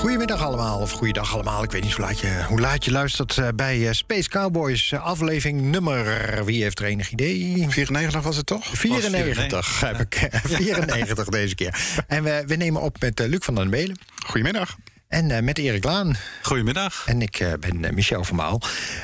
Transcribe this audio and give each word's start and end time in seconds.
Goedemiddag 0.00 0.42
allemaal, 0.42 0.78
of 0.80 0.90
goeiedag 0.92 1.34
allemaal. 1.34 1.62
Ik 1.62 1.70
weet 1.70 1.82
niet 1.82 1.92
hoe 1.92 2.04
laat 2.04 2.18
je, 2.20 2.44
hoe 2.48 2.60
laat 2.60 2.84
je 2.84 2.90
luistert 2.90 3.38
eh, 3.38 3.48
bij 3.54 3.86
eh, 3.88 3.92
Space 3.92 4.28
Cowboys. 4.28 4.92
eh, 4.92 5.04
aflevering 5.04 5.60
nummer, 5.62 6.44
wie 6.44 6.62
heeft 6.62 6.78
er 6.78 6.84
enig 6.84 7.10
idee? 7.10 7.66
94 7.68 8.22
was 8.22 8.36
het 8.36 8.46
toch? 8.46 8.66
94 8.78 9.80
heb 9.80 10.00
ik. 10.00 10.14
eh, 10.14 10.40
94 10.44 11.24
deze 11.24 11.54
keer. 11.54 11.80
En 12.06 12.22
we, 12.22 12.42
we 12.46 12.56
nemen 12.56 12.80
op 12.82 12.96
met 13.00 13.18
Luc 13.18 13.38
van 13.44 13.54
den 13.54 13.70
Belen. 13.70 13.98
Goedemiddag. 14.26 14.76
En 15.08 15.44
met 15.44 15.58
Erik 15.58 15.84
Laan. 15.84 16.16
Goedemiddag. 16.42 17.02
En 17.06 17.22
ik 17.22 17.56
ben 17.60 17.94
Michel 17.94 18.24
van 18.24 18.36
Maal. 18.36 18.62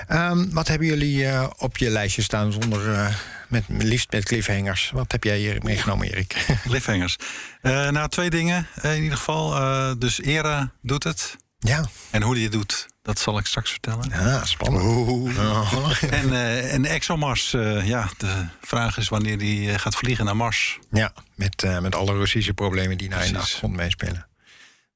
Ehm, 0.08 0.46
wat 0.50 0.68
hebben 0.68 0.86
jullie 0.88 1.26
eh, 1.26 1.46
op 1.58 1.76
je 1.76 1.90
lijstje 1.90 2.22
staan 2.22 2.52
zonder... 2.52 3.16
met, 3.48 3.64
liefst 3.68 4.12
met 4.12 4.24
cliffhangers. 4.24 4.90
Wat 4.94 5.12
heb 5.12 5.24
jij 5.24 5.38
hier 5.38 5.58
meegenomen, 5.62 6.06
Erik? 6.10 6.46
Cliffhangers. 6.68 7.16
Eh 7.62 7.88
nou, 7.88 8.08
twee 8.08 8.30
dingen 8.30 8.66
eh, 8.74 8.96
in 8.96 9.02
ieder 9.02 9.18
geval. 9.18 9.56
Eh, 9.56 9.90
dus 9.98 10.20
Era 10.20 10.70
doet 10.82 11.04
het. 11.04 11.36
ja, 11.58 11.84
En 12.10 12.22
hoe 12.22 12.34
die 12.34 12.42
het 12.42 12.52
doet, 12.52 12.88
dat 13.02 13.18
zal 13.18 13.38
ik 13.38 13.46
straks 13.46 13.70
vertellen. 13.70 14.12
ah, 14.12 14.44
spannend. 14.44 14.84
Oh. 15.38 16.02
En, 16.10 16.32
eh, 16.32 16.74
en 16.74 16.84
ExoMars, 16.84 17.50
ja, 17.82 18.08
de 18.18 18.46
vraag 18.60 18.98
is 18.98 19.08
wanneer 19.08 19.38
die 19.38 19.78
gaat 19.78 19.96
vliegen 19.96 20.24
naar 20.24 20.36
Mars. 20.36 20.78
Ja, 20.90 21.12
met, 21.34 21.80
met 21.80 21.94
alle 21.94 22.12
Russische 22.12 22.54
problemen 22.54 22.98
die 22.98 23.08
nou 23.08 23.24
in 23.24 23.32
de 23.32 23.38
achtergrond 23.38 23.74
meespelen. 23.76 24.26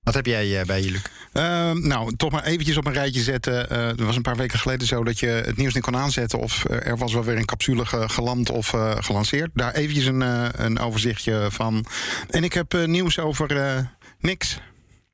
Wat 0.03 0.15
heb 0.15 0.27
jij 0.27 0.61
eh, 0.61 0.67
bij 0.67 0.83
je, 0.83 0.91
Luc? 0.91 1.03
Ehm, 1.33 1.87
nou, 1.87 2.17
toch 2.17 2.31
maar 2.31 2.45
eventjes 2.45 2.77
op 2.77 2.87
een 2.87 2.93
rijtje 2.93 3.21
zetten. 3.21 3.71
Eh 3.71 3.89
er 3.89 4.05
was 4.05 4.17
een 4.17 4.23
paar 4.23 4.37
weken 4.37 4.59
geleden 4.59 4.87
zo 4.87 5.05
dat 5.05 5.19
je 5.19 5.27
het 5.27 5.57
nieuws 5.57 5.75
niet 5.75 5.83
kon 5.83 5.97
aanzetten... 5.97 6.39
of 6.39 6.65
er 6.69 6.97
was 6.97 7.13
wel 7.13 7.25
weer 7.25 7.37
een 7.37 7.45
capsule 7.45 7.87
ge- 7.87 8.09
geland 8.09 8.51
of 8.51 8.73
eh, 8.75 8.97
gelanceerd. 8.99 9.51
Daar 9.55 9.73
eventjes 9.75 10.07
een, 10.07 10.21
een 10.65 10.79
overzichtje 10.79 11.47
van. 11.51 11.85
En 12.31 12.45
ik 12.45 12.53
heb 12.53 12.73
nieuws 12.87 13.19
over 13.19 13.89
niks. 14.21 14.59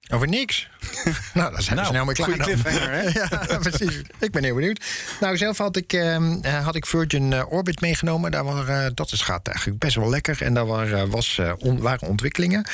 Over 0.08 0.28
niks. 0.28 0.68
nou, 1.34 1.52
dan 1.52 1.62
zijn 1.62 1.76
we 1.76 1.82
Nou, 1.82 1.86
snel 1.86 2.04
mee 2.04 2.14
klaar. 2.14 2.36
cliffhanger, 2.36 2.90
hè? 2.90 3.02
ja, 3.20 3.58
precies. 3.58 4.00
Ik 4.20 4.30
ben 4.30 4.44
heel 4.44 4.54
benieuwd. 4.54 4.84
Nou, 5.20 5.36
zelf 5.36 5.58
had 5.58 5.76
ik, 5.76 5.92
ehm, 5.92 6.38
eh, 6.42 6.64
had 6.64 6.74
ik 6.74 6.86
Virgin 6.86 7.32
eh, 7.32 7.52
Orbit 7.52 7.80
meegenomen. 7.80 8.30
Daar 8.30 8.44
waren, 8.44 8.84
eh, 8.84 8.90
dat 8.94 9.12
is, 9.12 9.20
gaat 9.20 9.46
eigenlijk 9.46 9.78
best 9.78 9.96
wel 9.96 10.10
lekker. 10.10 10.42
En 10.42 10.54
daar 10.54 10.66
waren, 10.66 11.10
was, 11.10 11.40
on- 11.58 11.80
waren 11.80 12.08
ontwikkelingen. 12.08 12.66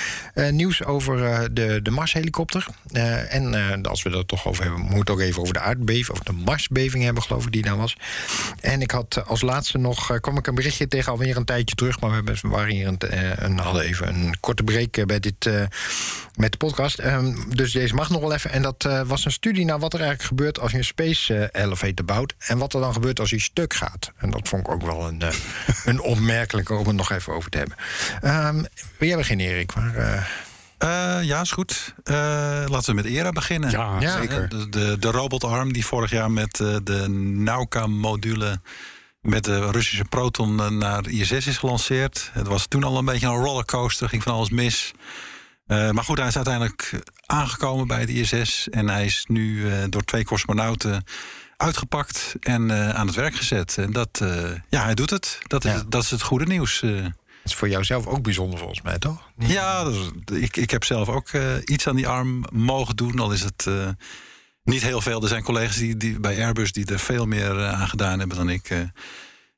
Nieuws 0.51 0.85
over 0.85 1.49
de, 1.55 1.81
de 1.83 1.91
Mars-helikopter. 1.91 2.67
En 3.29 3.87
als 3.87 4.03
we 4.03 4.11
er 4.11 4.27
toch 4.27 4.47
over 4.47 4.63
hebben, 4.63 4.81
moeten 4.81 4.97
we 4.99 5.01
het 5.01 5.11
ook 5.11 5.21
even 5.21 5.41
over 5.41 5.55
de 5.55 5.61
aardbeving... 5.61 6.11
over 6.11 6.25
de 6.25 6.33
Marsbeving 6.33 7.05
hebben, 7.05 7.23
geloof 7.23 7.45
ik, 7.45 7.53
die 7.53 7.63
daar 7.63 7.77
was. 7.77 7.97
En 8.61 8.81
ik 8.83 8.91
had 8.91 9.23
als 9.27 9.41
laatste 9.41 9.79
nog... 9.79 10.21
kwam 10.21 10.39
ik 10.39 10.47
een 10.47 10.55
berichtje 10.55 10.89
tegen 10.89 11.13
alweer 11.13 11.37
een 11.37 11.45
tijdje 11.45 11.75
terug... 11.75 12.01
maar 12.01 12.11
we, 12.11 12.17
hebben, 12.17 12.51
waren 12.51 12.75
hier 12.75 12.87
een, 12.87 13.59
hadden 13.59 13.83
even 13.83 14.09
een 14.09 14.37
korte 14.41 14.63
break 14.63 15.07
bij 15.07 15.21
dit, 15.21 15.51
met 16.37 16.53
de 16.53 16.59
podcast. 16.59 16.99
Ehm, 17.23 17.56
dus 17.56 17.73
deze 17.73 17.95
mag 17.95 18.11
nog 18.11 18.20
wel 18.20 18.33
even. 18.33 18.51
En 18.51 18.62
dat 18.62 18.84
eh, 18.84 19.01
was 19.01 19.25
een 19.25 19.33
studie 19.33 19.65
naar 19.65 19.78
wat 19.78 19.92
er 19.92 20.01
eigenlijk 20.01 20.28
gebeurt... 20.28 20.61
als 20.61 20.70
je 20.70 20.78
een 20.78 20.84
space 20.84 21.34
eh, 21.37 21.62
elevator 21.64 22.05
bouwt... 22.05 22.34
en 22.39 22.59
wat 22.59 22.75
er 22.75 22.81
dan 22.81 22.92
gebeurt 22.92 23.20
als 23.20 23.31
hij 23.31 23.39
stuk 23.39 23.75
gaat. 23.75 24.12
En 24.17 24.31
dat 24.31 24.48
vond 24.48 24.67
ik 24.67 24.73
ook 24.73 24.83
wel 24.83 25.09
een, 25.09 25.23
eh, 25.23 25.29
een 25.84 26.01
opmerkelijke... 26.01 26.74
om 26.74 26.86
het 26.86 26.97
nog 26.97 27.11
even 27.11 27.33
over 27.33 27.51
te 27.51 27.58
hebben. 27.58 27.77
Ehm 28.20 28.63
wil 28.98 29.08
jij 29.08 29.17
beginnen, 29.17 29.47
Erik? 29.47 29.74
Maar, 29.74 29.97
eh, 29.97 30.23
Eh, 30.79 31.19
ja, 31.23 31.41
is 31.41 31.51
goed. 31.51 31.95
Eh, 32.05 32.14
laten 32.67 32.85
we 32.85 32.95
met 32.95 33.05
Era 33.05 33.30
beginnen. 33.30 33.70
Ja, 33.70 33.97
Ja, 34.01 34.20
zeker. 34.20 34.48
De, 34.48 34.68
de, 34.68 34.97
de 34.98 35.11
robotarm 35.11 35.73
die 35.73 35.86
vorig 35.86 36.11
jaar 36.11 36.30
met 36.30 36.61
eh, 36.61 36.77
de 36.85 37.08
Nauka-module... 37.08 38.61
met 39.20 39.45
de 39.45 39.70
Russische 39.70 40.05
Proton 40.05 40.79
naar 40.79 41.08
ISS 41.08 41.47
is 41.47 41.58
gelanceerd. 41.58 42.30
Het 42.33 42.47
was 42.47 42.67
toen 42.67 42.85
al 42.85 42.98
een 42.98 43.05
beetje 43.05 43.27
een 43.27 43.42
rollercoaster, 43.42 44.08
ging 44.08 44.23
van 44.23 44.33
alles 44.33 44.51
mis. 44.51 44.92
Eh, 45.67 45.90
maar 45.90 46.05
goed, 46.05 46.18
hij 46.18 46.27
is 46.27 46.36
uiteindelijk 46.36 47.00
aangekomen 47.27 47.86
bij 47.86 48.00
het 48.00 48.08
ISS... 48.08 48.68
en 48.68 48.89
hij 48.89 49.05
is 49.05 49.24
nu 49.28 49.70
eh, 49.70 49.84
door 49.89 50.05
twee 50.05 50.24
cosmonauten 50.24 51.05
uitgepakt 51.56 52.34
en 52.40 52.70
eh, 52.70 52.89
aan 52.89 53.06
het 53.06 53.17
werk 53.17 53.34
gezet. 53.34 53.78
En 53.78 53.92
dat, 53.92 54.20
ja, 54.68 54.84
hij 54.84 54.95
doet 54.95 55.11
het. 55.11 55.39
Dat 55.46 55.64
is, 55.64 55.83
dat 55.89 56.02
is 56.02 56.11
het 56.11 56.23
goede 56.23 56.46
nieuws. 56.46 56.80
dat 56.80 57.12
is 57.45 57.55
voor 57.55 57.68
jou 57.68 57.84
zelf 57.84 58.06
ook 58.06 58.23
bijzonder, 58.23 58.58
volgens 58.58 58.83
mij, 58.83 58.98
toch? 58.98 59.30
Ja, 59.39 59.90
ik, 60.33 60.56
ik 60.56 60.70
heb 60.70 60.84
zelf 60.84 61.08
ook 61.08 61.28
iets 61.64 61.89
aan 61.89 61.96
die 61.96 62.08
arm 62.08 62.44
mogen 62.52 62.96
doen. 62.96 63.18
Al 63.18 63.33
is 63.33 63.42
het 63.42 63.67
niet 64.64 64.83
heel 64.83 65.00
veel. 65.00 65.23
Er 65.23 65.29
zijn 65.29 65.42
collega's 65.42 65.77
die, 65.77 65.96
die, 65.96 66.20
bij 66.20 66.44
Airbus 66.44 66.73
die 66.73 66.86
er 66.86 66.98
veel 66.98 67.27
meer 67.27 67.67
aan 67.67 67.89
gedaan 67.89 68.18
hebben 68.18 68.36
dan 68.36 68.48
ik. 68.48 68.70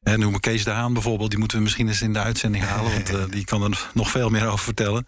En 0.03 0.19
noem 0.21 0.33
me 0.33 0.41
Kees 0.41 0.65
de 0.65 0.71
Haan 0.71 0.93
bijvoorbeeld. 0.93 1.31
Die 1.31 1.39
moeten 1.39 1.57
we 1.57 1.63
misschien 1.63 1.89
eens 1.89 2.03
in 2.03 2.13
de 2.13 2.19
uitzending 2.19 2.65
halen. 2.65 2.93
Want 2.93 3.33
die 3.33 3.45
kan 3.45 3.63
er 3.63 3.91
nog 3.95 4.11
veel 4.11 4.29
meer 4.29 4.47
over 4.47 4.65
vertellen. 4.65 5.07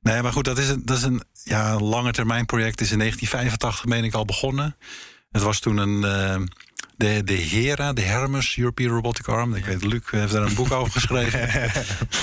Nee, 0.00 0.22
maar 0.22 0.32
goed, 0.32 0.44
dat 0.44 0.58
is 0.58 0.68
een, 0.68 0.82
dat 0.84 0.96
is 0.96 1.02
een 1.02 1.22
ja, 1.44 1.78
lange 1.78 2.12
termijn 2.12 2.46
project. 2.46 2.80
is 2.80 2.90
in 2.92 2.98
1985, 2.98 3.84
meen 3.84 4.04
ik, 4.04 4.14
al 4.14 4.24
begonnen. 4.24 4.76
Het 5.30 5.42
was 5.42 5.60
toen 5.60 5.76
een... 5.76 6.04
eh, 6.04 6.40
de, 6.98 7.24
de 7.24 7.40
HERA, 7.40 7.92
de 7.92 8.00
Hermes 8.00 8.56
European 8.56 8.90
Robotic 8.90 9.28
Arm. 9.28 9.54
Ik 9.54 9.64
weet, 9.64 9.84
Luc 9.84 10.02
heeft 10.10 10.32
daar 10.32 10.42
een 10.42 10.54
boek 10.54 10.72
over 10.72 10.92
geschreven. 10.92 11.48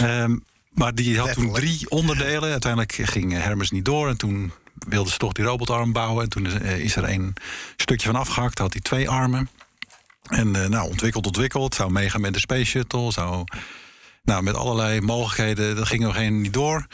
Ehm, 0.02 0.38
maar 0.70 0.96
die 0.96 1.20
had 1.20 1.34
toen 1.34 1.54
drie 1.54 1.90
onderdelen. 1.90 2.52
Uiteindelijk 2.52 2.92
ging 2.94 3.32
Hermes 3.32 3.72
niet 3.72 3.86
door. 3.86 4.10
En 4.10 4.18
toen 4.18 4.52
wilden 4.88 5.12
ze 5.12 5.18
toch 5.18 5.32
die 5.34 5.46
robotarm 5.46 5.92
bouwen. 5.92 6.24
En 6.24 6.30
toen 6.30 6.46
is, 6.46 6.54
eh, 6.54 6.80
is 6.80 6.96
er 6.96 7.10
een 7.10 7.34
stukje 7.78 8.08
van 8.08 8.16
afgehakt. 8.16 8.60
Had 8.60 8.74
hij 8.74 8.82
twee 8.82 9.10
armen. 9.10 9.50
En 10.30 10.56
eh, 10.56 10.70
nou, 10.70 10.90
ontwikkeld, 10.90 11.26
ontwikkeld. 11.26 11.76
Zou 11.76 11.92
meegaan 11.92 12.22
met 12.22 12.34
de 12.34 12.40
Space 12.40 12.66
Shuttle. 12.66 13.12
Zou, 13.12 13.44
nou, 14.24 14.44
met 14.44 14.56
allerlei 14.56 15.02
mogelijkheden. 15.02 15.76
Dat 15.76 15.88
ging 15.88 16.04
nog 16.04 16.16
geen 16.16 16.42
niet 16.42 16.54
door. 16.54 16.88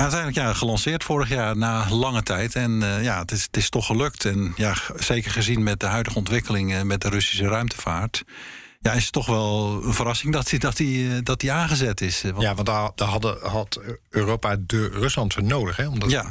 Uiteindelijk 0.00 0.38
ja, 0.46 0.52
gelanceerd 0.54 1.04
vorig 1.04 1.28
jaar 1.28 1.56
na 1.56 1.90
lange 1.90 2.22
tijd. 2.22 2.54
En 2.54 2.82
eh, 2.82 3.02
ja, 3.02 3.18
het 3.18 3.30
is, 3.30 3.42
het 3.42 3.56
is 3.56 3.68
toch 3.68 3.86
gelukt. 3.86 4.24
En 4.24 4.52
ja, 4.56 4.74
zeker 4.96 5.30
gezien 5.30 5.62
met 5.62 5.80
de 5.80 5.86
huidige 5.86 6.16
ontwikkelingen 6.18 6.86
met 6.86 7.00
de 7.00 7.08
Russische 7.08 7.46
ruimtevaart. 7.48 8.24
Ja, 8.80 8.92
is 8.92 9.02
het 9.04 9.12
toch 9.12 9.26
wel 9.26 9.80
een 9.84 9.94
verrassing 9.94 10.32
dat 10.32 10.50
hij 10.50 10.58
dat 10.58 10.76
die, 10.76 11.10
eh, 11.14 11.18
dat 11.22 11.40
die 11.40 11.52
aangezet 11.52 12.00
is. 12.00 12.22
Eh, 12.24 12.30
want- 12.30 12.42
Ja, 12.42 12.54
want 12.54 12.66
daar, 12.66 12.90
daar 12.94 13.08
hadden, 13.08 13.38
had 13.48 13.80
Europa 14.10 14.56
de 14.66 14.88
Rusland 14.88 15.32
voor 15.32 15.42
nodig, 15.42 15.76
hè? 15.76 15.88
Omdat 15.88 16.10
ja, 16.10 16.26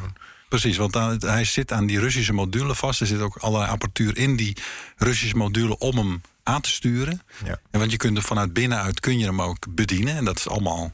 precies. 0.50 0.78
Want 0.78 0.94
hij 1.22 1.44
zit 1.44 1.72
aan 1.72 1.86
die 1.86 2.00
Russische 2.00 2.34
module 2.34 2.76
vast. 2.76 3.02
Er 3.02 3.08
zit 3.08 3.20
ook 3.22 3.38
allerlei 3.38 3.72
apparatuur 3.72 4.18
in 4.18 4.36
die 4.36 4.58
Russische 4.98 5.38
module 5.38 5.78
om 5.78 5.98
hem 5.98 6.22
aan 6.44 6.62
te 6.62 6.70
sturen. 6.70 7.22
Ja. 7.46 7.60
En 7.72 7.80
want 7.80 7.92
je 7.92 7.98
kunt 7.98 8.18
er 8.18 8.24
vanuit 8.24 8.54
binnenuit 8.54 9.00
kun 9.00 9.20
je 9.20 9.26
hem 9.26 9.42
ook 9.42 9.66
bedienen. 9.76 10.16
En 10.16 10.26
dat 10.26 10.38
is 10.38 10.48
allemaal 10.48 10.92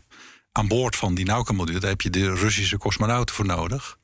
aan 0.57 0.67
boord 0.67 0.95
van 0.95 1.15
die 1.15 1.25
Nauka-module. 1.25 1.79
Daar 1.79 1.89
heb 1.89 2.01
je 2.01 2.09
de 2.09 2.33
Russische 2.33 2.77
cosmonauten 2.77 3.35
voor 3.35 3.45
nodig. 3.45 3.97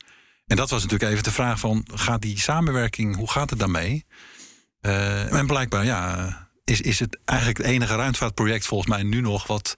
En 0.48 0.56
dat 0.56 0.70
was 0.70 0.82
natuurlijk 0.82 1.12
even 1.12 1.24
de 1.24 1.32
vraag 1.32 1.60
van... 1.60 1.86
gaat 1.94 2.22
die 2.22 2.40
samenwerking, 2.40 3.16
hoe 3.16 3.32
gaat 3.32 3.50
het 3.50 3.60
daarmee? 3.60 4.06
Eh, 4.82 5.34
en 5.34 5.48
blijkbaar, 5.48 5.86
ja, 5.86 6.50
is, 6.64 6.82
is 6.82 7.00
het 7.00 7.20
eigenlijk 7.26 7.58
het 7.58 7.68
enige 7.68 7.96
ruimtevaartproject 7.96 8.66
volgens 8.66 8.90
mij 8.90 9.04
nu 9.04 9.22
nog... 9.22 9.48
wat 9.48 9.76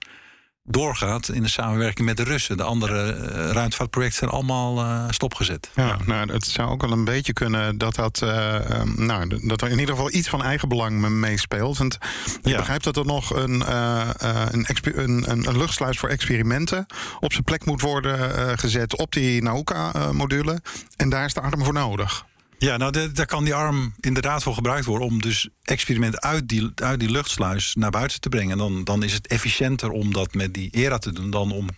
doorgaat 0.66 1.28
in 1.28 1.42
de 1.42 1.48
samenwerking 1.48 2.06
met 2.06 2.16
de 2.16 2.22
Russen. 2.22 2.56
De 2.56 2.62
andere 2.62 3.12
eh, 3.12 3.50
ruimtevaartprojecten 3.50 4.18
zijn 4.18 4.30
allemaal 4.30 4.78
eh, 4.80 5.04
stopgezet. 5.10 5.70
Ja, 5.74 5.96
nou, 6.06 6.32
het 6.32 6.44
zou 6.44 6.70
ook 6.70 6.80
wel 6.80 6.92
een 6.92 7.04
beetje 7.04 7.32
kunnen 7.32 7.78
dat, 7.78 7.94
dat, 7.94 8.22
eh, 8.22 8.70
ehm, 8.70 9.04
nou, 9.04 9.46
dat 9.46 9.62
er 9.62 9.68
in 9.70 9.78
ieder 9.78 9.94
geval 9.94 10.12
iets 10.12 10.28
van 10.28 10.42
eigenbelang 10.42 11.00
me 11.00 11.10
meespeelt. 11.10 11.78
Want 11.78 11.94
ik 11.94 12.48
Ja. 12.48 12.56
begrijp 12.56 12.82
dat 12.82 12.96
er 12.96 13.06
nog 13.06 13.34
een, 13.36 13.62
eh, 13.64 14.08
een, 14.50 14.66
een, 14.82 15.30
een, 15.30 15.56
luchtsluis 15.58 15.98
voor 15.98 16.08
experimenten 16.08 16.86
op 17.20 17.32
zijn 17.32 17.44
plek 17.44 17.64
moet 17.64 17.80
worden 17.80 18.58
gezet 18.58 18.96
op 18.96 19.12
die 19.12 19.42
Nauka-module. 19.42 20.60
en 20.96 21.08
daar 21.08 21.24
is 21.24 21.34
de 21.34 21.40
arm 21.40 21.64
voor 21.64 21.72
nodig. 21.72 22.24
Ja, 22.64 22.76
nou, 22.76 22.92
de- 22.92 23.12
daar 23.12 23.26
kan 23.26 23.44
die 23.44 23.54
arm 23.54 23.94
inderdaad 24.00 24.42
voor 24.42 24.54
gebruikt 24.54 24.84
worden... 24.84 25.08
om 25.08 25.20
dus 25.20 25.48
experimenten 25.62 26.22
uit 26.22 26.48
die, 26.48 26.70
uit 26.74 27.00
die 27.00 27.10
luchtsluis 27.10 27.74
naar 27.74 27.90
buiten 27.90 28.20
te 28.20 28.28
brengen. 28.28 28.50
En 28.50 28.58
dan, 28.58 28.84
dan 28.84 29.02
is 29.02 29.12
het 29.12 29.26
efficiënter 29.26 29.90
om 29.90 30.12
dat 30.12 30.34
met 30.34 30.54
die 30.54 30.70
ERA 30.70 30.98
te 30.98 31.12
doen... 31.12 31.30
dan 31.30 31.52
om 31.52 31.68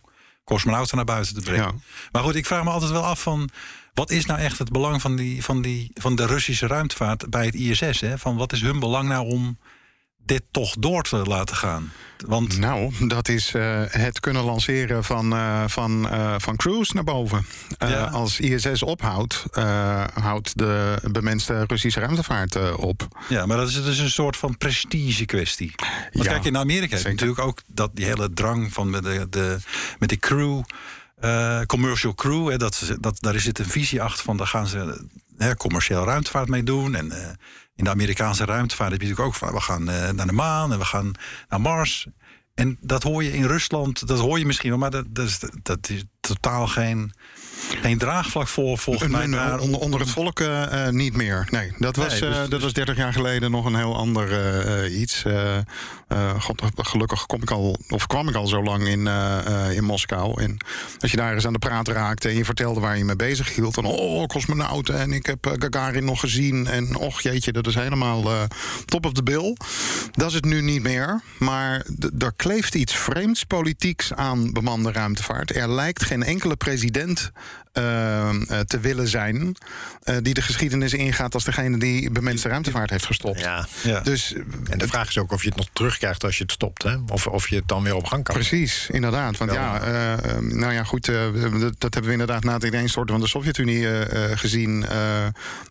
cosmonauten 0.44 0.96
naar 0.96 1.04
buiten 1.04 1.34
te 1.34 1.40
brengen. 1.40 1.64
Ja. 1.64 2.08
Maar 2.12 2.22
goed, 2.22 2.34
ik 2.34 2.46
vraag 2.46 2.64
me 2.64 2.70
altijd 2.70 2.90
wel 2.90 3.04
af 3.04 3.22
van... 3.22 3.48
wat 3.94 4.10
is 4.10 4.26
nou 4.26 4.40
echt 4.40 4.58
het 4.58 4.72
belang 4.72 5.00
van, 5.00 5.16
die, 5.16 5.44
van, 5.44 5.62
die, 5.62 5.90
van 5.94 6.16
de 6.16 6.26
Russische 6.26 6.66
ruimtevaart 6.66 7.30
bij 7.30 7.44
het 7.44 7.54
ISS? 7.54 8.00
Hè? 8.00 8.18
Van 8.18 8.36
wat 8.36 8.52
is 8.52 8.60
hun 8.60 8.78
belang 8.78 9.08
nou 9.08 9.26
om 9.28 9.58
dit 10.26 10.42
toch 10.50 10.74
door 10.78 11.02
te 11.02 11.16
laten 11.16 11.56
gaan? 11.56 11.92
Want 12.26 12.58
Nou, 12.58 13.08
dat 13.08 13.28
is 13.28 13.54
eh, 13.54 13.82
het 13.86 14.20
kunnen 14.20 14.42
lanceren 14.42 15.04
van, 15.04 15.32
eh, 15.32 15.64
van, 15.66 16.08
eh, 16.08 16.34
van 16.38 16.56
Cruise 16.56 16.94
naar 16.94 17.04
boven. 17.04 17.46
Ja. 17.78 18.04
Als 18.04 18.40
ISS 18.40 18.82
ophoudt, 18.82 19.44
houdt 20.14 20.58
de 20.58 20.98
bemenste 21.10 21.64
Russische 21.66 22.00
ruimtevaart 22.00 22.76
op. 22.76 23.08
Ja, 23.28 23.46
maar 23.46 23.56
dat 23.56 23.68
is 23.68 23.84
dus 23.84 23.98
een 23.98 24.10
soort 24.10 24.36
van 24.36 24.56
prestige 24.56 25.24
kwestie. 25.24 25.72
Want 26.12 26.24
Ja, 26.24 26.32
kijk, 26.32 26.44
in 26.44 26.56
Amerika 26.56 26.96
heb 26.96 27.04
je 27.04 27.10
natuurlijk 27.10 27.40
ook 27.40 27.62
dat 27.66 27.90
die 27.94 28.04
hele 28.04 28.32
drang 28.32 28.72
van 28.72 28.90
met 28.90 29.02
de, 29.02 29.26
de, 29.30 29.58
met 29.98 30.08
die 30.08 30.18
crew, 30.18 30.62
commercial 31.66 32.14
crew, 32.14 32.50
hè, 32.50 32.56
dat, 32.56 32.96
dat, 33.00 33.16
daar 33.20 33.40
zit 33.40 33.58
een 33.58 33.64
visie 33.64 34.02
achter 34.02 34.24
van 34.24 34.36
daar 34.36 34.46
gaan 34.46 34.66
ze 34.66 35.06
hè, 35.38 35.54
commercieel 35.54 36.04
ruimtevaart 36.04 36.48
mee 36.48 36.62
doen. 36.62 36.94
En 36.94 37.10
eh, 37.10 37.28
in 37.74 37.84
de 37.84 37.90
Amerikaanse 37.90 38.44
ruimtevaart 38.44 38.92
heb 38.92 39.00
je 39.00 39.08
natuurlijk 39.08 39.34
ook 39.34 39.40
van 39.40 39.54
we 39.54 39.60
gaan 39.60 39.88
eh, 39.88 40.10
naar 40.10 40.26
de 40.26 40.32
maan 40.32 40.72
en 40.72 40.78
we 40.78 40.84
gaan 40.84 41.12
naar 41.48 41.60
Mars. 41.60 42.06
En 42.54 42.76
dat 42.80 43.02
hoor 43.02 43.22
je 43.22 43.32
in 43.32 43.44
Rusland, 43.44 44.06
dat 44.08 44.18
hoor 44.18 44.38
je 44.38 44.46
misschien 44.46 44.70
wel, 44.70 44.78
maar 44.78 44.90
dat, 44.90 45.04
dat, 45.08 45.26
is, 45.26 45.38
dat 45.62 45.88
is 45.88 46.04
totaal 46.26 46.66
geen, 46.66 47.12
geen 47.82 47.98
draagvlak 47.98 48.48
voor 48.48 48.78
volgens 48.78 49.10
mij. 49.12 49.26
Nee, 49.26 49.38
daar- 49.38 49.58
onder, 49.58 49.80
onder 49.80 50.00
het 50.00 50.10
volk 50.10 50.40
eh, 50.40 50.86
eh, 50.86 50.92
niet 50.92 51.16
meer. 51.16 51.46
Nee, 51.50 51.72
dat 51.78 51.96
was, 51.96 52.20
Nee, 52.20 52.30
dus- 52.30 52.36
eh, 52.38 52.48
dat 52.48 52.60
was 52.62 52.72
30 52.72 52.96
jaar 52.96 53.12
geleden 53.12 53.50
nog 53.50 53.64
een 53.64 53.76
heel 53.76 53.96
ander 53.96 54.32
eh, 54.32 54.84
eh, 54.84 55.00
iets. 55.00 55.24
Eh, 55.24 55.56
eh, 56.08 56.40
God, 56.40 56.62
gelukkig 56.76 57.26
kom 57.26 57.42
ik 57.42 57.50
al, 57.50 57.76
of 57.88 58.06
kwam 58.06 58.28
ik 58.28 58.34
al 58.34 58.46
zo 58.46 58.62
lang 58.62 58.86
in, 58.88 59.06
eh, 59.06 59.66
eh, 59.68 59.76
in 59.76 59.84
Moskou. 59.84 60.42
En 60.42 60.56
als 61.00 61.10
je 61.10 61.16
daar 61.16 61.34
eens 61.34 61.46
aan 61.46 61.52
de 61.52 61.58
praat 61.58 61.88
raakte 61.88 62.28
en 62.28 62.34
je 62.36 62.44
vertelde 62.44 62.80
waar 62.80 62.98
je 62.98 63.04
mee 63.04 63.16
bezig 63.16 63.54
hield. 63.54 63.74
Dan, 63.74 63.84
oh, 63.84 64.26
cosmonauten 64.26 64.98
en 65.00 65.12
ik 65.12 65.26
heb 65.26 65.46
eh, 65.46 65.52
Gagarin 65.58 66.04
nog 66.04 66.20
gezien. 66.20 66.66
En 66.66 66.96
och 66.96 67.20
jeetje, 67.20 67.52
dat 67.52 67.66
is 67.66 67.74
helemaal 67.74 68.30
eh, 68.30 68.42
top 68.84 69.06
of 69.06 69.12
the 69.12 69.22
bill. 69.22 69.56
Dat 70.12 70.28
is 70.28 70.34
het 70.34 70.44
nu 70.44 70.62
niet 70.62 70.82
meer. 70.82 71.22
Maar 71.38 71.84
d- 71.98 72.22
er 72.22 72.32
kleeft 72.36 72.74
iets 72.74 72.94
vreemds 72.94 73.44
politieks 73.44 74.12
aan 74.12 74.52
bemande 74.52 74.92
ruimtevaart. 74.92 75.56
Er 75.56 75.70
lijkt 75.70 76.04
geen 76.04 76.15
enkele 76.22 76.56
president 76.56 77.30
eh, 77.76 78.28
eh, 78.28 78.60
te 78.60 78.80
willen 78.80 79.08
zijn... 79.08 79.56
eh, 80.02 80.16
die 80.22 80.34
de 80.34 80.42
geschiedenis 80.42 80.92
ingaat 80.92 81.34
als 81.34 81.44
degene 81.44 81.78
die 81.78 82.10
bemenste 82.10 82.48
ruimtevaart 82.48 82.90
heeft 82.90 83.06
gestopt. 83.06 83.40
Ja. 83.40 83.66
Ja. 83.82 84.00
Dus 84.00 84.34
En 84.70 84.78
de 84.78 84.86
vraag 84.88 85.08
is 85.08 85.18
ook 85.18 85.32
of 85.32 85.42
je 85.42 85.48
het 85.48 85.56
nog 85.56 85.68
terugkrijgt 85.72 86.24
als 86.24 86.36
je 86.36 86.42
het 86.42 86.52
stopt. 86.52 86.82
Hè? 86.82 86.96
Of, 87.08 87.26
of 87.26 87.48
je 87.48 87.56
het 87.56 87.68
dan 87.68 87.82
weer 87.82 87.94
op 87.94 88.06
gang 88.06 88.24
kan. 88.24 88.34
Precies, 88.34 88.88
inderdaad. 88.90 89.36
Want 89.38 89.52
ja, 89.52 89.80
eh, 89.80 90.12
eh, 90.12 90.38
nou 90.40 90.72
ja, 90.72 90.84
goed, 90.84 91.08
eh, 91.08 91.14
dat, 91.60 91.74
dat 91.78 91.94
hebben 91.94 92.04
we 92.04 92.10
inderdaad 92.12 92.44
na 92.44 92.52
het 92.52 92.64
ineenstorten 92.64 93.14
van 93.14 93.24
de 93.24 93.30
Sovjet-Unie 93.30 93.86
eh, 93.86 94.30
eh, 94.32 94.38
gezien. 94.38 94.86
Eh, 94.86 95.26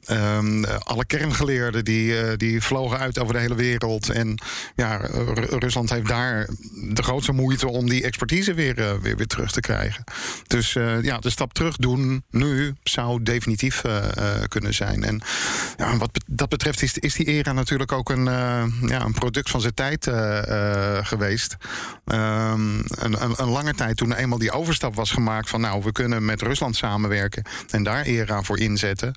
ehm, 0.06 0.63
eh, 0.63 0.75
alle 0.80 1.06
kerngeleerden 1.06 1.86
die, 1.86 2.19
eh, 2.22 2.38
die 2.38 2.62
vlogen 2.62 3.00
uit 3.00 3.19
over 3.19 3.34
de 3.34 3.40
hele 3.40 3.56
wereld. 3.56 4.10
En 4.10 4.38
ja, 4.75 4.98
Ru- 4.98 5.58
Rusland 5.60 5.90
heeft 5.90 6.08
daar 6.08 6.48
de 6.94 7.04
grootste 7.04 7.31
moeite 7.31 7.68
om 7.68 7.90
die 7.90 8.04
expertise 8.04 8.54
weer, 8.54 8.75
weer, 9.01 9.18
weer 9.18 9.28
terug 9.28 9.51
te 9.51 9.60
krijgen. 9.60 10.04
Dus 10.48 10.75
eh, 10.75 11.01
ja, 11.04 11.18
de 11.18 11.30
stap 11.30 11.54
terug 11.54 11.75
doen 11.75 11.94
nu 12.30 12.75
zou 12.83 13.24
definitief 13.24 13.83
eh, 13.83 14.18
eh, 14.18 14.44
kunnen 14.47 14.74
zijn. 14.74 15.03
En 15.03 15.21
ja, 15.77 15.97
wat 15.97 16.24
dat 16.25 16.50
betreft 16.50 16.81
is, 16.81 16.98
is 16.98 17.13
die 17.13 17.25
era 17.25 17.51
natuurlijk 17.51 17.92
ook 17.92 18.10
een, 18.10 18.27
eh, 18.27 18.63
ja, 18.81 19.01
een 19.01 19.13
product 19.13 19.50
van 19.50 19.62
zijn 19.62 19.74
tijd 19.74 20.07
eh, 20.07 20.98
eh, 20.98 21.06
geweest. 21.06 21.57
Ehm, 22.06 22.77
een, 22.80 23.24
een, 23.24 23.33
een 23.36 23.50
lange 23.50 23.74
tijd 23.74 23.98
toen 23.98 24.13
eenmaal 24.13 24.38
die 24.38 24.51
overstap 24.51 24.95
was 24.95 25.12
gemaakt 25.12 25.50
van 25.50 25.62
nou, 25.62 25.83
we 25.83 25.92
kunnen 25.92 26.25
met 26.25 26.42
Rusland 26.42 26.75
samenwerken 26.75 27.44
en 27.69 27.83
daar 27.83 28.04
era 28.04 28.42
voor 28.42 28.60
inzetten. 28.60 29.16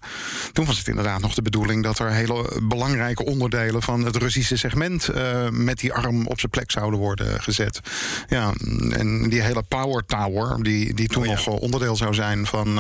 Toen 0.53 0.65
was 0.65 0.79
het 0.79 0.89
inderdaad 0.89 1.21
nog 1.21 1.35
de 1.35 1.43
bedoeling 1.43 1.83
dat 1.83 1.99
er 1.99 2.11
hele 2.11 2.61
belangrijke 2.63 3.25
onderdelen 3.25 3.83
van 3.83 4.05
het 4.05 4.17
Russische 4.17 4.57
segment 4.57 5.09
met 5.51 5.79
die 5.79 5.93
arm 5.93 6.27
op 6.27 6.39
zijn 6.41 6.51
plek 6.51 6.71
zouden 6.71 6.99
worden 7.01 7.43
gezet. 7.43 7.81
Ja, 8.29 8.53
en 8.91 9.29
die 9.29 9.43
hele 9.43 9.63
power 9.63 10.05
tower, 10.07 10.63
die, 10.63 10.95
die 10.95 11.09
toen 11.09 11.27
nog 11.27 11.47
eh, 11.47 11.63
onderdeel 11.63 11.97
zou 11.97 12.15
zijn 12.15 12.47
van 12.47 12.77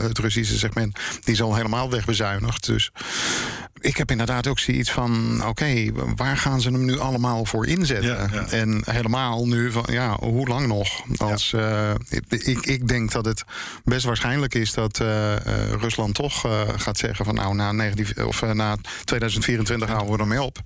het 0.00 0.18
Russische 0.18 0.58
segment, 0.58 0.98
die 1.24 1.34
is 1.34 1.42
al 1.42 1.54
helemaal 1.54 1.90
wegbezuinigd. 1.90 2.66
Dus 2.66 2.90
ik 3.84 3.96
heb 3.96 4.10
inderdaad 4.10 4.46
ook 4.46 4.58
zoiets 4.58 4.90
van: 4.90 5.42
oké, 5.46 5.92
waar 6.16 6.36
gaan 6.36 6.60
ze 6.60 6.70
hem 6.70 6.84
nu 6.84 6.98
allemaal 6.98 7.44
voor 7.44 7.66
inzetten? 7.66 8.10
Ja, 8.10 8.28
ja. 8.32 8.46
En 8.46 8.82
helemaal 8.90 9.46
nu 9.46 9.72
van 9.72 9.84
ja, 9.90 10.16
hoe 10.20 10.48
lang 10.48 10.66
nog? 10.66 11.02
Als, 11.16 11.52
eh, 11.52 11.90
ik, 12.28 12.66
ik 12.66 12.88
denk 12.88 13.12
dat 13.12 13.24
het 13.24 13.44
best 13.84 14.04
waarschijnlijk 14.04 14.54
is 14.54 14.72
dat 14.72 15.00
eh, 15.00 15.34
eh, 15.34 15.72
Rusland 15.80 16.14
toch 16.14 16.40
gaat 16.76 16.98
zeggen 16.98 17.24
van 17.24 17.34
nou, 17.34 17.54
na, 17.54 17.72
19, 17.72 18.26
of, 18.26 18.42
na 18.42 18.76
2024 19.04 19.88
houden 19.88 20.12
we 20.12 20.18
ermee 20.18 20.42
op. 20.42 20.58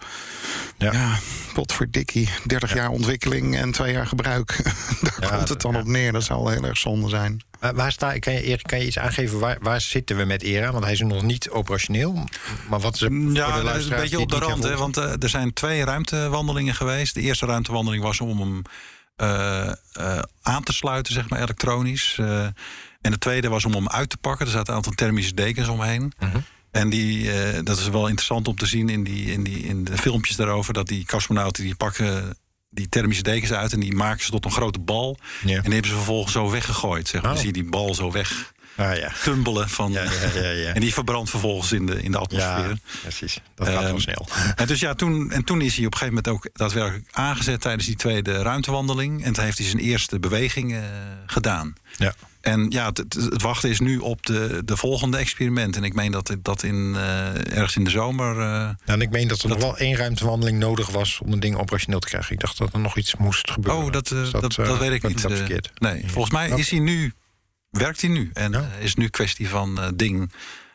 Ja. 0.78 0.92
Ja, 0.92 1.18
potverdikkie. 1.54 2.28
30 2.46 2.74
jaar 2.74 2.90
ontwikkeling 2.90 3.56
en 3.56 3.72
twee 3.72 3.92
jaar 3.92 4.06
gebruik. 4.06 4.60
Daar 5.20 5.36
komt 5.36 5.48
het 5.48 5.60
dan 5.60 5.76
op 5.76 5.86
neer. 5.86 6.12
Dat 6.12 6.24
zou 6.24 6.52
heel 6.52 6.64
erg 6.64 6.78
zonde 6.78 7.08
zijn. 7.08 7.42
Maar 7.60 7.74
waar 7.74 7.92
sta, 7.92 8.18
kan, 8.18 8.32
je, 8.32 8.58
kan 8.62 8.78
je 8.78 8.86
iets 8.86 8.98
aangeven? 8.98 9.38
Waar, 9.38 9.56
waar 9.60 9.80
zitten 9.80 10.16
we 10.16 10.24
met 10.24 10.42
ERA? 10.42 10.72
Want 10.72 10.84
hij 10.84 10.92
is 10.92 11.00
nog 11.00 11.22
niet 11.22 11.50
operationeel. 11.50 12.24
Maar 12.68 12.80
wat 12.80 12.94
is 12.94 13.07
voor 13.08 13.26
de 13.26 13.32
Ja, 13.32 13.62
dat 13.62 13.76
is 13.76 13.84
een 13.84 13.96
beetje 13.96 14.20
op 14.20 14.30
de 14.30 14.38
rand. 14.38 14.64
Hè, 14.64 14.76
want 14.76 14.96
eh, 14.96 15.22
er 15.22 15.28
zijn 15.28 15.52
twee 15.52 15.84
ruimtewandelingen 15.84 16.74
geweest. 16.74 17.14
De 17.14 17.20
eerste 17.20 17.46
ruimtewandeling 17.46 18.02
was 18.02 18.20
om 18.20 18.38
hem 18.38 18.62
eh, 19.18 19.68
eh, 19.92 20.22
aan 20.42 20.62
te 20.62 20.72
sluiten, 20.72 21.12
zeg 21.12 21.28
maar, 21.28 21.40
elektronisch. 21.40 22.16
Eh, 22.20 22.44
en 23.00 23.10
de 23.10 23.18
tweede 23.18 23.48
was 23.48 23.64
om 23.64 23.72
hem 23.72 23.88
uit 23.88 24.10
te 24.10 24.16
pakken. 24.16 24.46
Er 24.46 24.52
zaten 24.52 24.68
een 24.68 24.76
aantal 24.76 24.92
thermische 24.92 25.34
dekens 25.34 25.68
omheen. 25.68 26.12
Mhm. 26.18 26.38
En 26.70 26.88
die, 26.88 27.32
eh, 27.32 27.64
dat 27.64 27.78
is 27.78 27.88
wel 27.88 28.06
interessant 28.06 28.48
om 28.48 28.56
te 28.56 28.66
zien 28.66 28.88
in, 28.88 29.04
die, 29.04 29.32
in, 29.32 29.42
die, 29.42 29.58
in 29.58 29.84
de 29.84 29.98
filmpjes 29.98 30.36
daarover... 30.36 30.74
dat 30.74 30.86
die 30.86 31.06
cosmonauten 31.06 31.64
die 31.64 31.74
pakken 31.74 32.36
die 32.70 32.88
thermische 32.88 33.22
dekens 33.22 33.52
uit... 33.52 33.72
en 33.72 33.80
die 33.80 33.94
maken 33.94 34.24
ze 34.24 34.30
tot 34.30 34.44
een 34.44 34.50
grote 34.50 34.78
bal. 34.78 35.18
En 35.40 35.46
die 35.46 35.54
hebben 35.54 35.86
ze 35.90 35.94
vervolgens 35.94 36.32
zo 36.32 36.50
weggegooid. 36.50 37.08
Zeg 37.08 37.22
maar. 37.22 37.30
Oh. 37.30 37.36
Dan 37.36 37.46
zie 37.46 37.54
je 37.54 37.62
die 37.62 37.70
bal 37.70 37.94
zo 37.94 38.10
weg 38.10 38.52
Ah, 38.78 38.96
ja. 38.96 39.12
tumbelen. 39.22 39.68
Van, 39.68 39.92
Ja, 39.92 40.02
ja, 40.02 40.10
ja, 40.42 40.50
ja. 40.50 40.72
En 40.74 40.80
die 40.80 40.92
verbrandt 40.92 41.30
vervolgens 41.30 41.72
in 41.72 41.86
de, 41.86 42.02
in 42.02 42.12
de 42.12 42.18
atmosfeer. 42.18 42.68
ja, 42.68 42.76
precies. 43.02 43.40
Dat 43.54 43.68
gaat 43.68 43.80
wel 43.82 43.88
Ehm, 43.88 43.98
snel. 43.98 44.28
En, 44.56 44.66
dus 44.66 44.80
ja, 44.80 44.94
toen, 44.94 45.30
en 45.30 45.44
toen 45.44 45.60
is 45.60 45.76
hij 45.76 45.86
op 45.86 45.92
een 45.92 45.98
gegeven 45.98 46.22
moment 46.24 46.28
ook 46.44 46.48
daadwerkelijk 46.58 47.08
aangezet 47.10 47.60
tijdens 47.60 47.86
die 47.86 47.96
tweede 47.96 48.42
ruimtewandeling. 48.42 49.24
En 49.24 49.32
toen 49.32 49.44
heeft 49.44 49.58
hij 49.58 49.66
zijn 49.66 49.82
eerste 49.82 50.18
beweging 50.18 50.72
eh, 50.74 50.80
gedaan. 51.26 51.74
Ja. 51.96 52.14
En 52.40 52.66
ja, 52.70 52.86
het, 52.92 53.42
wachten 53.42 53.70
is 53.70 53.80
nu 53.80 53.98
op 53.98 54.26
de, 54.26 54.62
de 54.64 54.76
volgende 54.76 55.16
experiment. 55.18 55.76
En 55.76 55.84
ik 55.84 55.94
meen 55.94 56.10
dat 56.12 56.36
dat 56.42 56.62
in, 56.62 56.94
eh, 56.96 57.28
ergens 57.56 57.76
in 57.76 57.84
de 57.84 57.90
zomer. 57.90 58.40
eh, 58.40 58.68
En 58.84 59.00
ik 59.00 59.10
meen 59.10 59.28
dat 59.28 59.42
er 59.42 59.48
nog 59.48 59.58
wel 59.58 59.76
één 59.78 59.96
ruimtewandeling 59.96 60.58
nodig 60.58 60.90
was 60.90 61.18
om 61.24 61.32
een 61.32 61.40
ding 61.40 61.56
operationeel 61.56 61.98
te 62.00 62.06
krijgen. 62.08 62.32
Ik 62.32 62.40
dacht 62.40 62.58
dat 62.58 62.72
er 62.72 62.78
nog 62.80 62.96
iets 62.96 63.16
moest 63.16 63.50
gebeuren. 63.50 63.84
oh, 63.84 63.92
dat, 63.92 64.08
Dus 64.08 64.30
dat, 64.30 64.54
dat, 64.54 64.78
weet 64.78 64.92
ik 64.92 65.08
niet. 65.08 65.22
Dat 65.22 65.32
verkeerd. 65.32 65.70
nee, 65.78 66.02
volgens 66.06 66.34
mij 66.34 66.48
is 66.48 66.70
hij 66.70 66.78
nu, 66.80 67.12
werkt 67.78 68.00
hij 68.00 68.10
nu. 68.10 68.30
En 68.32 68.52
Ja. 68.52 68.58
eh, 68.78 68.84
is 68.84 68.94
nu 68.94 69.08
kwestie 69.08 69.48
van 69.48 69.80
eh, 69.80 69.88
ding 69.94 70.32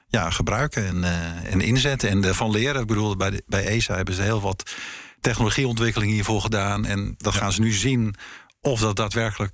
ja, 0.08 0.30
gebruiken 0.30 0.88
en, 0.88 1.04
eh, 1.04 1.54
en 1.54 1.62
inzetten. 1.62 2.10
En 2.10 2.24
ervan 2.24 2.52
leren. 2.52 2.82
Ik 2.82 2.88
bedoel, 2.88 3.16
bij, 3.16 3.30
de, 3.30 3.44
bij 3.48 3.66
ESA 3.66 3.96
hebben 3.96 4.14
ze 4.14 4.22
heel 4.22 4.42
wat 4.42 4.72
technologieontwikkeling 5.22 6.12
hiervoor 6.12 6.42
gedaan. 6.42 6.86
En 6.86 7.14
dat 7.18 7.34
gaan 7.36 7.52
ze 7.52 7.62
nu 7.62 7.72
zien 7.72 8.16
of 8.62 8.80
dat 8.80 8.96
daadwerkelijk 8.96 9.54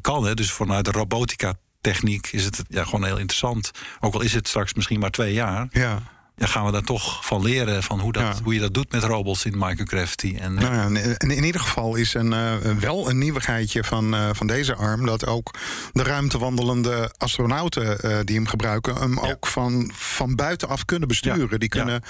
kan. 0.00 0.24
Hè. 0.24 0.34
Dus 0.34 0.52
vanuit 0.52 0.84
de 0.84 0.90
robotica 0.90 1.54
techniek 1.80 2.26
is 2.26 2.44
het 2.44 2.62
ja, 2.68 2.84
gewoon 2.84 3.04
heel 3.04 3.18
interessant. 3.18 3.70
Ook 4.00 4.14
al 4.14 4.20
is 4.20 4.32
het 4.34 4.48
straks 4.48 4.74
misschien 4.74 5.00
maar 5.00 5.10
twee 5.10 5.32
jaar. 5.32 5.68
Ja. 5.70 6.02
Ja, 6.40 6.46
gaan 6.46 6.64
we 6.64 6.72
daar 6.72 6.82
toch 6.82 7.26
van 7.26 7.42
leren 7.42 7.82
van 7.82 8.00
hoe, 8.00 8.12
dat, 8.12 8.22
Ja. 8.22 8.34
hoe 8.42 8.54
je 8.54 8.60
dat 8.60 8.74
doet 8.74 8.92
met 8.92 9.02
robots 9.04 9.44
in 9.44 9.54
microgravity. 9.58 10.36
En, 10.40 10.54
Nou 10.54 10.74
ja, 10.74 10.84
in, 10.84 10.96
in- 11.18 11.30
in 11.36 11.44
ieder 11.44 11.60
geval 11.60 11.94
is 11.96 12.14
een, 12.14 12.32
eh, 12.32 12.54
wel 12.78 13.10
een 13.10 13.18
nieuwigheidje 13.18 13.84
van, 13.84 14.14
eh, 14.14 14.28
van 14.32 14.46
deze 14.46 14.74
arm... 14.74 15.06
dat 15.06 15.26
ook 15.26 15.54
de 15.92 16.02
ruimtewandelende 16.02 17.14
astronauten 17.18 18.00
eh, 18.00 18.18
die 18.24 18.36
hem 18.36 18.46
gebruiken... 18.46 18.94
hem 18.96 19.18
ook 19.18 19.46
van, 19.46 19.90
van 19.94 20.34
buitenaf 20.34 20.84
kunnen 20.84 21.08
besturen. 21.08 21.60
Die 21.60 21.68
kunnen 21.68 22.02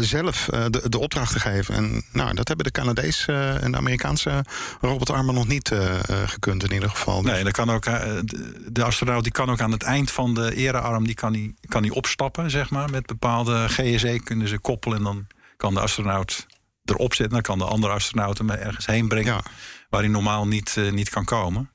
zelf 0.00 0.48
de, 0.70 0.82
de 0.88 0.98
opdrachten 0.98 1.40
geven. 1.40 1.74
En 1.74 2.04
nou, 2.12 2.34
dat 2.34 2.48
hebben 2.48 2.66
de 2.66 2.72
Canadese 2.72 3.58
en 3.62 3.70
de 3.70 3.76
Amerikaanse 3.78 4.44
robotarmen 4.80 5.34
nog 5.34 5.46
niet 5.48 5.72
gekund 6.26 6.64
in 6.64 6.72
ieder 6.72 6.90
geval. 6.90 7.22
Dus- 7.22 7.30
Nee, 7.32 7.42
dan 7.42 7.52
kan 7.52 7.70
ook, 7.70 7.84
de- 7.84 8.62
de 8.72 8.84
astronaut 8.84 9.22
die 9.22 9.32
kan 9.32 9.50
ook 9.50 9.60
aan 9.60 9.72
het 9.72 9.82
eind 9.82 10.10
van 10.10 10.34
de 10.34 10.54
erearm 10.54 11.06
die 11.06 11.14
kan 11.14 11.32
hij 11.32 11.54
kan 11.68 11.82
die 11.82 11.94
opstappen, 11.94 12.50
zeg 12.50 12.70
maar. 12.70 12.90
Met 12.90 13.06
bepaalde 13.06 13.34
GSE 13.44 14.20
kunnen 14.24 14.48
ze 14.48 14.58
koppelen 14.58 14.98
en 14.98 15.04
dan 15.04 15.26
kan 15.56 15.74
de 15.74 15.80
astronaut 15.80 16.46
erop 16.84 17.14
zitten. 17.14 17.34
Dan 17.34 17.42
kan 17.42 17.58
de 17.58 17.64
andere 17.64 17.92
astronaut 17.92 18.38
hem 18.38 18.50
ergens 18.50 18.86
heen 18.86 19.08
brengen 19.08 19.32
Ja. 19.34 19.42
waar 19.88 20.00
hij 20.00 20.10
normaal 20.10 20.46
niet, 20.46 20.76
eh, 20.76 20.92
niet 20.92 21.08
kan 21.08 21.24
komen. 21.24 21.70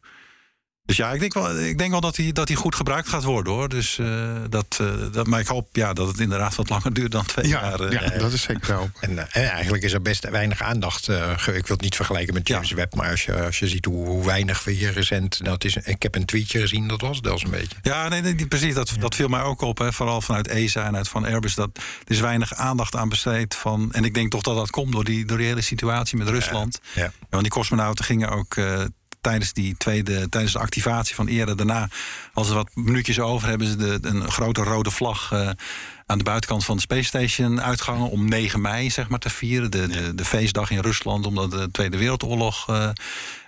Dus 0.86 1.00
ja, 1.00 1.12
ik 1.12 1.20
denk 1.20 1.34
wel, 1.34 1.60
ik 1.60 1.78
denk 1.78 1.92
wel 1.92 2.02
dat, 2.02 2.16
hij, 2.16 2.32
dat 2.32 2.48
hij 2.48 2.58
goed 2.58 2.76
gebruikt 2.76 3.10
gaat 3.10 3.24
worden 3.24 3.54
hoor. 3.54 3.70
Dus, 3.70 3.98
uh, 3.98 4.36
dat, 4.50 4.78
uh, 4.82 4.88
dat, 5.12 5.28
maar 5.28 5.40
ik 5.40 5.48
hoop 5.48 5.76
ja, 5.76 5.94
dat 5.94 6.08
het 6.08 6.20
inderdaad 6.20 6.56
wat 6.56 6.70
langer 6.70 6.94
duurt 6.94 7.12
dan 7.12 7.26
twee 7.26 7.48
ja, 7.48 7.62
jaar. 7.62 7.82
Uh, 7.82 7.92
ja, 7.92 8.18
dat 8.18 8.34
is 8.34 8.42
zeker 8.42 8.68
wel. 8.68 8.90
En, 9.00 9.32
en, 9.32 9.50
eigenlijk 9.50 9.84
is 9.84 9.94
er 9.94 10.02
best 10.02 10.30
weinig 10.30 10.62
aandacht. 10.62 11.08
ik 11.08 11.46
wil 11.46 11.62
het 11.76 11.82
niet 11.82 11.96
vergelijken 11.96 12.34
met 12.34 12.48
James 12.48 12.70
ja. 12.70 12.76
Webb, 12.76 12.96
maar 12.96 13.10
als 13.10 13.24
je, 13.26 13.46
als 13.46 13.60
je 13.60 13.68
ziet 13.68 13.86
hoe, 13.86 14.08
hoe 14.08 14.26
weinig 14.26 14.64
we 14.64 14.72
hier 14.72 14.94
recent. 14.94 15.46
Dat 15.46 15.64
is, 15.64 15.76
ik 15.76 16.04
heb 16.04 16.16
een 16.16 16.26
tweetje 16.26 16.60
gezien, 16.60 16.88
dat 16.88 17.02
was 17.02 17.16
het 17.16 17.26
wel 17.26 17.42
een 17.44 17.50
beetje. 17.50 17.78
Ja, 17.82 18.08
nee, 18.08 18.22
nee 18.22 18.48
precies. 18.48 18.74
Dat, 18.74 18.94
dat 19.00 19.16
viel 19.16 19.28
mij 19.28 19.42
ook 19.42 19.62
op. 19.62 19.78
Hè, 19.78 19.94
vooral 19.94 20.22
vanuit 20.22 20.48
ESA 20.48 20.86
en 20.86 20.96
uit 20.96 21.10
van 21.10 21.26
Airbus. 21.26 21.56
Dat 21.56 21.70
er 21.78 22.12
is 22.12 22.20
weinig 22.20 22.54
aandacht 22.54 22.96
aan 22.96 23.10
besteed. 23.10 23.56
Van, 23.56 23.92
en 23.92 24.04
ik 24.04 24.14
denk 24.14 24.32
toch 24.32 24.42
dat 24.42 24.56
dat 24.56 24.70
komt 24.70 24.92
door 24.92 25.04
die, 25.04 25.26
door 25.26 25.38
die 25.38 25.48
hele 25.48 25.62
situatie 25.62 26.18
met 26.18 26.30
Rusland. 26.30 26.80
Ja, 26.94 27.12
want 27.30 27.44
die 27.44 27.52
cosmonauten 27.52 28.06
gingen 28.06 28.30
ook 28.30 28.56
tijdens 29.22 29.54
die 29.54 29.78
tweede, 29.78 30.30
tijdens 30.30 30.54
de 30.54 30.60
activatie 30.60 31.16
van 31.16 31.28
eerder 31.28 31.58
daarna, 31.58 31.90
als 32.34 32.50
er 32.50 32.56
wat 32.56 32.70
minuutjes 32.74 33.20
over 33.20 33.48
hebben 33.48 33.68
ze 33.68 33.76
de, 33.76 34.00
een 34.02 34.32
grote 34.32 34.64
rode 34.64 34.92
vlag 34.92 35.32
uh, 35.32 35.50
aan 36.06 36.18
de 36.18 36.24
buitenkant 36.24 36.66
van 36.66 36.76
de 36.76 36.82
Space 36.82 37.04
Station 37.04 37.62
uitgangen 37.62 38.10
om 38.10 38.30
9 38.30 38.62
mei 38.62 38.90
zeg 38.90 39.10
maar 39.10 39.20
te 39.20 39.30
vieren, 39.30 39.72
de, 39.72 39.88
de, 39.88 40.16
de 40.16 40.26
feestdag 40.26 40.72
in 40.72 40.80
Rusland, 40.80 41.26
omdat 41.26 41.52
de 41.52 41.70
Tweede 41.72 41.98
Wereldoorlog 41.98 42.70
uh, 42.70 42.90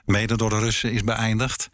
mede 0.05 0.37
door 0.37 0.49
de 0.49 0.59
Russen 0.59 0.91
is 0.91 1.03
beëindigd. 1.03 1.69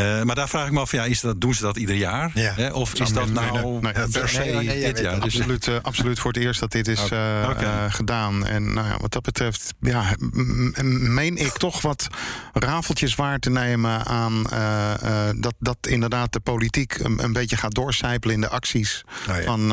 Uh, 0.00 0.22
maar 0.22 0.34
daar 0.34 0.48
vraag 0.48 0.66
ik 0.66 0.72
me 0.72 0.80
af, 0.80 0.92
ja, 0.92 1.04
is 1.04 1.20
dat, 1.20 1.40
doen 1.40 1.54
ze 1.54 1.62
dat 1.62 1.76
ieder 1.76 1.96
jaar? 1.96 2.30
Ja. 2.34 2.52
Hè? 2.54 2.70
Of 2.70 2.94
is 2.94 3.12
dat 3.12 3.30
nou 3.30 3.80
nee, 3.80 3.92
per 4.10 4.28
se 4.28 4.38
nee, 4.38 4.82
dit 4.82 4.98
jaar? 4.98 5.20
Dus, 5.20 5.24
Absoluut, 5.24 5.66
uh, 5.66 5.76
absoluut 5.82 6.18
voor 6.18 6.32
het 6.32 6.42
eerst 6.42 6.60
dat 6.60 6.72
dit 6.72 6.88
is 6.88 7.10
uh, 7.10 7.18
uh, 7.60 7.84
gedaan. 7.88 8.46
En 8.46 8.72
nou 8.72 8.86
ja, 8.86 8.96
wat 9.00 9.12
dat 9.12 9.22
betreft, 9.22 9.74
ja, 9.80 10.14
meen 10.82 11.36
ik 11.36 11.52
toch 11.52 11.82
wat 11.82 12.08
rafeltjes 12.52 13.14
waar 13.14 13.38
te 13.38 13.50
nemen 13.50 14.04
aan 14.06 14.42
dat, 15.36 15.54
dat 15.58 15.76
inderdaad 15.88 16.32
de 16.32 16.40
politiek 16.40 16.98
een, 16.98 17.24
een 17.24 17.32
beetje 17.32 17.56
gaat 17.56 17.74
doorcijpelen 17.74 18.34
in 18.34 18.40
de 18.40 18.48
acties 18.48 19.04
Nou 19.26 19.38
ja. 19.38 19.44
van, 19.44 19.72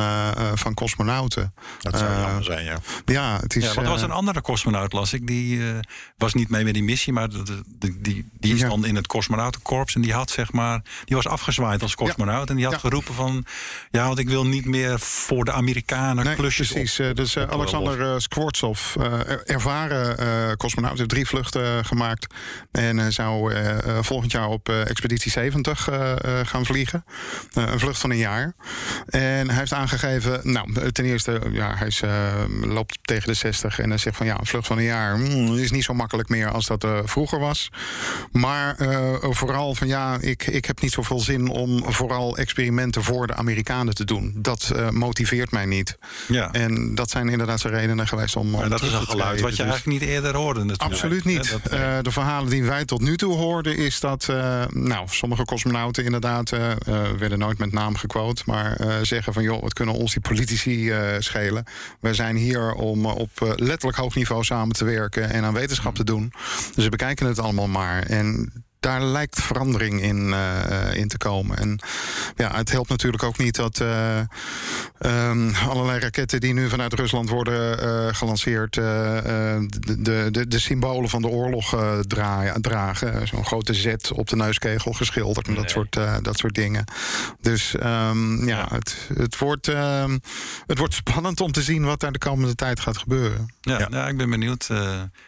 van 0.57 0.73
cosmonauten. 0.73 1.53
Dat 1.81 1.97
zou 1.97 2.19
jammer 2.19 2.43
zijn, 2.43 2.65
ja. 2.65 2.77
Ja, 3.05 3.39
het 3.41 3.55
is. 3.55 3.63
ja, 3.63 3.73
want 3.73 3.87
er 3.87 3.93
was 3.93 4.01
een 4.01 4.11
andere 4.11 4.41
cosmonaut, 4.41 4.93
las 4.93 5.13
ik. 5.13 5.27
Die 5.27 5.67
eh, 5.67 5.79
was 6.17 6.33
niet 6.33 6.49
mee 6.49 6.63
met 6.63 6.73
die 6.73 6.83
missie, 6.83 7.13
maar 7.13 7.29
de, 7.29 7.43
de- 7.43 8.01
die, 8.01 8.29
die, 8.39 8.53
is 8.53 8.59
dan 8.59 8.85
in 8.85 8.95
het 8.95 9.07
cosmonautenkorps. 9.07 9.95
En 9.95 10.01
die 10.01 10.13
had 10.17 10.29
zeg 10.29 10.51
maar, 10.51 10.81
die 11.05 11.15
was 11.15 11.27
afgezwaaid 11.27 11.81
als 11.81 11.95
cosmonaut. 11.95 12.49
En 12.49 12.55
die 12.55 12.63
had 12.65 12.73
Ja. 12.73 12.79
geroepen 12.79 13.13
van, 13.13 13.45
ja, 13.91 14.05
want 14.07 14.19
ik 14.19 14.29
wil 14.29 14.45
niet 14.45 14.65
meer 14.65 14.99
voor 14.99 15.45
de 15.45 15.51
Amerikanen 15.51 16.25
Nee, 16.25 16.35
klusjes 16.35 16.71
precies. 16.71 16.99
op- 16.99 17.15
dus 17.15 17.37
op- 17.37 17.51
Alexander 17.51 18.21
Skvortsov, 18.21 18.95
er- 18.95 19.43
ervaren 19.45 20.57
cosmonaut, 20.57 20.97
heeft 20.97 21.09
drie 21.09 21.25
vluchten 21.27 21.63
eh, 21.77 21.85
gemaakt. 21.85 22.33
En 22.71 22.99
eh, 22.99 23.05
zou 23.09 23.53
eh, 23.53 23.97
volgend 24.01 24.31
jaar 24.31 24.47
op 24.47 24.69
Expeditie 24.69 25.31
70 25.31 25.89
eh, 25.89 26.11
eh, 26.11 26.47
gaan 26.47 26.65
vliegen. 26.65 27.05
Een 27.53 27.79
vlucht 27.79 27.99
van 27.99 28.09
een 28.09 28.17
jaar. 28.17 28.53
En 29.07 29.47
hij 29.49 29.57
heeft 29.57 29.73
aangegeven, 29.73 30.39
nou, 30.43 30.91
ten 30.91 31.05
eerste, 31.05 31.41
ja, 31.51 31.75
hij 31.75 31.87
is, 31.87 32.01
loopt 32.61 32.97
tegen 33.01 33.27
de 33.27 33.33
60 33.33 33.79
en 33.79 33.89
hij 33.89 33.97
zegt 33.97 34.17
van 34.17 34.25
ja, 34.25 34.39
een 34.39 34.45
vlucht 34.45 34.67
van 34.67 34.77
een 34.77 34.83
jaar 34.83 35.15
hmm, 35.15 35.57
is 35.57 35.71
niet 35.71 35.83
zo 35.83 35.93
makkelijk 35.93 36.29
meer 36.29 36.51
als 36.51 36.65
dat 36.65 36.87
vroeger 37.05 37.39
was. 37.39 37.69
Maar 38.31 38.75
vooral 39.21 39.75
van 39.75 39.87
ja, 39.87 40.06
ik, 40.15 40.47
ik 40.47 40.65
heb 40.65 40.81
niet 40.81 40.91
zoveel 40.91 41.19
zin 41.19 41.47
om 41.49 41.83
vooral 41.93 42.37
experimenten 42.37 43.03
voor 43.03 43.27
de 43.27 43.35
Amerikanen 43.35 43.95
te 43.95 44.03
doen. 44.05 44.33
Dat 44.35 44.71
eh, 44.75 44.89
motiveert 44.89 45.51
mij 45.51 45.65
niet. 45.65 45.97
Ja. 46.27 46.51
En 46.51 46.95
dat 46.95 47.09
zijn 47.09 47.29
inderdaad 47.29 47.59
zijn 47.59 47.73
redenen 47.73 48.07
geweest 48.07 48.35
om. 48.35 48.49
Maar 48.49 48.69
dat 48.69 48.81
is 48.81 48.93
een 48.93 49.01
geluid 49.07 49.27
treden. 49.27 49.43
wat 49.45 49.55
je 49.57 49.63
Dus- 49.63 49.71
eigenlijk 49.71 49.99
niet 50.01 50.09
eerder 50.09 50.35
hoorde 50.35 50.59
natuurlijk. 50.59 50.91
Absoluut 50.91 51.25
niet. 51.25 51.49
Dat- 51.51 51.71
Eh, 51.71 51.97
de 52.01 52.11
verhalen 52.11 52.49
die 52.49 52.63
wij 52.63 52.85
tot 52.85 53.01
nu 53.01 53.17
toe 53.17 53.35
hoorden, 53.35 53.77
is 53.77 53.99
dat 53.99 54.29
eh, 54.29 54.63
nou, 54.69 55.07
sommige 55.09 55.45
cosmonauten 55.45 56.03
inderdaad 56.05 56.51
eh, 56.51 56.71
eh, 56.71 56.77
werden 57.19 57.39
nooit 57.39 57.57
met 57.57 57.71
naam 57.71 57.95
gequote, 57.95 58.43
maar 58.45 58.75
eh, 58.75 58.95
zeggen 59.01 59.33
van 59.33 59.43
joh, 59.43 59.61
wat 59.61 59.73
kunnen 59.73 59.95
ons 59.95 60.11
die 60.13 60.21
politici 60.21 60.91
eh, 60.91 61.15
schelen? 61.19 61.63
Wij 61.99 62.13
zijn 62.13 62.35
hier 62.35 62.73
om 62.73 63.05
eh, 63.05 63.15
op 63.15 63.29
eh, 63.41 63.47
letterlijk 63.55 63.97
hoog 63.97 64.15
niveau 64.15 64.43
samen 64.43 64.75
te 64.75 64.85
werken 64.85 65.29
en 65.29 65.43
aan 65.43 65.53
wetenschap 65.53 65.95
te 65.95 66.03
doen. 66.03 66.31
Dus 66.75 66.83
we 66.83 66.89
bekijken 66.89 67.27
het 67.27 67.39
allemaal 67.39 67.67
maar. 67.67 68.03
En 68.03 68.53
daar 68.79 69.03
lijkt 69.03 69.41
verandering 69.41 70.01
in, 70.01 70.33
eh, 70.33 70.93
in 70.93 71.07
te 71.07 71.17
komen. 71.17 71.57
En 71.57 71.79
ja, 72.35 72.55
het 72.55 72.71
helpt 72.71 72.89
natuurlijk 72.89 73.23
ook 73.23 73.37
niet 73.37 73.55
dat 73.55 73.79
eh, 73.79 74.19
ehm, 74.99 75.49
allerlei 75.69 75.99
raketten 75.99 76.39
die 76.39 76.53
nu 76.53 76.69
vanuit 76.69 76.93
Rusland 76.93 77.29
worden 77.29 77.81
eh, 77.81 78.15
gelanceerd, 78.15 78.73
de, 78.73 80.29
de, 80.31 80.47
de, 80.47 80.59
symbolen 80.59 81.09
van 81.09 81.21
de 81.21 81.27
oorlog 81.27 81.75
draaien, 82.01 82.61
dragen. 82.61 83.27
Zo'n 83.27 83.45
grote 83.45 83.73
Z 83.73 83.95
op 84.13 84.29
de 84.29 84.35
neuskegel 84.35 84.93
geschilderd 84.93 85.47
en 85.47 85.55
dat, 85.55 85.69
soort, 85.69 85.99
dat 86.21 86.37
soort 86.37 86.55
dingen. 86.55 86.83
Dus 87.41 87.75
ehm, 87.75 88.47
ja, 88.47 88.67
het, 88.69 88.95
het, 89.13 89.37
wordt, 89.37 89.67
ehm, 89.67 90.17
het 90.67 90.77
wordt 90.77 90.93
spannend 90.93 91.41
om 91.41 91.51
te 91.51 91.61
zien 91.61 91.83
wat 91.83 91.99
daar 91.99 92.11
de 92.11 92.19
komende 92.19 92.55
tijd 92.55 92.79
gaat 92.79 92.97
gebeuren. 92.97 93.53
Ja, 93.61 93.87
ja. 93.89 94.07
ik 94.07 94.17
ben 94.17 94.29
benieuwd. 94.29 94.67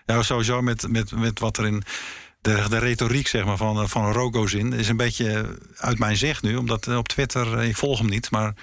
ja, 0.06 0.22
sowieso 0.24 0.62
met, 0.62 0.88
met, 0.88 1.12
met 1.12 1.40
wat 1.40 1.58
er 1.58 1.66
in 1.66 1.84
de, 2.42 2.66
de 2.70 2.78
retoriek 2.78 3.28
zeg 3.28 3.46
maar, 3.46 3.58
van, 3.58 3.90
van 3.90 4.12
Rogozin 4.12 4.74
is 4.74 4.90
een 4.90 4.98
beetje 4.98 5.58
uit 5.78 6.00
mijn 6.00 6.18
zicht 6.18 6.44
nu. 6.44 6.56
Omdat 6.56 6.88
eh, 6.88 6.98
op 6.98 7.08
Twitter, 7.08 7.58
eh, 7.58 7.68
ik 7.68 7.78
volg 7.78 7.98
hem 7.98 8.10
niet, 8.10 8.32
maar 8.32 8.54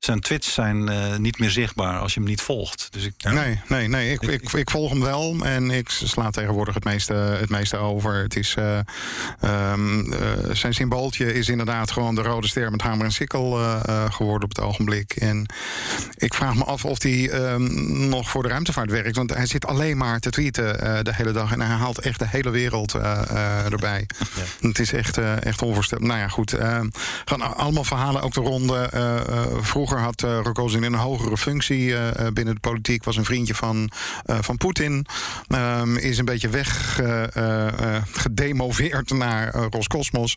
zijn 0.00 0.20
tweets 0.20 0.52
zijn 0.52 0.88
eh, 0.88 1.16
niet 1.16 1.38
meer 1.38 1.50
zichtbaar 1.50 1.98
als 1.98 2.14
je 2.14 2.20
hem 2.20 2.28
niet 2.28 2.40
volgt. 2.40 2.88
Dus 2.90 3.04
ik, 3.04 3.12
Nee, 3.22 3.60
nee, 3.68 3.88
nee. 3.88 4.12
Ik, 4.12 4.22
ik, 4.22 4.52
ik 4.52 4.70
volg 4.70 4.90
hem 4.90 5.00
wel 5.00 5.36
en 5.42 5.70
ik 5.70 5.88
sla 5.88 6.30
tegenwoordig 6.30 6.74
het 6.74 6.84
meeste, 6.84 7.12
het 7.12 7.48
meeste 7.50 7.76
over. 7.76 8.14
Het 8.14 8.36
is, 8.36 8.54
eh, 8.54 8.78
ehm, 9.40 10.12
eh, 10.12 10.20
zijn 10.52 10.74
symbooltje 10.74 11.34
is 11.34 11.48
inderdaad 11.48 11.90
gewoon 11.90 12.14
de 12.14 12.22
rode 12.22 12.46
ster 12.48 12.70
met 12.70 12.82
hamer 12.82 13.04
en 13.04 13.12
sikkel 13.12 13.58
geworden 14.10 14.44
op 14.48 14.56
het 14.56 14.60
ogenblik. 14.60 15.12
En 15.12 15.46
ik 16.14 16.34
vraag 16.34 16.54
me 16.54 16.64
af 16.64 16.84
of 16.84 17.02
hij 17.02 17.30
ehm, 17.30 18.08
nog 18.08 18.30
voor 18.30 18.42
de 18.42 18.48
ruimtevaart 18.48 18.90
werkt. 18.90 19.16
Want 19.16 19.34
hij 19.34 19.46
zit 19.46 19.66
alleen 19.66 19.96
maar 19.96 20.18
te 20.20 20.30
tweeten 20.30 21.04
de 21.04 21.14
hele 21.14 21.32
dag. 21.32 21.52
En 21.52 21.60
hij 21.60 21.76
haalt 21.76 21.98
echt 21.98 22.18
de 22.18 22.28
hele 22.28 22.50
wereld 22.50 22.94
erbij. 23.70 24.06
Het 24.60 24.78
is 24.78 24.92
echt, 24.92 25.18
echt 25.18 25.62
onvoorstelbaar. 25.62 26.08
Nou 26.08 26.20
ja, 26.20 26.28
goed. 26.28 26.52
eh, 26.52 26.80
gaan 27.24 27.56
allemaal 27.56 27.84
verhalen 27.84 28.22
ook 28.22 28.34
de 28.34 28.40
ronde. 28.40 28.78
Eh, 28.78 29.20
vroeger 29.90 30.08
had 30.08 30.22
uh, 30.22 30.40
Rogozin 30.42 30.82
een 30.82 30.94
hogere 30.94 31.36
functie 31.36 31.96
eh, 31.96 32.26
binnen 32.32 32.54
de 32.54 32.60
politiek. 32.60 33.04
Was 33.04 33.16
een 33.16 33.24
vriendje 33.24 33.54
van, 33.54 33.90
uh, 34.26 34.38
van 34.40 34.56
Poetin. 34.56 35.06
Um, 35.48 35.96
is 35.96 36.18
een 36.18 36.24
beetje 36.24 36.48
weggedemoveerd 36.48 39.10
naar 39.10 39.54
Roscosmos. 39.54 40.36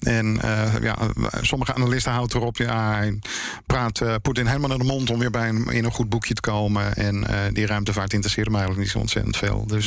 En 0.00 0.38
ja, 0.82 0.96
sommige 1.40 1.74
analisten 1.74 2.12
houden 2.12 2.36
erop. 2.36 2.56
Ja, 2.56 2.94
hij 2.94 3.18
praat 3.66 4.02
Poetin 4.22 4.46
helemaal 4.46 4.68
naar 4.68 4.78
de 4.78 4.84
mond 4.84 5.10
om 5.10 5.18
weer 5.18 5.30
bij 5.30 5.46
hem 5.46 5.70
in 5.70 5.84
een 5.84 5.92
goed 5.92 6.08
boekje 6.08 6.34
te 6.34 6.40
komen. 6.40 6.94
En 6.94 7.26
die 7.52 7.66
ruimtevaart 7.66 8.12
interesseert 8.12 8.46
hem 8.46 8.56
eigenlijk 8.56 8.84
niet 8.84 8.92
zo 8.92 8.98
ontzettend 8.98 9.36
veel. 9.36 9.64
Dus 9.66 9.86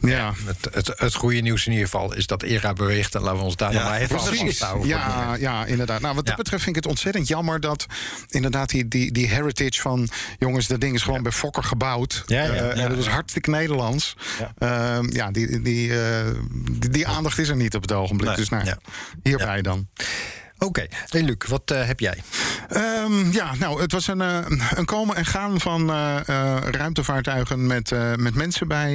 nee. 0.00 0.10
ja. 0.14 0.32
Het, 0.44 0.74
het, 0.74 0.92
het 0.96 1.14
goede 1.14 1.40
nieuws 1.40 1.66
in 1.66 1.72
ieder 1.72 1.88
geval 1.88 2.14
is 2.14 2.26
dat 2.26 2.42
ERA 2.42 2.72
beweegt. 2.72 3.14
En 3.14 3.20
laten 3.20 3.38
we 3.38 3.44
ons 3.44 3.56
daar 3.56 3.72
ja, 3.72 3.84
maar 3.84 4.00
even 4.00 4.18
aan 4.18 4.34
vasthouden. 4.34 4.88
Ja, 4.88 5.36
ja, 5.38 5.64
inderdaad. 5.64 6.00
Nou, 6.00 6.14
wat 6.14 6.24
dat 6.24 6.36
ja. 6.36 6.42
betreft 6.42 6.62
vind 6.62 6.76
ik 6.76 6.82
het 6.82 6.92
ontzettend 6.92 7.28
jammer 7.28 7.60
dat 7.60 7.86
inderdaad 8.28 8.68
die, 8.68 8.88
die, 8.88 9.12
die 9.12 9.28
heritage 9.28 9.80
van... 9.80 10.08
jongens, 10.38 10.66
dat 10.66 10.80
ding 10.80 10.94
is 10.94 11.02
gewoon 11.02 11.16
ja. 11.16 11.22
bij 11.22 11.32
Fokker 11.32 11.62
gebouwd. 11.62 12.22
Ja, 12.26 12.42
ja, 12.42 12.76
uh, 12.76 12.88
dat 12.88 12.98
is 12.98 13.06
hartstikke 13.06 13.50
Nederlands. 13.50 14.16
Ja, 14.38 15.00
ja 15.08 15.30
die, 15.30 15.62
die, 15.62 15.88
uh, 15.88 15.98
die, 16.70 16.90
die, 16.90 17.06
aandacht 17.06 17.38
is 17.38 17.48
er 17.48 17.56
niet 17.56 17.74
op 17.74 17.82
het 17.82 17.92
ogenblik. 17.92 18.28
Nee. 18.28 18.36
Dus 18.36 18.48
nou, 18.48 18.76
hierbij 19.22 19.62
dan. 19.62 19.88
Oké, 20.62 20.86
hey 21.08 21.22
Luc, 21.22 21.36
wat 21.48 21.70
uh, 21.72 21.84
heb 21.84 22.00
jij? 22.00 22.22
Um, 22.76 23.32
ja, 23.32 23.54
nou, 23.58 23.80
het 23.80 23.92
was 23.92 24.06
een, 24.06 24.20
uh, 24.20 24.38
een 24.74 24.84
komen 24.84 25.16
en 25.16 25.26
gaan 25.26 25.60
van 25.60 25.90
uh, 25.90 26.16
ruimtevaartuigen 26.70 27.66
met, 27.66 27.90
met 28.16 28.34
mensen 28.34 28.68
bij 28.68 28.90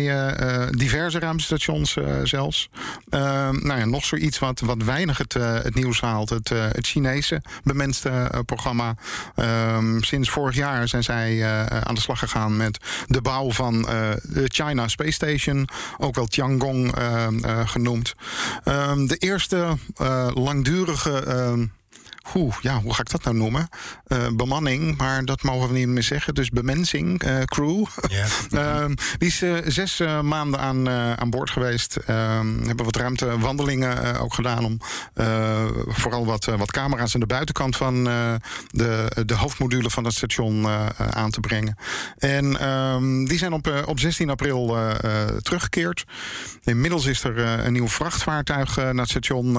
diverse 0.71 1.19
ruimtestations 1.19 1.97
zelfs. 2.23 2.69
Ehm, 3.09 3.67
nou 3.67 3.79
ja, 3.79 3.85
nog 3.85 4.05
zoiets 4.05 4.39
wat, 4.39 4.59
wat 4.59 4.83
weinig 4.83 5.17
het, 5.17 5.33
het 5.33 5.75
nieuws 5.75 6.01
haalt. 6.01 6.29
Het, 6.29 6.49
het 6.49 6.87
Chinese 6.87 7.41
bemenste 7.63 8.31
programma. 8.45 8.95
Um, 9.35 10.03
sinds 10.03 10.29
vorig 10.29 10.55
jaar 10.55 10.87
zijn 10.87 11.03
zij 11.03 11.45
aan 11.83 11.95
de 11.95 12.01
slag 12.01 12.19
gegaan 12.19 12.57
met 12.57 12.77
de 13.07 13.21
bouw 13.21 13.51
van 13.51 13.81
de 14.21 14.43
China 14.45 14.87
Space 14.87 15.11
Station. 15.11 15.67
Ook 15.97 16.15
wel 16.15 16.25
Tiangong 16.25 16.93
genoemd. 17.65 18.13
de 19.07 19.15
eerste 19.17 19.77
langdurige 20.33 21.55
hoe, 22.31 22.51
ja, 22.61 22.81
hoe 22.81 22.93
ga 22.93 23.01
ik 23.01 23.09
dat 23.09 23.23
nou 23.23 23.35
noemen? 23.35 23.69
Eh, 24.07 24.27
bemanning, 24.33 24.97
maar 24.97 25.25
dat 25.25 25.43
mogen 25.43 25.67
we 25.67 25.77
niet 25.77 25.87
meer 25.87 26.03
zeggen. 26.03 26.35
Dus 26.35 26.49
bemensing, 26.49 27.23
eh, 27.23 27.41
crew. 27.43 27.85
Ehm, 28.51 28.93
die 29.17 29.27
is 29.27 29.41
eh, 29.41 29.53
zes 29.65 30.01
maanden 30.21 30.59
aan, 30.59 30.89
aan 30.89 31.29
boord 31.29 31.49
geweest. 31.49 31.95
Ehm, 31.95 32.65
hebben 32.65 32.85
wat 32.85 32.95
ruimtewandelingen 32.95 34.19
ook 34.19 34.33
gedaan 34.33 34.65
om 34.65 34.77
vooral 35.87 36.25
wat, 36.25 36.45
wat 36.45 36.71
camera's 36.71 37.13
aan 37.13 37.19
de 37.19 37.25
buitenkant 37.25 37.75
van 37.75 38.03
de, 38.03 39.23
de 39.25 39.33
hoofdmodule 39.33 39.89
van 39.89 40.03
het 40.03 40.13
station 40.13 40.67
aan 40.97 41.31
te 41.31 41.39
brengen. 41.39 41.77
En 42.17 42.59
ehm, 42.59 43.25
die 43.25 43.37
zijn 43.37 43.53
op, 43.53 43.83
op 43.85 43.99
16 43.99 44.29
april 44.29 44.77
teruggekeerd. 45.41 46.05
Inmiddels 46.63 47.05
is 47.05 47.23
er 47.23 47.37
een 47.37 47.73
nieuw 47.73 47.87
vrachtvaartuig 47.87 48.75
naar 48.75 48.95
het 48.95 49.09
station 49.09 49.57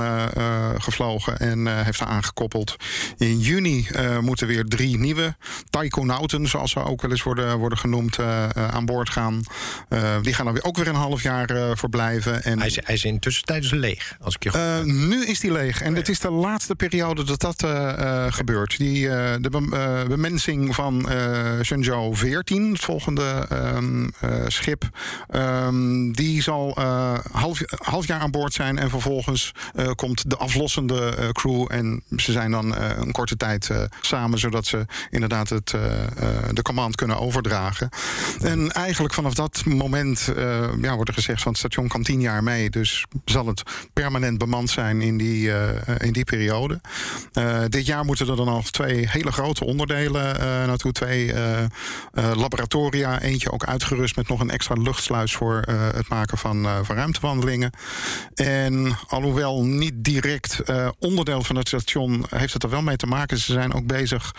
gevlogen 0.79 1.39
en 1.39 1.85
heeft 1.85 1.99
daar 1.99 2.09
aangekoppeld. 2.09 2.58
In 3.17 3.39
juni 3.39 3.87
eh, 3.93 4.19
moeten 4.19 4.47
weer 4.47 4.65
drie 4.65 4.99
nieuwe 4.99 5.37
taikonauten, 5.71 6.47
zoals 6.47 6.71
ze 6.71 6.85
ook 6.85 7.03
wel 7.03 7.11
eens 7.11 7.23
worden, 7.23 7.59
worden 7.59 7.79
genoemd, 7.79 8.19
eh, 8.19 8.45
eh, 8.45 8.69
aan 8.69 8.85
boord 8.85 9.11
gaan. 9.11 9.43
Die 10.23 10.35
gaan 10.35 10.45
dan 10.45 10.55
weer 10.55 10.65
ook 10.65 10.77
weer 10.77 10.89
een 10.89 10.95
half 10.95 11.23
jaar 11.23 11.77
verblijven. 11.77 12.45
En 12.45 12.59
Hij 12.59 12.67
is, 12.67 12.79
hij 12.85 12.95
is 12.95 13.05
intussen 13.05 13.45
tijdens 13.45 13.73
leeg, 13.73 14.17
als 14.21 14.35
ik 14.35 14.43
je 14.43 14.51
goed 14.51 14.85
nu 14.85 15.27
is 15.27 15.41
die 15.41 15.53
leeg. 15.53 15.83
En 15.83 15.95
het 15.95 16.09
is 16.09 16.19
de 16.19 16.31
laatste 16.31 16.75
periode 16.75 17.25
dat 17.25 17.41
dat 17.41 17.67
gebeurt. 18.35 18.79
Die, 18.79 19.09
de 19.41 19.51
bem- 19.51 19.71
bemensing 20.09 20.75
van 20.75 21.09
Shenzhou 21.63 22.17
14, 22.17 22.73
het 22.73 22.81
volgende 22.81 23.47
ehm, 23.49 24.09
eh, 24.21 24.31
schip... 24.47 24.89
ehm, 25.29 26.13
die 26.13 26.43
zal 26.43 26.79
half, 27.33 27.61
half 27.83 28.07
jaar 28.07 28.21
aan 28.21 28.31
boord 28.31 28.53
zijn. 28.53 28.79
En 28.79 28.91
vervolgens 28.91 29.53
komt 29.95 30.31
de 30.31 30.37
aflossende 30.37 31.31
crew. 31.33 31.67
En 31.69 32.03
ze 32.17 32.33
zijn 32.33 32.48
dan 32.51 32.75
eh, 32.75 32.97
een 32.97 33.13
korte 33.13 33.37
tijd 33.37 33.71
eh, 33.71 33.83
samen... 34.01 34.39
zodat 34.39 34.67
ze 34.67 34.87
inderdaad 35.11 35.49
het, 35.49 35.73
eh, 35.73 35.81
de 36.53 36.63
command 36.63 36.95
kunnen 36.95 37.19
overdragen. 37.19 37.89
En 38.41 38.73
eigenlijk 38.73 39.15
vanaf 39.15 39.35
dat 39.35 39.65
moment 39.65 40.33
ja, 40.81 40.95
wordt 40.95 41.09
er 41.09 41.15
gezegd... 41.15 41.43
van 41.43 41.51
het 41.51 41.61
station 41.61 41.89
kan 41.89 42.03
tien 42.03 42.21
jaar 42.21 42.43
mee. 42.43 42.71
Dus 42.71 43.05
zal 43.25 43.47
het 43.47 43.63
permanent 43.93 44.39
bemand 44.39 44.71
zijn 44.71 45.01
in 45.01 45.17
die, 45.17 45.51
in 45.99 46.13
die 46.13 46.25
periode. 46.25 46.81
Dit 47.69 47.87
jaar 47.87 48.05
moeten 48.05 48.29
er 48.29 48.37
dan 48.37 48.47
nog 48.47 48.71
twee 48.71 49.09
hele 49.09 49.33
grote 49.33 49.65
onderdelen 49.65 50.39
naartoe. 50.67 50.93
Twee 50.93 51.35
laboratoria. 52.13 53.21
Eentje 53.21 53.53
ook 53.53 53.65
uitgerust 53.65 54.17
met 54.17 54.29
nog 54.29 54.41
een 54.41 54.51
extra 54.51 54.75
luchtsluis... 54.75 55.35
voor 55.35 55.63
het 55.95 56.09
maken 56.09 56.39
van, 56.39 56.67
van 56.83 56.97
ruimtewandelingen. 56.97 57.73
En 58.35 58.99
alhoewel 59.09 59.65
niet 59.65 59.95
direct 59.97 60.63
onderdeel 60.99 61.43
van 61.43 61.57
het 61.57 61.69
station... 61.69 62.25
heeft 62.39 62.53
het 62.53 62.63
er 62.63 62.71
wel 62.71 62.83
mee 62.83 62.97
te 62.97 63.07
maken. 63.07 63.39
Ze 63.39 63.53
zijn 63.53 63.73
ook 63.73 63.87
bezig 63.87 64.35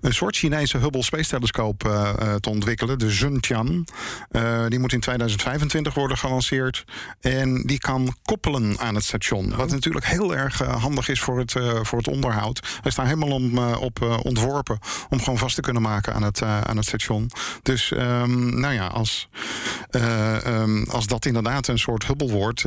een 0.00 0.14
soort 0.14 0.36
Chinese 0.36 0.78
Hubble 0.78 1.02
Space 1.02 1.28
Telescoop 1.28 1.86
eh, 1.86 2.10
eh, 2.18 2.34
te 2.34 2.50
ontwikkelen. 2.50 2.98
De 2.98 3.10
Zhengtian. 3.10 3.86
Eh, 4.30 4.64
die 4.68 4.78
moet 4.78 4.92
in 4.92 5.00
2025 5.00 5.94
worden 5.94 6.18
gelanceerd. 6.18 6.84
En 7.20 7.62
die 7.62 7.78
kan 7.78 8.14
koppelen 8.22 8.78
aan 8.78 8.94
het 8.94 9.04
station. 9.04 9.56
Wat 9.56 9.70
natuurlijk 9.70 10.06
heel 10.06 10.36
erg 10.36 10.58
handig 10.58 11.08
is 11.08 11.20
voor 11.20 11.38
het, 11.38 11.52
voor 11.82 11.98
het 11.98 12.08
onderhoud. 12.08 12.60
Hij 12.62 12.80
is 12.82 12.94
daar 12.94 13.06
helemaal 13.06 13.30
om, 13.30 13.58
op 13.58 14.20
ontworpen. 14.22 14.78
Om 15.08 15.18
gewoon 15.18 15.38
vast 15.38 15.54
te 15.54 15.60
kunnen 15.60 15.82
maken 15.82 16.14
aan 16.14 16.22
het, 16.22 16.42
aan 16.42 16.76
het 16.76 16.86
station. 16.86 17.30
Dus 17.62 17.92
ehm, 17.92 18.60
nou 18.60 18.74
ja, 18.74 18.86
als, 18.86 19.28
eh, 19.90 20.46
ehm, 20.46 20.82
als 20.82 21.06
dat 21.06 21.26
inderdaad 21.26 21.68
een 21.68 21.78
soort 21.78 22.06
Hubble 22.06 22.30
wordt. 22.30 22.64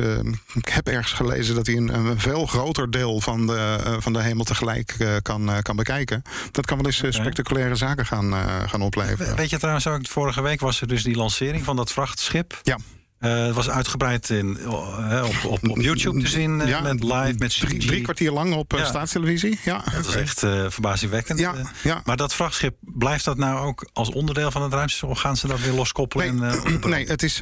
ik 0.54 0.68
heb 0.68 0.88
ergens 0.88 1.12
gelezen 1.12 1.54
dat 1.54 1.66
hij 1.66 1.76
een, 1.76 1.94
een 1.94 2.20
veel 2.20 2.46
groter 2.46 2.90
deel 2.90 3.20
van 3.20 3.46
de, 3.46 3.96
van 4.00 4.12
de 4.12 4.22
hemel 4.22 4.44
tegelijk 4.44 4.77
eh, 4.86 5.16
kan, 5.22 5.50
eh, 5.50 5.58
kan 5.58 5.76
bekijken. 5.76 6.22
Dat 6.50 6.66
kan 6.66 6.76
wel 6.76 6.86
eens 6.86 7.02
eh, 7.02 7.10
spectaculaire 7.10 7.74
zaken 7.74 8.06
gaan, 8.06 8.34
gaan 8.68 8.82
opleveren. 8.82 9.36
Weet 9.36 9.50
je 9.50 9.58
trouwens 9.58 9.86
ook, 9.86 10.06
vorige 10.06 10.42
week 10.42 10.60
was 10.60 10.80
er 10.80 10.88
dus 10.88 11.02
die 11.02 11.16
lancering 11.16 11.64
van 11.64 11.76
dat 11.76 11.92
vrachtschip. 11.92 12.60
Ja. 12.62 12.78
Eh, 13.18 13.46
het 13.46 13.54
was 13.54 13.70
uitgebreid 13.70 14.30
in, 14.30 14.58
eh, 14.58 15.24
op, 15.26 15.50
op, 15.50 15.68
op 15.68 15.76
YouTube 15.80 16.20
te 16.20 16.26
zien. 16.28 16.60
eh, 16.60 16.68
Ja, 16.68 16.80
met 16.80 17.02
live, 17.02 17.34
met 17.38 17.52
CG. 17.52 17.78
drie 17.86 18.00
kwartier 18.02 18.32
lang 18.32 18.54
op 18.54 18.72
Ja. 18.72 18.84
staatstelevisie. 18.84 19.58
Ja. 19.64 19.82
Dat 19.96 20.06
is 20.06 20.14
echt 20.14 20.38
verbazingwekkend. 20.68 21.38
Ja, 21.38 21.54
ja. 21.82 22.02
Maar 22.04 22.16
dat 22.16 22.34
vrachtschip, 22.34 22.74
blijft 22.80 23.24
dat 23.24 23.36
nou 23.36 23.66
ook 23.66 23.88
als 23.92 24.10
onderdeel 24.10 24.50
van 24.50 24.62
het 24.62 24.72
ruimtestation? 24.72 25.10
Of 25.10 25.20
gaan 25.20 25.36
ze 25.36 25.46
dat 25.46 25.60
weer 25.60 25.72
loskoppelen? 25.72 26.38
Nee, 26.38 26.50
en, 26.64 26.80
nee 26.90 27.06
het, 27.06 27.22
is, 27.22 27.38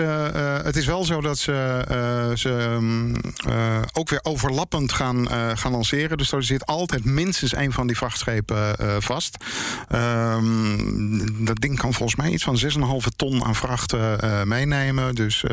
het 0.62 0.76
is 0.76 0.86
wel 0.86 1.04
zo 1.04 1.20
dat 1.20 1.38
ze, 1.38 2.32
ze 2.36 2.76
mm, 2.80 3.14
eh, 3.48 3.82
ook 3.92 4.08
weer 4.08 4.20
overlappend 4.22 4.92
gaan, 4.92 5.28
gaan 5.58 5.72
lanceren. 5.72 6.18
Dus 6.18 6.32
er 6.32 6.42
zit 6.42 6.66
altijd 6.66 7.04
minstens 7.04 7.52
één 7.52 7.72
van 7.72 7.86
die 7.86 7.96
vrachtschepen 7.96 8.76
vast. 9.02 9.36
Ehm, 9.88 11.44
dat 11.44 11.60
ding 11.60 11.78
kan 11.78 11.94
volgens 11.94 12.18
mij 12.18 12.30
iets 12.30 12.44
van 12.44 12.58
6,5 12.58 13.08
ton 13.16 13.44
aan 13.44 13.54
vracht 13.54 13.94
meenemen. 14.44 15.14
Dus 15.14 15.44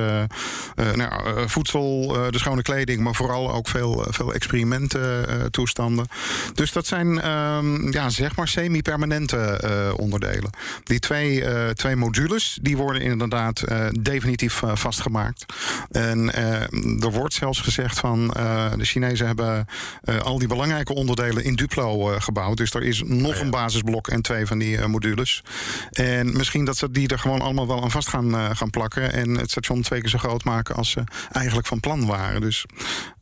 nou, 0.96 1.26
eh, 1.26 1.44
voedsel, 1.46 2.16
eh, 2.16 2.32
de 2.32 2.40
schone 2.40 2.62
kleding, 2.62 3.02
maar 3.02 3.16
vooral 3.16 3.54
ook 3.54 3.68
veel, 3.68 4.06
veel 4.10 4.34
experimententoestanden. 4.34 6.08
dus 6.54 6.72
dat 6.72 6.86
zijn 6.86 7.22
ehm, 7.22 7.92
ja, 7.92 8.10
zeg 8.10 8.36
maar 8.36 8.48
semi-permanente 8.48 9.38
eh, 9.38 9.94
onderdelen. 9.98 10.50
Die 10.84 11.00
twee, 11.00 11.44
eh, 11.46 11.70
twee 11.70 11.96
modules 11.96 12.58
die 12.62 12.78
worden 12.78 13.02
inderdaad 13.02 13.62
eh, 13.62 13.86
definitief 14.02 14.64
eh, 14.64 14.76
vastgemaakt. 14.76 15.46
En 15.92 16.34
eh, 16.34 17.04
er 17.04 17.12
wordt 17.12 17.34
zelfs 17.34 17.60
gezegd 17.60 18.00
van 18.00 18.34
eh, 18.34 18.72
de 18.76 18.86
Chinezen 18.86 19.28
hebben 19.28 19.66
eh, 20.04 20.20
al 20.20 20.40
die 20.40 20.48
belangrijke 20.48 20.94
onderdelen 20.94 21.44
in 21.44 21.56
Duplo 21.56 22.12
eh, 22.12 22.22
gebouwd. 22.22 22.58
Dus 22.58 22.74
er 22.74 22.84
is 22.84 23.02
nog 23.06 23.40
een 23.40 23.50
basisblok 23.50 24.08
en 24.08 24.22
twee 24.22 24.46
van 24.46 24.58
die 24.58 24.78
eh, 24.78 24.86
modules. 24.86 25.44
En 25.92 26.38
misschien 26.38 26.66
dat 26.66 26.78
ze 26.78 26.92
die 26.92 27.08
er 27.08 27.20
gewoon 27.20 27.42
allemaal 27.42 27.68
wel 27.68 27.84
aan 27.84 27.92
vast 27.92 28.08
gaan, 28.08 28.36
eh, 28.36 28.50
gaan 28.54 28.70
plakken. 28.70 29.14
En 29.14 29.30
het 29.30 29.52
station 29.52 29.84
zo 30.10 30.18
groot 30.18 30.44
maken 30.44 30.76
als 30.76 30.90
ze 30.90 31.04
eigenlijk 31.32 31.68
van 31.68 31.80
plan 31.80 32.06
waren. 32.06 32.42
Dus 32.42 32.66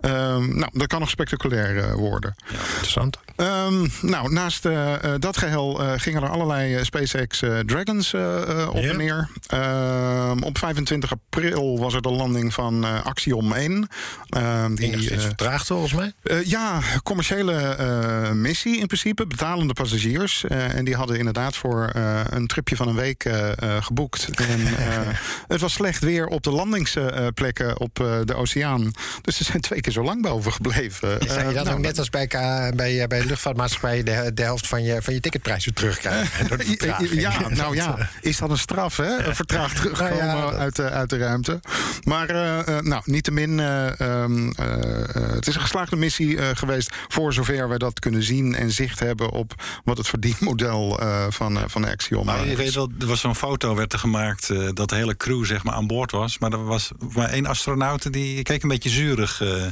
ehm, 0.02 0.58
nou, 0.58 0.70
dat 0.74 0.88
kan 0.88 1.00
nog 1.00 1.10
spectaculair 1.10 1.78
eh, 1.78 1.94
worden. 1.94 2.36
interessant. 2.50 3.18
Ehm, 3.42 3.88
nou, 4.02 4.32
naast 4.32 4.66
eh, 4.66 4.94
eh, 4.94 5.20
dat 5.20 5.38
geheel 5.38 5.82
eh, 5.82 5.92
gingen 5.96 6.24
er 6.24 6.30
allerlei 6.30 6.86
SpaceX 6.86 7.44
Dragons 7.66 8.14
op 8.70 8.76
en 8.76 8.98
neer. 8.98 9.30
Ehm, 9.48 10.42
op 10.42 10.58
25 10.58 11.12
april 11.12 11.80
was 11.80 11.94
er 11.94 12.02
de 12.02 12.12
landing 12.12 12.54
van 12.54 13.04
Axiom 13.04 13.54
1. 13.54 13.88
Ehm, 14.30 14.76
die, 14.76 15.10
eh, 15.10 15.20
vertraagd 15.20 15.68
volgens 15.68 15.94
mij. 15.94 16.14
ja, 16.46 16.80
commerciële 17.04 17.76
missie 18.34 18.80
in 18.80 18.88
principe, 18.88 19.28
betalende 19.28 19.74
passagiers. 19.74 20.44
En 20.48 20.86
die 20.86 20.96
hadden 20.96 21.18
inderdaad 21.18 21.56
voor 21.56 21.90
een 22.30 22.48
tripje 22.48 22.76
van 22.76 22.88
een 22.88 22.96
week 22.96 23.30
geboekt. 23.80 24.28
En 24.36 24.60
het 25.48 25.62
was 25.62 25.74
slecht 25.74 26.04
weer 26.04 26.26
op 26.26 26.44
de 26.44 26.52
landingsplekken 26.52 27.80
op 27.80 27.96
de 28.26 28.34
oceaan. 28.36 28.92
Dus 29.22 29.38
ze 29.38 29.44
zijn 29.44 29.62
twee 29.62 29.82
keer 29.82 29.91
zo 29.92 30.04
lang 30.04 30.22
boven 30.22 30.54
gebleven. 30.54 31.10
Zou 31.28 31.40
je 31.40 31.46
Eh, 31.48 31.54
dat 31.54 31.64
nou, 31.64 31.76
ook 31.78 31.82
net 31.84 32.00
als 32.00 32.10
bij, 32.10 32.28
bij, 32.76 33.02
eh, 33.02 33.08
bij 33.08 33.20
de 33.20 33.26
luchtvaartmaatschappij 33.26 34.04
de, 34.04 34.32
de 34.34 34.42
helft 34.42 34.68
van 34.68 34.84
je, 34.84 35.02
van 35.02 35.14
je 35.14 35.20
ticketprijs 35.20 35.66
weer 35.66 35.74
terugkrijgen? 35.74 36.46
Vertraging. 36.66 37.22
Ja, 37.22 37.50
nou 37.50 37.76
ja, 37.76 38.10
is 38.22 38.38
dat 38.38 38.50
een 38.50 38.58
straf, 38.58 38.98
hè? 38.98 39.26
Een 39.28 39.36
Vertraagd 39.36 39.76
terugkomen 39.76 40.18
Nou 40.18 40.38
ja, 40.40 40.42
dat- 40.52 40.60
uit, 40.60 40.76
de, 40.76 40.90
uit 40.90 41.10
de 41.10 41.18
ruimte. 41.18 41.60
Maar 42.04 42.30
eh, 42.30 42.78
eh, 42.78 42.84
nou, 42.84 43.02
niettemin, 43.06 43.60
eh 43.60 44.00
ehm, 44.00 44.50
eh, 44.50 45.16
eh, 45.16 45.32
het 45.32 45.48
is 45.48 45.56
een 45.56 45.62
geslaagde 45.62 45.96
missie 45.96 46.38
eh, 46.38 46.48
geweest... 46.54 46.92
voor 47.08 47.34
zover 47.34 47.70
we 47.70 47.78
dat 47.78 48.00
kunnen 48.00 48.24
zien 48.24 48.56
en 48.56 48.72
zicht 48.72 49.00
hebben... 49.00 49.32
op 49.32 49.54
wat 49.84 49.98
het 49.98 50.08
verdienmodel 50.08 51.00
eh 51.00 51.26
van, 51.30 51.58
eh, 51.58 51.64
van 51.68 51.86
Axiom 51.86 52.26
Maar 52.26 52.46
je 52.46 52.52
is. 52.52 52.58
weet 52.58 52.74
wel, 52.74 52.90
er 53.00 53.08
was 53.08 53.20
zo'n 53.20 53.36
foto 53.36 53.76
werd 53.76 53.94
er 53.94 54.00
gemaakt 54.00 54.50
eh, 54.50 54.70
dat 54.74 54.90
de 54.90 54.96
hele 54.96 55.18
crew 55.18 55.46
zeg 55.46 55.64
maar 55.64 55.74
aan 55.74 55.88
boord 55.88 56.12
was. 56.12 56.38
Maar 56.40 56.52
er 56.52 56.64
was 56.66 56.92
maar 57.14 57.30
één 57.30 57.46
astronaut 57.46 58.14
die 58.14 58.44
keek 58.44 58.64
een 58.64 58.70
beetje 58.70 58.90
zurig. 58.90 59.42
eh 59.42 59.64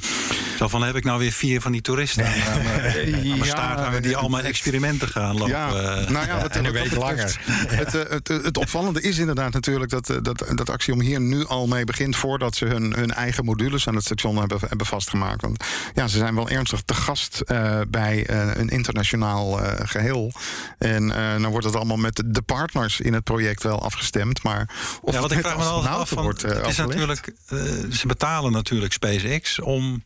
zo 0.58 0.67
van, 0.67 0.84
heb 0.84 0.95
ik 0.95 1.04
nou 1.04 1.19
weer 1.19 1.32
vier 1.32 1.62
van 1.62 1.72
die 1.72 1.82
toeristen 1.82 2.26
aan, 2.26 2.34
aan 2.54 2.63
mijn- 2.63 3.15
aan 3.15 3.22
mijn 3.22 3.36
Ja, 3.36 3.43
staart 3.43 3.80
hangen 3.80 4.02
die 4.02 4.17
allemaal 4.17 4.39
experimenten 4.41 5.08
gaan 5.08 5.34
lopen. 5.38 5.48
Ja, 5.48 5.67
eh. 5.67 6.10
nou 6.10 6.26
ja, 6.28 6.41
wat, 6.41 6.56
en 6.56 6.65
een 6.65 6.72
week 6.72 6.89
dat 6.89 7.00
langer. 7.00 7.39
Het, 7.67 7.95
eh, 7.95 8.10
het, 8.10 8.28
het 8.28 8.58
opvallende 8.58 9.02
is 9.02 9.17
inderdaad 9.17 9.54
natuurlijk 9.54 9.89
dat, 9.91 10.10
eh, 10.10 10.17
dat, 10.22 10.45
dat 10.56 10.69
Axiom 10.69 11.02
hier 11.02 11.19
nu 11.22 11.45
al 11.45 11.67
mee 11.67 11.84
begint 11.84 12.15
voordat 12.15 12.56
ze 12.56 12.65
hun, 12.65 12.93
hun 12.93 13.12
eigen 13.13 13.45
modules 13.45 13.88
aan 13.88 13.95
het 13.95 14.04
station 14.06 14.38
hebben, 14.38 14.60
hebben 14.67 14.88
vastgemaakt. 14.88 15.41
Want 15.41 15.63
ja, 15.93 16.08
ze 16.08 16.17
zijn 16.17 16.36
wel 16.36 16.50
ernstig 16.50 16.82
te 16.82 16.93
gast 16.93 17.39
eh, 17.39 17.80
bij 17.88 18.26
eh, 18.26 18.48
een 18.56 18.69
internationaal 18.69 19.62
eh, 19.63 19.88
geheel. 19.88 20.32
En 20.78 21.12
eh 21.15 21.41
dan 21.41 21.52
wordt 21.52 21.65
het 21.65 21.76
allemaal 21.76 21.98
met 21.98 22.24
de 22.26 22.41
partners 22.41 23.00
in 23.00 23.13
het 23.13 23.24
project 23.24 23.63
wel 23.63 23.84
afgestemd. 23.84 24.43
Maar 24.43 24.69
of 25.02 25.13
ja, 25.13 25.19
wat 25.22 25.32
ik 25.32 25.39
vraag 25.39 25.58
me 25.58 25.63
altijd 25.63 25.93
af 25.95 26.10
van, 26.10 26.24
wordt 26.24 26.43
eh, 26.43 26.56
het 26.56 26.67
is 26.67 26.78
natuurlijk, 26.78 27.34
eh, 27.48 27.58
ze 27.91 28.08
betalen 28.08 28.52
natuurlijk 28.52 28.93
SpaceX 28.93 29.60
om 29.60 29.98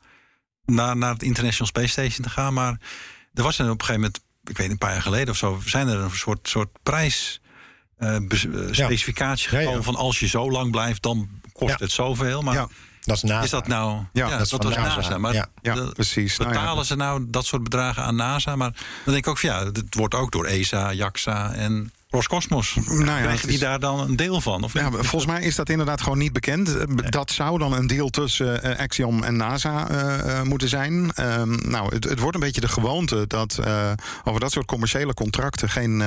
naar, 0.65 0.97
naar 0.97 1.13
het 1.13 1.23
International 1.23 1.67
Space 1.67 1.87
Station 1.87 2.21
te 2.25 2.29
gaan, 2.29 2.53
maar 2.53 2.79
er 3.33 3.43
was 3.43 3.59
er 3.59 3.65
op 3.65 3.71
een 3.71 3.85
gegeven 3.85 4.01
moment, 4.01 4.21
ik 4.43 4.57
weet 4.57 4.69
een 4.71 4.77
paar 4.77 4.91
jaar 4.91 5.01
geleden 5.01 5.29
of 5.29 5.37
zo, 5.37 5.61
zijn 5.65 5.87
er 5.87 5.99
een 5.99 6.11
soort, 6.11 6.49
soort 6.49 6.69
prijs 6.83 7.41
eh, 7.97 8.15
eh, 8.15 8.21
specificatie 8.71 9.51
Ja, 9.51 9.57
ja. 9.57 9.63
gekomen 9.63 9.83
van 9.83 9.95
als 9.95 10.19
je 10.19 10.27
zo 10.27 10.51
lang 10.51 10.71
blijft, 10.71 11.01
dan 11.01 11.29
kost 11.53 11.69
Ja. 11.71 11.77
het 11.79 11.91
zoveel. 11.91 12.41
Maar 12.41 12.53
Ja. 12.53 12.67
Dat 13.01 13.15
is 13.15 13.21
NASA. 13.23 13.43
Is 13.43 13.49
dat 13.49 13.67
nou... 13.67 13.91
Ja, 13.91 14.05
Ja, 14.13 14.21
dat 14.29 14.31
dat, 14.31 14.41
is 14.41 14.49
van 14.49 14.59
was 14.59 14.75
NASA. 14.75 14.95
NASA. 14.95 15.17
Maar 15.17 15.33
Ja. 15.33 15.47
Ja, 15.61 15.73
de- 15.75 15.91
precies. 15.93 16.37
Nou 16.37 16.53
ja, 16.53 16.59
betalen 16.59 16.85
ze 16.85 16.95
nou 16.95 17.25
dat 17.29 17.45
soort 17.45 17.63
bedragen 17.63 18.03
aan 18.03 18.15
NASA? 18.15 18.55
Maar 18.55 18.71
dan 18.71 19.13
denk 19.13 19.17
ik 19.17 19.27
ook 19.27 19.37
van 19.37 19.49
ja, 19.49 19.65
het 19.65 19.95
wordt 19.95 20.15
ook 20.15 20.31
door 20.31 20.45
ESA, 20.45 20.91
JAXA 20.93 21.53
en 21.53 21.92
Roscosmos. 22.13 22.75
Nou 22.85 23.05
ja, 23.05 23.17
Krijgen 23.21 23.45
die 23.47 23.55
is- 23.55 23.61
daar 23.61 23.79
dan 23.79 23.99
een 23.99 24.15
deel 24.15 24.41
van? 24.41 24.63
Of 24.63 24.73
Ja, 24.73 24.91
volgens 24.91 25.25
mij 25.25 25.41
is 25.41 25.55
dat 25.55 25.69
inderdaad 25.69 26.01
gewoon 26.01 26.17
niet 26.17 26.33
bekend. 26.33 26.77
Eh, 26.77 26.83
Dat 27.09 27.31
zou 27.31 27.57
dan 27.59 27.73
een 27.73 27.87
deal 27.87 28.09
tussen 28.09 28.63
eh, 28.63 28.79
Axiom 28.79 29.23
en 29.23 29.35
NASA 29.35 29.89
eh, 29.89 30.41
moeten 30.41 30.69
zijn. 30.69 31.11
Ehm, 31.15 31.69
nou, 31.69 31.93
het, 31.95 32.03
het 32.03 32.19
wordt 32.19 32.35
een 32.35 32.41
beetje 32.41 32.61
de 32.61 32.67
gewoonte 32.67 33.27
dat 33.27 33.59
over 34.23 34.39
dat 34.39 34.51
soort 34.51 34.65
commerciële 34.65 35.13
contracten 35.13 35.69
geen, 35.69 36.03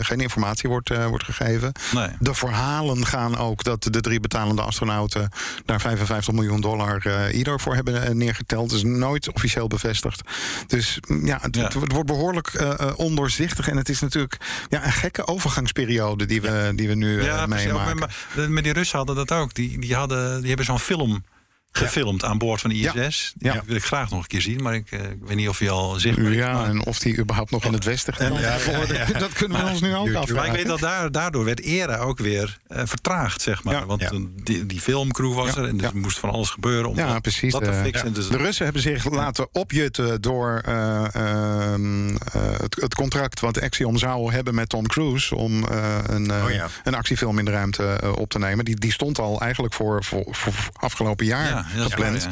geen 0.00 0.20
informatie 0.20 0.68
wordt, 0.68 1.04
wordt 1.08 1.24
gegeven. 1.24 1.72
Nee. 1.94 2.08
De 2.18 2.34
verhalen 2.34 3.06
gaan 3.06 3.36
ook 3.36 3.64
dat 3.64 3.82
de 3.90 4.00
drie 4.00 4.20
betalende 4.20 4.62
astronauten 4.62 5.28
daar 5.64 5.80
55 5.80 6.34
miljoen 6.34 6.60
dollar 6.60 7.30
ieder 7.30 7.60
voor 7.60 7.74
hebben 7.74 8.16
neergeteld. 8.16 8.68
Dat 8.68 8.78
is 8.78 8.84
nooit 8.84 9.32
officieel 9.32 9.66
bevestigd. 9.66 10.20
Dus 10.66 10.98
mm, 11.08 11.26
ja, 11.26 11.38
het, 11.40 11.56
Ja. 11.56 11.62
het 11.64 11.74
wordt 11.92 12.06
behoorlijk 12.06 12.46
eh, 12.48 12.70
eh, 12.80 12.92
ondoorzichtig. 12.96 13.68
En 13.68 13.76
het 13.76 13.88
is 13.88 14.00
natuurlijk 14.00 14.36
ja, 14.68 14.84
een 14.84 14.92
gekke 15.12 15.32
overgangsperiode 15.32 16.26
die 16.26 16.42
we, 16.42 16.72
die 16.74 16.88
we 16.88 16.94
nu 16.94 17.22
Ja, 17.22 17.46
precies. 17.46 17.70
Ook 17.70 17.84
meemaken. 17.84 18.10
met, 18.34 18.48
met 18.48 18.64
die 18.64 18.72
Russen 18.72 18.98
hadden 18.98 19.16
dat 19.16 19.32
ook. 19.32 19.54
Die, 19.54 19.78
die, 19.78 19.94
hadden, 19.94 20.38
die 20.38 20.48
hebben 20.48 20.66
zo'n 20.66 20.78
film 20.78 21.24
gefilmd 21.72 22.24
aan 22.24 22.38
boord 22.38 22.60
van 22.60 22.70
de 22.70 22.76
ISS. 22.76 23.32
Ja. 23.38 23.52
Die 23.52 23.60
wil 23.66 23.76
ik 23.76 23.84
graag 23.84 24.10
nog 24.10 24.20
een 24.20 24.26
keer 24.26 24.40
zien, 24.40 24.62
maar 24.62 24.74
ik, 24.74 24.90
eh, 24.90 25.00
weet 25.20 25.36
niet 25.36 25.48
of 25.48 25.58
hij 25.58 25.70
al 25.70 25.96
is. 25.96 26.02
Ja, 26.02 26.52
Maar- 26.52 26.68
en 26.68 26.84
of 26.86 26.98
die 26.98 27.18
überhaupt 27.18 27.50
nog 27.50 27.64
in 27.64 27.72
het 27.72 27.84
Westen 27.84 28.14
gaat 28.14 28.28
worden, 28.76 29.06
dat 29.18 29.32
kunnen 29.32 29.64
we 29.64 29.70
ons 29.70 29.80
nu 29.80 29.88
ook 29.88 29.94
YouTube. 29.94 30.12
Maar 30.12 30.22
afvragen. 30.22 30.50
ik 30.50 30.56
weet 30.56 30.66
dat 30.66 30.78
daar, 30.80 31.10
daardoor 31.12 31.44
werd 31.44 31.60
ERA 31.60 31.96
ook 31.98 32.18
weer 32.18 32.58
eh, 32.66 32.82
vertraagd, 32.84 33.40
zeg 33.42 33.64
maar. 33.64 33.74
Ja. 33.74 33.86
Want 33.86 34.00
Ja. 34.00 34.10
die, 34.42 34.66
die 34.66 34.80
filmcrew 34.80 35.34
was 35.34 35.54
Ja, 35.54 35.56
er 35.62 35.68
en 35.68 35.76
dus 35.76 35.90
ja. 35.92 35.98
moest 36.00 36.18
van 36.18 36.30
alles 36.30 36.50
gebeuren 36.50 36.90
om 36.90 36.96
Ja, 36.96 37.12
dat, 37.12 37.22
precies. 37.22 37.52
dat 37.52 37.64
te 37.64 37.70
eh, 37.70 37.82
fixen. 37.82 38.12
Dus 38.12 38.28
De 38.28 38.36
Russen 38.36 38.64
hebben 38.64 38.82
zich 38.82 39.10
laten 39.10 39.48
opjutten 39.52 40.20
door 40.20 40.62
eh, 40.64 41.14
ehm, 41.14 42.08
eh, 42.08 42.16
het, 42.60 42.74
het 42.80 42.94
contract 42.94 43.40
wat 43.40 43.60
Axiom 43.60 43.98
zou 43.98 44.32
hebben 44.32 44.54
met 44.54 44.68
Tom 44.68 44.86
Cruise 44.86 45.34
om 45.34 45.64
een, 46.06 46.30
Oh 46.32 46.50
ja. 46.50 46.68
een 46.84 46.94
actiefilm 46.94 47.38
in 47.38 47.44
de 47.44 47.50
ruimte 47.50 48.00
op 48.16 48.28
te 48.30 48.38
nemen. 48.38 48.64
Die, 48.64 48.76
die 48.76 48.92
stond 48.92 49.18
al 49.18 49.40
eigenlijk 49.40 49.74
voor, 49.74 50.04
voor, 50.04 50.24
voor 50.30 50.52
afgelopen 50.72 51.26
jaar 51.26 51.61
ja, 51.76 51.82
gepland. 51.88 52.28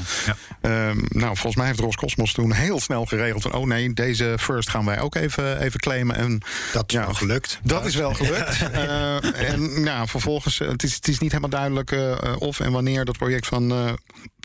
Ehm, 0.61 0.97
nou, 1.09 1.27
volgens 1.27 1.57
mij 1.57 1.67
heeft 1.67 1.81
Roscosmos 1.81 2.33
toen 2.33 2.53
heel 2.53 2.81
snel 2.81 3.05
geregeld 3.05 3.43
van... 3.43 3.53
oh 3.53 3.67
nee, 3.67 3.93
deze 3.93 4.35
first 4.41 4.69
gaan 4.71 4.85
wij 4.85 5.01
ook 5.01 5.15
even, 5.15 5.61
even 5.61 5.81
claimen. 5.81 6.17
En 6.17 6.41
Dat 6.73 6.85
is 6.89 6.95
Ja. 6.95 7.05
wel 7.05 7.15
gelukt. 7.15 7.59
dat 7.63 7.85
is 7.87 7.95
wel 7.95 8.15
gelukt. 8.15 8.59
Eh, 8.73 9.51
en 9.51 9.83
nou, 9.83 10.09
vervolgens, 10.09 10.61
eh, 10.61 10.69
het 10.69 10.83
is, 10.83 10.95
het 10.95 11.09
is 11.09 11.19
niet 11.19 11.31
helemaal 11.31 11.51
duidelijk 11.51 11.93
eh, 11.93 12.17
of 12.39 12.61
en 12.61 12.73
wanneer 12.73 13.05
dat 13.05 13.19
project 13.19 13.47
van, 13.47 13.71
eh, 13.71 13.93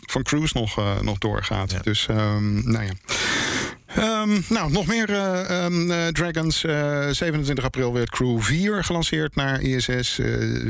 van 0.06 0.22
Cruise 0.22 0.58
nog, 0.58 0.80
nog 1.02 1.18
doorgaat. 1.18 1.84
Dus, 1.84 2.06
ehm, 2.06 2.70
nou 2.70 2.84
ja. 2.84 2.92
Ehm, 3.96 4.40
nou, 4.48 4.70
nog 4.72 4.86
meer 4.86 5.10
eh, 5.10 5.64
ehm, 5.64 5.90
eh, 5.90 6.06
Dragons. 6.06 6.64
Eh, 6.64 7.06
27 7.10 7.64
april 7.64 7.92
werd 7.92 8.10
Crew 8.10 8.40
4 8.40 8.84
gelanceerd 8.84 9.34
naar 9.34 9.60
ISS. 9.60 10.18
Eh 10.18 10.26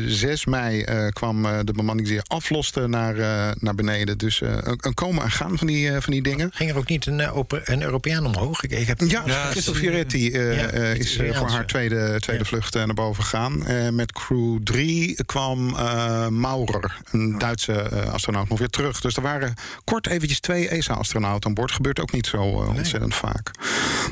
6 0.06 0.44
mei 0.44 0.82
eh, 0.82 1.06
kwam 1.08 1.44
eh, 1.46 1.58
de 1.64 1.72
bemanning 1.72 2.08
die 2.08 2.20
afloste 2.22 2.86
naar, 2.86 3.16
eh, 3.18 3.50
naar 3.58 3.74
beneden. 3.74 4.18
Dus 4.18 4.40
eh, 4.42 4.56
een, 4.62 4.94
komen 4.94 5.22
en 5.22 5.30
gaan 5.30 5.58
van 5.58 5.66
die, 5.66 5.90
eh, 5.90 6.00
van 6.00 6.12
die 6.12 6.22
dingen. 6.22 6.50
Ging 6.54 6.70
er 6.70 6.76
ook 6.76 6.88
niet 6.88 7.06
een, 7.06 7.20
eh, 7.20 7.40
een 7.64 7.82
Europeaan 7.82 8.26
omhoog? 8.26 8.62
Ik, 8.62 8.70
ik 8.70 8.86
heb 8.86 9.00
Ja, 9.00 9.22
Ja, 9.26 9.52
Fioretti 9.52 10.32
eh, 10.32 10.56
Ja, 10.60 10.66
eh, 10.66 10.94
is 10.94 11.16
eh, 11.16 11.36
voor 11.36 11.48
haar 11.48 11.66
tweede, 11.66 12.16
tweede 12.20 12.42
Ja. 12.42 12.48
vlucht 12.48 12.74
eh, 12.74 12.84
naar 12.84 12.94
boven 12.94 13.22
gegaan. 13.22 13.66
Eh, 13.66 13.88
met 13.88 14.12
crew 14.12 14.58
3 14.62 15.24
kwam 15.24 15.68
eh, 15.76 16.28
Maurer, 16.28 16.96
een 17.10 17.38
Duitse 17.38 17.72
eh, 17.72 18.12
astronaut, 18.12 18.48
nog 18.48 18.58
weer 18.58 18.68
terug. 18.68 19.00
Dus 19.00 19.16
er 19.16 19.22
waren 19.22 19.54
kort 19.84 20.06
eventjes 20.06 20.40
twee 20.40 20.68
ESA-astronauten 20.68 21.48
aan 21.48 21.54
boord. 21.54 21.72
Gebeurt 21.72 22.00
ook 22.00 22.12
niet 22.12 22.26
zo 22.26 22.62
eh, 22.62 22.68
ontzettend 22.68 23.14
vaak. 23.16 23.50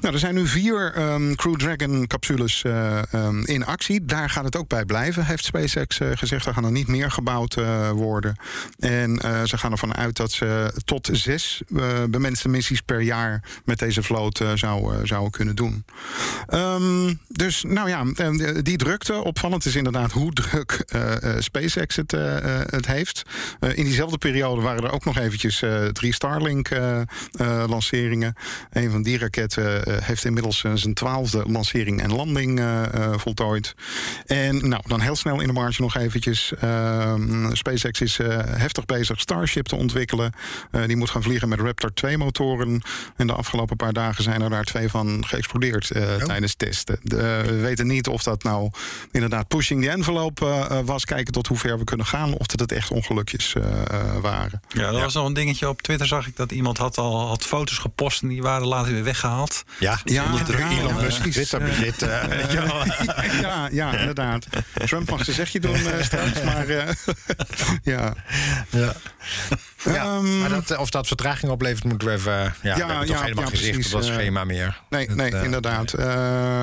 Nou, 0.01 0.15
er 0.15 0.21
zijn 0.21 0.35
nu 0.35 0.47
vier 0.47 0.93
ehm, 0.95 1.35
Crew 1.35 1.57
Dragon-capsules 1.57 2.63
eh, 2.63 3.13
ehm, 3.13 3.43
in 3.45 3.67
actie. 3.67 4.05
Daar 4.05 4.31
gaat 4.31 4.45
het 4.45 4.57
ook 4.57 4.69
bij 4.69 4.85
blijven, 4.85 5.25
heeft 5.25 5.45
SpaceX 5.45 6.01
eh, 6.01 6.09
gezegd. 6.15 6.47
Er 6.47 6.55
gaan 6.55 6.65
er 6.65 6.71
niet 6.71 6.89
meer 6.89 7.11
gebouwd 7.11 7.55
eh, 7.55 7.91
worden. 7.91 8.37
En 8.79 9.19
ze 9.45 9.59
gaan 9.59 9.73
ervan 9.73 9.95
uit 9.95 10.17
dat 10.17 10.33
ze 10.33 10.73
tot 10.85 11.09
zes 11.13 11.63
bemenste 12.09 12.49
missies 12.49 12.81
per 12.81 13.01
jaar 13.01 13.43
met 13.65 13.79
deze 13.79 14.03
vloot 14.03 14.41
eh, 14.41 14.51
zouden, 14.55 15.31
kunnen 15.31 15.57
doen. 15.57 15.85
Ehm, 16.47 17.15
dus 17.29 17.63
nou 17.63 17.89
ja, 17.89 18.05
die 18.63 18.77
drukte. 18.77 19.15
Opvallend 19.15 19.65
is 19.65 19.77
inderdaad 19.77 20.13
hoe 20.13 20.33
druk 20.33 20.85
SpaceX 21.39 21.97
het, 21.97 22.11
het 22.71 22.87
heeft. 22.87 23.23
In 23.75 23.85
diezelfde 23.85 24.19
periode 24.19 24.61
waren 24.61 24.85
er 24.85 24.93
ook 24.93 25.05
nog 25.05 25.19
eventjes 25.19 25.63
drie 25.93 26.15
Starlink-lanceringen. 26.15 28.35
Een 28.85 28.91
van 28.91 29.03
die 29.03 29.19
raketten 29.19 29.85
eh, 29.85 29.97
heeft 30.01 30.25
inmiddels 30.25 30.65
eh, 30.65 30.73
zijn 30.75 30.95
twaalfde 30.95 31.45
lancering 31.47 32.03
en 32.03 32.13
landing 32.13 32.61
eh, 32.61 32.83
voltooid. 33.17 33.75
En 34.27 34.69
nou, 34.69 34.83
dan 34.87 35.01
heel 35.01 35.17
snel 35.17 35.41
in 35.41 35.47
de 35.47 35.53
marge 35.53 35.83
nog 35.83 35.97
eventjes. 35.97 36.53
Ehm, 36.61 37.55
SpaceX 37.55 38.01
is 38.01 38.19
heftig 38.47 38.85
bezig 38.85 39.21
Starship 39.21 39.67
te 39.67 39.77
ontwikkelen. 39.77 40.33
Die 40.87 40.97
moet 40.97 41.11
gaan 41.11 41.23
vliegen 41.23 41.49
met 41.49 41.61
Raptor 41.61 41.91
2-motoren. 41.91 42.83
En 43.17 43.27
de 43.27 43.33
afgelopen 43.33 43.77
paar 43.77 43.93
dagen 43.93 44.23
zijn 44.23 44.43
er 44.43 44.51
daar 44.51 44.65
twee 44.65 44.89
van 44.89 45.25
geëxplodeerd 45.27 45.91
eh, 45.91 46.15
tijdens 46.15 46.55
testen. 46.55 46.99
We 47.03 47.59
weten 47.61 47.87
niet 47.87 48.09
of 48.09 48.23
dat 48.23 48.43
nou 48.43 48.71
inderdaad 49.11 49.49
pushing 49.49 49.83
the 49.83 49.91
envelope 49.91 50.83
was. 50.85 51.05
Kijken 51.05 51.33
tot 51.33 51.47
hoe 51.47 51.57
ver 51.57 51.79
we 51.79 51.85
kunnen 51.85 52.07
gaan. 52.07 52.35
Of 52.35 52.47
dat 52.47 52.61
het 52.61 52.73
echt 52.73 52.91
ongelukjes 52.91 53.55
waren. 54.21 54.61
Ja, 54.69 54.91
dat 54.91 55.01
was 55.01 55.15
nog 55.15 55.27
een 55.27 55.35
dingetje. 55.35 55.69
Op 55.69 55.83
Twitter 55.83 56.07
zag 56.07 56.27
ik 56.27 56.37
dat 56.37 56.53
iemand 56.53 56.79
had 56.79 56.99
al 56.99 57.27
had 57.27 57.43
foto's 57.43 57.79
gepost 57.79 58.23
en 58.23 58.29
die 58.29 58.43
waren 58.43 58.67
later 58.75 58.93
weer 58.93 59.05
weggehaald. 59.05 59.65
Ja, 59.79 59.99
Ja, 60.05 60.25
onder 60.25 60.45
druk 60.45 60.59
ja, 60.59 60.71
Elon 60.71 60.95
ja, 60.95 61.01
Musk. 61.01 61.25
eh, 62.03 63.41
ja, 63.41 63.69
ja, 63.73 63.99
inderdaad. 63.99 64.47
Trump 64.85 65.11
mag 65.11 65.25
zijn 65.25 65.37
zegje 65.37 65.61
doen 65.61 65.77
eh, 65.77 66.03
straks, 66.03 66.43
maar 66.43 66.69
eh, 66.69 66.89
ja. 67.95 68.15
Ja. 68.71 68.93
Ja, 69.85 70.05
Ehm, 70.05 70.41
maar 70.41 70.49
dat, 70.49 70.77
of 70.77 70.91
dat 70.91 71.07
vertraging 71.07 71.53
oplevert, 71.53 71.85
moeten 71.85 72.09
we 72.09 72.15
even... 72.15 72.33
Ja, 72.33 72.51
we 72.63 72.69
hebben 72.69 73.07
toch 73.07 73.17
ja, 73.17 73.23
helemaal 73.23 73.45
ja, 73.45 73.51
precies, 73.51 73.87
op 73.87 73.93
dat 73.93 74.05
schema 74.05 74.45
meer. 74.45 74.81
Nee, 74.89 75.09
nee 75.09 75.43
inderdaad. 75.43 75.93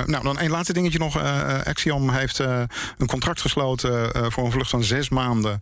Nou, 0.06 0.22
dan 0.22 0.40
een 0.40 0.50
laatste 0.50 0.72
dingetje 0.72 0.98
nog. 0.98 1.18
Eh, 1.18 1.58
Axiom 1.64 2.10
heeft 2.10 2.38
een 2.38 3.06
contract 3.06 3.40
gesloten 3.40 4.10
voor 4.32 4.44
een 4.44 4.52
vlucht 4.52 4.70
van 4.70 4.84
zes 4.84 5.08
maanden... 5.08 5.60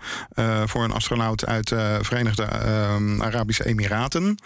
voor 0.65 0.85
een 0.85 0.93
astronaut 0.93 1.47
uit 1.47 1.69
de 1.69 1.99
Verenigde 2.03 2.43
eh, 2.43 3.21
Arabische 3.21 3.67
Emiraten. 3.67 4.39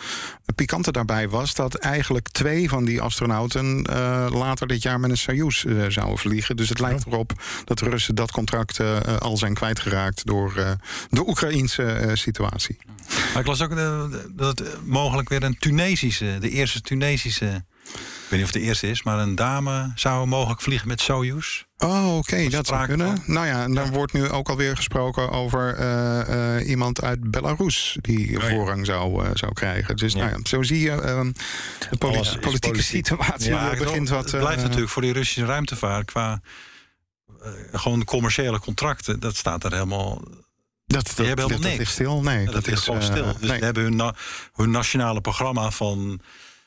Het 0.47 0.55
pikante 0.55 0.93
daarbij 0.93 1.29
was 1.29 1.55
dat 1.55 1.79
eigenlijk 1.95 2.29
twee 2.29 2.69
van 2.69 2.85
die 2.85 3.01
astronauten... 3.01 3.85
eh, 3.85 4.27
later 4.31 4.67
dit 4.67 4.83
jaar 4.83 5.01
met 5.01 5.11
een 5.11 5.17
Soyuz 5.17 5.65
eh, 5.65 5.75
zouden 5.89 6.19
vliegen. 6.19 6.57
Dus 6.57 6.69
het 6.69 6.81
lijkt 6.81 7.07
erop 7.07 7.33
dat 7.65 7.79
de 7.79 7.89
Russen 7.89 8.15
dat 8.15 8.31
contract 8.31 8.81
eh, 8.81 9.01
al 9.19 9.37
zijn 9.37 9.55
kwijtgeraakt... 9.55 10.27
door 10.27 10.77
de 11.11 11.29
Oekraïnse 11.29 12.11
situatie. 12.13 12.77
Maar 13.33 13.43
ik 13.43 13.47
las 13.47 13.63
ook 13.63 13.77
dat 14.31 14.59
het 14.59 14.87
mogelijk 14.87 15.29
weer 15.29 15.43
een 15.43 15.59
Tunesische, 15.59 16.37
de 16.41 16.51
eerste 16.51 16.81
Tunesische, 16.81 17.65
weet 18.35 18.43
niet 18.43 18.49
of 18.49 18.53
het 18.55 18.63
de 18.63 18.69
eerste 18.69 18.87
is, 18.89 19.03
maar 19.03 19.19
een 19.19 19.35
dame 19.35 19.93
zou 19.95 20.27
mogelijk 20.27 20.61
vliegen 20.61 20.89
met 20.89 21.01
Soyuz. 21.01 21.63
Oh, 21.79 22.17
oké, 22.17 22.49
dat 22.49 22.67
zou 22.67 22.87
kunnen. 22.87 23.07
van. 23.17 23.35
Nou 23.35 23.47
ja, 23.47 23.63
en 23.63 23.75
dan 23.75 23.91
wordt 23.93 24.13
nu 24.13 24.29
ook 24.31 24.49
alweer 24.49 24.77
gesproken 24.77 25.31
over 25.31 25.75
eh, 25.75 26.57
eh, 26.57 26.69
iemand 26.69 27.03
uit 27.03 27.31
Belarus 27.31 27.97
die 28.01 28.31
ja. 28.31 28.41
voorrang 28.41 28.87
zou, 28.87 29.25
eh, 29.25 29.31
zou 29.35 29.53
krijgen. 29.53 29.97
Dus 29.97 30.13
Ja. 30.13 30.19
nou 30.19 30.31
ja, 30.31 30.39
zo 30.43 30.63
zie 30.63 30.81
je, 30.81 30.91
ehm, 30.91 31.33
de 31.91 31.97
poli- 31.99 32.15
Alles 32.15 32.29
is 32.29 32.35
politieke 32.35 32.69
politiek. 32.69 33.07
situatie 33.07 33.51
Ja, 33.51 33.71
begint 33.77 34.09
wat. 34.09 34.31
het 34.31 34.41
blijft 34.41 34.63
natuurlijk 34.63 34.91
voor 34.91 35.03
die 35.03 35.13
Russische 35.13 35.45
ruimtevaart 35.45 36.05
qua 36.11 36.41
gewoon 37.73 37.99
de 37.99 38.05
commerciële 38.05 38.59
contracten, 38.59 39.21
dat 39.21 39.37
staat 39.37 39.65
er 39.65 39.73
helemaal. 39.73 40.23
dat, 40.87 41.07
dat, 41.07 41.17
helemaal 41.17 41.37
dat, 41.37 41.51
dat 41.51 41.61
niks. 41.61 41.77
ligt 41.77 41.93
stil. 41.93 42.23
Nee, 42.23 42.47
dat, 42.47 42.67
is 42.67 42.81
gewoon 42.81 43.03
stil. 43.03 43.33
Dus 43.41 43.49
nee. 43.49 43.59
ze 43.59 43.65
hebben 43.65 43.83
hun, 43.83 43.97
na- 43.97 44.15
hun 44.53 44.71
nationale 44.71 45.21
programma 45.21 45.71
van 45.71 46.21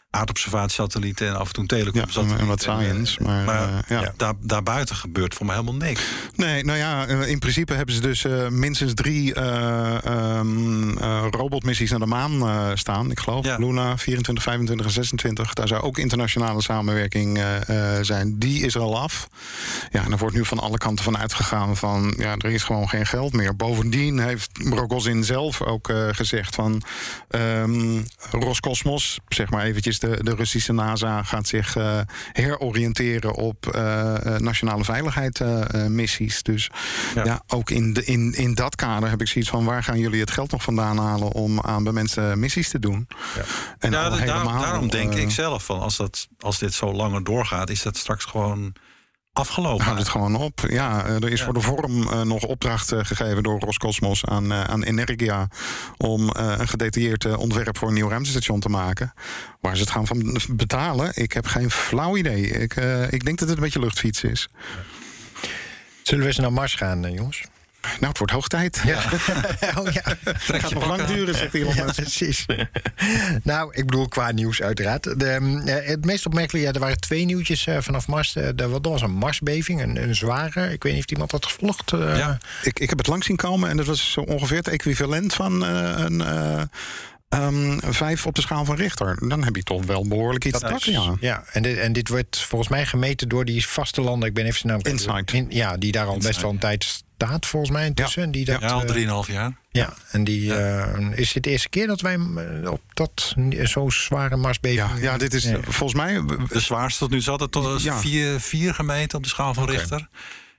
aardobservatiesatellieten 0.09 1.27
en 1.27 1.35
af 1.37 1.47
en 1.47 1.53
toe 1.53 1.63
Ja, 1.63 1.67
telecomsatellieten. 1.77 2.39
en 2.39 2.47
wat 2.47 2.61
science. 2.61 3.19
eh, 3.19 3.25
Maar, 3.25 3.67
eh, 3.69 3.77
ja. 3.87 4.01
ja, 4.01 4.13
daar, 4.17 4.33
daarbuiten 4.41 4.95
gebeurt 4.95 5.33
voor 5.33 5.45
mij 5.45 5.55
helemaal 5.55 5.75
niks. 5.87 6.01
Nee, 6.35 6.63
nou 6.63 6.77
ja, 6.77 7.07
eh, 7.07 7.27
in 7.29 7.39
principe 7.39 7.73
hebben 7.73 7.95
ze 7.95 8.01
dus 8.01 8.25
eh, 8.25 8.47
minstens 8.47 8.93
drie 8.93 9.33
eh, 9.33 10.05
ehm, 10.05 10.97
eh, 10.97 11.25
robotmissies 11.31 11.89
naar 11.89 11.99
de 11.99 12.05
maan 12.05 12.41
eh, 12.47 12.69
staan. 12.73 13.11
Ik 13.11 13.19
geloof 13.19 13.45
Ja. 13.45 13.57
Luna 13.57 13.97
24, 13.97 14.43
25 14.43 14.85
en 14.85 14.91
26. 14.91 15.53
Daar 15.53 15.67
zou 15.67 15.81
ook 15.81 15.97
internationale 15.97 16.61
samenwerking 16.61 17.37
eh, 17.37 17.95
eh, 17.97 18.03
zijn. 18.03 18.39
Die 18.39 18.65
is 18.65 18.75
er 18.75 18.81
al 18.81 18.99
af. 18.99 19.27
Ja, 19.91 20.03
en 20.03 20.11
er 20.11 20.17
wordt 20.17 20.35
nu 20.35 20.45
van 20.45 20.59
alle 20.59 20.77
kanten 20.77 21.03
van 21.05 21.17
uitgegaan 21.17 21.77
van... 21.77 22.13
ja, 22.17 22.35
er 22.37 22.49
is 22.51 22.63
gewoon 22.63 22.89
geen 22.89 23.05
geld 23.05 23.33
meer. 23.33 23.55
Bovendien 23.55 24.19
heeft 24.19 24.49
Rogozin 24.69 25.23
zelf 25.23 25.61
ook 25.61 25.89
eh, 25.89 26.07
gezegd 26.11 26.55
van... 26.55 26.81
ehm, 27.29 28.01
Roscosmos, 28.31 29.19
zeg 29.27 29.49
maar 29.49 29.63
eventjes 29.65 29.96
is 30.03 30.09
de, 30.09 30.23
de 30.23 30.35
Russische 30.35 30.73
NASA 30.73 31.23
gaat 31.23 31.47
zich 31.47 31.75
eh, 31.75 31.99
heroriënteren 32.31 33.33
op 33.35 33.67
eh, 33.67 34.13
nationale 34.37 34.83
veiligheidsmissies. 34.83 36.43
dus 36.43 36.69
ja. 37.15 37.23
Ja. 37.25 37.41
ook 37.47 37.69
in, 37.69 37.93
de, 37.93 38.03
in, 38.05 38.33
in 38.33 38.53
dat 38.53 38.75
kader 38.75 39.09
heb 39.09 39.21
ik 39.21 39.27
zoiets 39.27 39.49
van 39.49 39.65
waar 39.65 39.83
gaan 39.83 39.99
jullie 39.99 40.19
het 40.19 40.31
geld 40.31 40.51
nog 40.51 40.63
vandaan 40.63 40.97
halen 40.97 41.31
om 41.31 41.61
aan 41.61 41.83
bij 41.83 41.93
mensen 41.93 42.39
missies 42.39 42.69
te 42.69 42.79
doen? 42.79 43.07
En 43.79 43.91
Ja, 43.91 44.09
da- 44.09 44.09
daarom, 44.09 44.19
helemaal, 44.19 44.61
daarom 44.61 44.89
denk 44.89 45.13
ik 45.13 45.31
zelf 45.31 45.65
van 45.65 45.79
als, 45.79 45.97
dat, 45.97 46.27
als 46.39 46.59
dit 46.59 46.73
zo 46.73 46.93
langer 46.93 47.23
doorgaat, 47.23 47.69
is 47.69 47.81
dat 47.81 47.97
straks 47.97 48.25
gewoon 48.25 48.73
afgelopen. 49.39 49.85
Houdt 49.85 49.99
het 49.99 50.09
gewoon 50.09 50.35
op. 50.35 50.59
Ja, 50.69 51.05
eh, 51.05 51.15
er 51.15 51.29
is 51.31 51.39
Ja. 51.39 51.45
voor 51.45 51.53
de 51.53 51.61
vorm 51.61 52.01
eh, 52.09 52.21
nog 52.21 52.43
opdracht 52.43 52.91
eh, 52.91 52.99
gegeven 53.03 53.43
door 53.43 53.59
Roscosmos 53.59 54.25
aan, 54.25 54.51
eh, 54.51 54.61
aan 54.63 54.83
Energia. 54.83 55.47
om 55.97 56.29
eh, 56.29 56.53
een 56.57 56.67
gedetailleerd 56.67 57.35
ontwerp 57.35 57.77
voor 57.77 57.87
een 57.87 57.93
nieuw 57.93 58.09
ruimtestation 58.09 58.59
te 58.59 58.69
maken. 58.69 59.13
Waar 59.61 59.75
ze 59.75 59.81
het 59.81 59.91
gaan 59.91 60.07
van 60.07 60.37
betalen, 60.49 61.11
ik 61.15 61.33
heb 61.33 61.45
geen 61.45 61.71
flauw 61.71 62.17
idee. 62.17 62.41
Ik, 62.47 62.75
eh, 62.75 63.11
ik 63.11 63.25
denk 63.25 63.39
dat 63.39 63.47
het 63.47 63.57
een 63.57 63.63
beetje 63.63 63.79
luchtfiets 63.79 64.23
is. 64.23 64.47
Zullen 66.03 66.23
we 66.23 66.29
eens 66.29 66.39
naar 66.39 66.53
Mars 66.53 66.73
gaan, 66.75 67.11
jongens? 67.13 67.43
Nou, 67.81 68.07
het 68.07 68.17
wordt 68.17 68.33
hoog 68.33 68.47
tijd. 68.47 68.81
Ja. 68.85 69.03
oh 69.79 69.91
ja. 69.91 70.01
Het 70.23 70.39
gaat 70.61 70.73
nog 70.73 70.87
lang 70.87 71.05
duren, 71.05 71.35
zegt 71.35 71.53
Elon 71.53 71.75
Ja, 71.75 71.83
precies. 71.95 72.45
nou, 73.43 73.69
ik 73.73 73.85
bedoel 73.85 74.07
qua 74.07 74.31
nieuws 74.31 74.61
uiteraard. 74.61 75.19
De, 75.19 75.29
eh, 75.65 75.87
het 75.89 76.05
meest 76.05 76.25
opmerkelijke, 76.25 76.67
ja, 76.67 76.73
er 76.73 76.79
waren 76.79 76.99
twee 76.99 77.25
nieuwtjes 77.25 77.67
eh, 77.67 77.77
vanaf 77.79 78.07
Mars. 78.07 78.35
Eh, 78.35 78.59
er 78.59 78.69
was- 78.69 78.79
er 78.83 78.89
was 78.89 79.01
een 79.01 79.11
Marsbeving, 79.11 79.81
een, 79.81 80.03
een 80.03 80.15
zware. 80.15 80.71
Ik 80.73 80.83
weet 80.83 80.93
niet 80.93 81.03
of 81.03 81.11
iemand 81.11 81.31
dat 81.31 81.45
gevolgd. 81.45 81.93
eh, 81.93 82.17
Ja. 82.17 82.37
Ik, 82.63 82.79
ik 82.79 82.89
heb 82.89 82.97
het 82.97 83.07
lang 83.07 83.23
zien 83.23 83.35
komen 83.35 83.69
en 83.69 83.77
dat 83.77 83.85
was 83.85 84.11
zo 84.11 84.21
ongeveer 84.21 84.57
het 84.57 84.67
equivalent 84.67 85.33
van 85.33 85.65
eh, 85.65 85.93
een. 85.97 86.21
eh, 86.21 86.61
ehm, 87.29 87.77
vijf 87.79 88.25
op 88.25 88.35
de 88.35 88.41
schaal 88.41 88.65
van 88.65 88.75
Richter. 88.75 89.27
Dan 89.29 89.43
heb 89.43 89.55
je 89.55 89.63
toch 89.63 89.85
wel 89.85 90.07
behoorlijk 90.07 90.45
iets 90.45 90.57
te 90.59 90.63
Dat 90.63 90.71
pakken, 90.71 90.91
is- 90.91 90.97
ja. 90.97 91.15
ja, 91.19 91.43
en 91.51 91.61
dit, 91.61 91.77
en 91.77 91.93
dit 91.93 92.09
wordt 92.09 92.39
volgens 92.41 92.69
mij 92.69 92.85
gemeten 92.85 93.29
door 93.29 93.45
die 93.45 93.67
vaste 93.67 94.01
landen. 94.01 94.27
Ik 94.29 94.33
ben 94.35 94.45
even 94.45 94.59
zijn 94.59 94.71
naam 94.73 94.81
kwijt. 94.81 94.99
Insight. 94.99 95.33
In- 95.33 95.47
ja, 95.49 95.77
die 95.77 95.91
daar 95.91 96.05
al 96.05 96.17
best 96.17 96.41
wel 96.41 96.49
een 96.51 96.57
tijd 96.59 96.83
staat, 96.83 97.45
volgens 97.45 97.71
mij 97.71 97.85
intussen. 97.85 98.31
Die 98.31 98.45
dat, 98.45 98.61
ja, 98.61 98.67
al 98.67 98.83
eh, 98.83 99.25
3,5 99.27 99.31
jaar. 99.33 99.51
ja, 99.71 99.93
en 100.11 100.23
die 100.23 100.53
eh, 100.55 101.17
is 101.19 101.33
dit 101.33 101.43
de 101.43 101.49
eerste 101.49 101.69
keer 101.69 101.87
dat 101.87 102.01
wij 102.01 102.13
eh, 102.63 102.71
op 102.71 102.81
dat 102.93 103.35
zo'n 103.63 103.91
zware 103.91 104.35
Marsbeving. 104.35 104.89
Ja, 104.95 104.97
ja, 105.01 105.17
dit 105.17 105.33
is 105.33 105.43
Ja. 105.43 105.57
volgens 105.61 105.93
mij. 105.93 106.21
De 106.47 106.59
zwaarste 106.59 106.99
tot 106.99 107.09
nu 107.09 107.21
toe 107.21 107.31
altijd 107.31 107.51
tot 107.51 107.81
Ja. 107.81 107.99
4, 107.99 108.39
4 108.39 108.73
gemeten 108.73 109.17
op 109.17 109.23
de 109.23 109.29
schaal 109.29 109.53
van 109.53 109.69
Richter. 109.69 110.07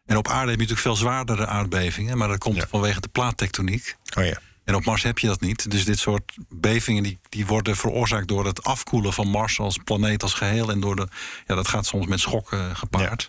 En 0.07 0.17
op 0.17 0.29
aarde 0.29 0.39
heb 0.51 0.61
je 0.61 0.67
natuurlijk 0.67 0.81
veel 0.81 0.97
zwaardere 0.97 1.47
aardbevingen, 1.47 2.19
maar 2.19 2.29
dat 2.29 2.39
komt 2.39 2.57
Ja. 2.57 2.67
vanwege 2.69 3.01
de 3.01 3.09
plaattectoniek. 3.09 3.97
Oh 4.19 4.25
ja. 4.25 4.39
En 4.69 4.75
op 4.75 4.85
Mars 4.85 5.03
heb 5.03 5.19
je 5.19 5.27
dat 5.27 5.41
niet. 5.41 5.71
Dus 5.71 5.85
dit 5.85 5.99
soort 5.99 6.37
bevingen 6.49 7.03
die, 7.03 7.19
die 7.29 7.47
worden 7.47 7.77
veroorzaakt 7.77 8.29
door 8.29 8.47
het 8.47 8.65
afkoelen 8.65 9.13
van 9.13 9.29
Mars 9.29 9.59
als 9.59 9.79
planeet 9.85 10.23
als 10.23 10.35
geheel. 10.35 10.71
En 10.71 10.81
door 10.81 10.97
de, 10.97 11.09
ja, 11.47 11.55
dat 11.55 11.69
gaat 11.69 11.87
soms 11.87 12.07
met 12.07 12.21
schokken 12.21 12.77
gepaard. 12.77 13.27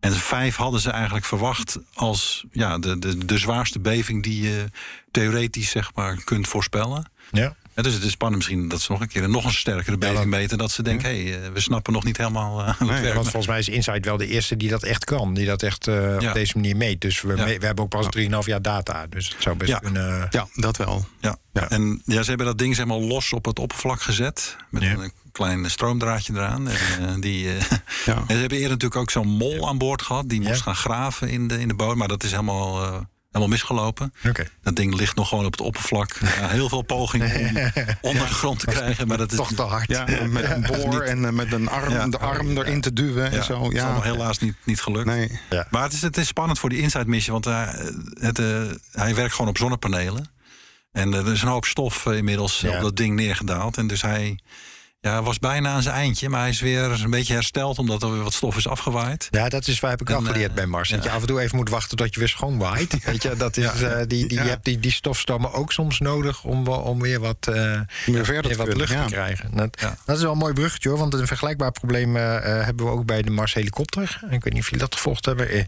En 0.00 0.12
vijf 0.12 0.56
hadden 0.56 0.80
ze 0.80 0.90
eigenlijk 0.90 1.24
verwacht 1.24 1.78
als 1.94 2.44
ja, 2.52 2.78
de, 2.78 2.98
de, 2.98 3.24
de 3.24 3.38
zwaarste 3.38 3.80
beving 3.80 4.22
die 4.22 4.42
je 4.42 4.70
theoretisch 5.10 5.70
zeg 5.70 5.94
maar, 5.94 6.24
kunt 6.24 6.48
voorspellen. 6.48 7.10
ja. 7.30 7.56
Ja, 7.80 7.86
dus 7.86 7.94
het 7.94 8.04
is 8.04 8.10
spannend 8.10 8.42
misschien 8.42 8.68
dat 8.68 8.80
ze 8.80 8.92
nog 8.92 9.00
een 9.00 9.08
keer 9.08 9.22
een 9.22 9.30
nog 9.30 9.44
een 9.44 9.52
sterkere 9.52 9.98
beving 9.98 10.18
dat- 10.18 10.26
meten. 10.26 10.58
Dat 10.58 10.70
ze 10.70 10.82
denken, 10.82 11.08
hé, 11.08 11.22
hey, 11.30 11.42
eh, 11.44 11.52
we 11.52 11.60
snappen 11.60 11.92
nog 11.92 12.04
niet 12.04 12.16
helemaal 12.16 12.58
eh, 12.58 12.64
hoe 12.64 12.74
het 12.78 12.88
Nee, 12.88 13.00
werkt. 13.00 13.14
Want 13.14 13.28
volgens 13.28 13.46
mij 13.46 13.58
is 13.58 13.68
Insight 13.68 14.04
wel 14.04 14.16
de 14.16 14.26
eerste 14.26 14.56
die 14.56 14.68
dat 14.68 14.82
echt 14.82 15.04
kan. 15.04 15.34
Die 15.34 15.46
dat 15.46 15.62
echt 15.62 15.86
eh, 15.88 16.20
Ja. 16.20 16.28
op 16.28 16.34
deze 16.34 16.52
manier 16.56 16.76
meet. 16.76 17.00
Dus 17.00 17.20
we, 17.20 17.36
Ja. 17.36 17.44
we 17.44 17.50
hebben 17.66 17.84
ook 17.84 17.90
pas 17.90 18.06
3,5 18.10 18.46
jaar 18.46 18.62
data. 18.62 19.06
Dus 19.06 19.28
het 19.28 19.42
zou 19.42 19.56
best 19.56 19.70
Ja. 19.70 19.78
kunnen... 19.78 20.26
Ja, 20.30 20.46
dat 20.54 20.76
wel. 20.76 21.06
Ja. 21.20 21.36
Ja. 21.52 21.68
en 21.70 22.02
ja, 22.04 22.22
ze 22.22 22.28
hebben 22.28 22.46
dat 22.46 22.58
ding 22.58 22.76
zeg 22.76 22.86
maar 22.86 22.96
los 22.96 23.32
op 23.32 23.44
het 23.44 23.58
oppervlak 23.58 24.02
gezet. 24.02 24.56
Met 24.70 24.82
Ja. 24.82 24.90
een 24.92 25.12
klein 25.32 25.70
stroomdraadje 25.70 26.32
eraan. 26.32 26.68
En, 27.00 27.20
die, 27.20 27.48
eh, 27.48 27.60
Ja. 28.04 28.14
en 28.26 28.34
ze 28.34 28.34
hebben 28.40 28.58
eerder 28.58 28.70
natuurlijk 28.70 29.00
ook 29.00 29.10
zo'n 29.10 29.28
mol 29.28 29.68
aan 29.68 29.78
boord 29.78 30.02
gehad. 30.02 30.28
Die 30.28 30.40
moest 30.40 30.54
Ja. 30.54 30.62
gaan 30.62 30.76
graven 30.76 31.28
in 31.28 31.48
de, 31.48 31.60
in 31.60 31.68
de 31.68 31.74
bodem. 31.74 31.98
Maar 31.98 32.08
dat 32.08 32.22
is 32.22 32.30
helemaal, 32.30 32.82
eh, 32.84 32.96
helemaal 33.30 33.48
misgelopen. 33.48 34.12
Dat 34.62 34.76
ding 34.76 34.94
ligt 34.94 35.16
nog 35.16 35.28
gewoon 35.28 35.44
op 35.44 35.52
het 35.52 35.60
oppervlak. 35.60 36.16
Ja, 36.40 36.48
heel 36.48 36.68
veel 36.68 36.82
pogingen 36.82 37.36
om 37.40 37.56
onder 38.10 38.26
de 38.26 38.34
grond 38.34 38.58
te 38.58 38.66
krijgen. 38.66 39.06
Maar 39.08 39.18
dat 39.18 39.30
is 39.30 39.36
Toch 39.36 39.52
te 39.52 39.62
hard. 39.62 39.88
Ja, 39.90 40.04
met 40.26 40.50
een 40.50 40.62
boor 40.62 41.00
en 41.00 41.24
eh, 41.24 41.30
met 41.32 41.52
een 41.52 41.68
arm, 41.68 41.92
Ja. 41.92 42.08
de 42.08 42.18
arm 42.18 42.56
erin 42.58 42.80
te 42.80 42.92
duwen 42.92 43.24
en 43.30 43.32
ja, 43.36 43.42
zo. 43.42 43.62
dat 43.62 43.72
is 43.72 43.78
Ja, 43.78 43.84
allemaal 43.84 44.02
helaas 44.02 44.38
niet, 44.38 44.54
niet 44.64 44.80
gelukt. 44.80 45.06
Nee. 45.06 45.40
Ja. 45.50 45.66
Maar 45.70 45.82
het 45.82 45.92
is, 45.92 46.02
het 46.02 46.16
is 46.16 46.26
spannend 46.26 46.58
voor 46.58 46.68
die 46.68 46.78
Inside 46.80 47.06
Mission, 47.06 47.40
want 47.42 47.44
hij, 47.44 47.92
het, 48.20 48.38
eh, 48.38 48.62
hij 48.92 49.14
werkt 49.14 49.34
gewoon 49.34 49.50
op 49.50 49.58
zonnepanelen. 49.58 50.30
En 50.92 51.12
er 51.14 51.32
is 51.32 51.42
een 51.42 51.48
hoop 51.48 51.64
stof 51.64 52.06
inmiddels 52.06 52.60
Ja. 52.60 52.76
op 52.76 52.82
dat 52.82 52.96
ding 52.96 53.14
neergedaald. 53.14 53.76
En 53.76 53.86
dus 53.86 54.02
hij 54.02 54.38
ja, 55.02 55.22
was 55.22 55.38
bijna 55.38 55.68
aan 55.72 55.82
zijn 55.82 55.94
eindje, 55.94 56.28
maar 56.28 56.40
hij 56.40 56.48
is 56.48 56.60
weer 56.60 57.02
een 57.04 57.10
beetje 57.10 57.32
hersteld 57.34 57.78
omdat 57.78 58.02
er 58.02 58.12
weer 58.12 58.22
wat 58.22 58.32
stof 58.32 58.56
is 58.56 58.68
afgewaaid. 58.68 59.28
Ja, 59.30 59.48
dat 59.48 59.66
is 59.66 59.80
waar 59.80 59.90
heb 59.90 60.00
ik 60.00 60.10
al 60.10 60.18
En, 60.18 60.26
geleerd 60.26 60.48
eh, 60.48 60.54
bij 60.54 60.66
Mars. 60.66 60.88
Dat 60.88 61.02
je 61.04 61.10
af 61.10 61.20
en 61.20 61.26
toe 61.26 61.40
even 61.40 61.56
moet 61.56 61.68
wachten 61.68 61.96
tot 61.96 62.14
je 62.14 62.18
weer 62.20 62.28
schoon 62.28 62.58
waait. 62.58 62.96
Weet 63.04 63.22
je, 63.22 63.36
dat 63.36 63.56
is, 63.56 63.82
eh, 63.82 63.96
die, 63.96 64.06
die, 64.06 64.32
Ja. 64.38 64.42
je 64.42 64.48
hebt 64.48 64.64
die, 64.64 64.78
die 64.80 64.90
stofstormen 64.90 65.52
ook 65.52 65.72
soms 65.72 65.98
nodig 65.98 66.44
om, 66.44 66.66
om 66.68 67.00
weer 67.00 67.20
wat, 67.20 67.46
eh, 67.46 67.80
Weer 68.06 68.24
verder 68.24 68.50
te 68.50 68.56
wat 68.56 68.66
kunnen, 68.68 68.76
lucht 68.76 68.92
ja. 68.92 69.04
te 69.06 69.12
krijgen. 69.12 69.50
Dat, 69.56 69.76
Ja. 69.80 69.96
dat 70.04 70.16
is 70.16 70.22
wel 70.22 70.32
een 70.32 70.38
mooi 70.38 70.52
bruggetje 70.52 70.88
hoor. 70.88 70.98
Want 70.98 71.14
een 71.14 71.26
vergelijkbaar 71.26 71.72
probleem 71.72 72.16
eh, 72.16 72.36
eh, 72.36 72.64
hebben 72.64 72.84
we 72.86 72.92
ook 72.92 73.06
bij 73.06 73.22
de 73.22 73.30
Mars 73.30 73.54
helikopter. 73.54 74.20
Ik 74.30 74.44
weet 74.44 74.52
niet 74.52 74.62
of 74.62 74.64
jullie 74.70 74.84
dat 74.84 74.94
gevolgd 74.94 75.24
hebben. 75.24 75.48
Eh, 75.48 75.64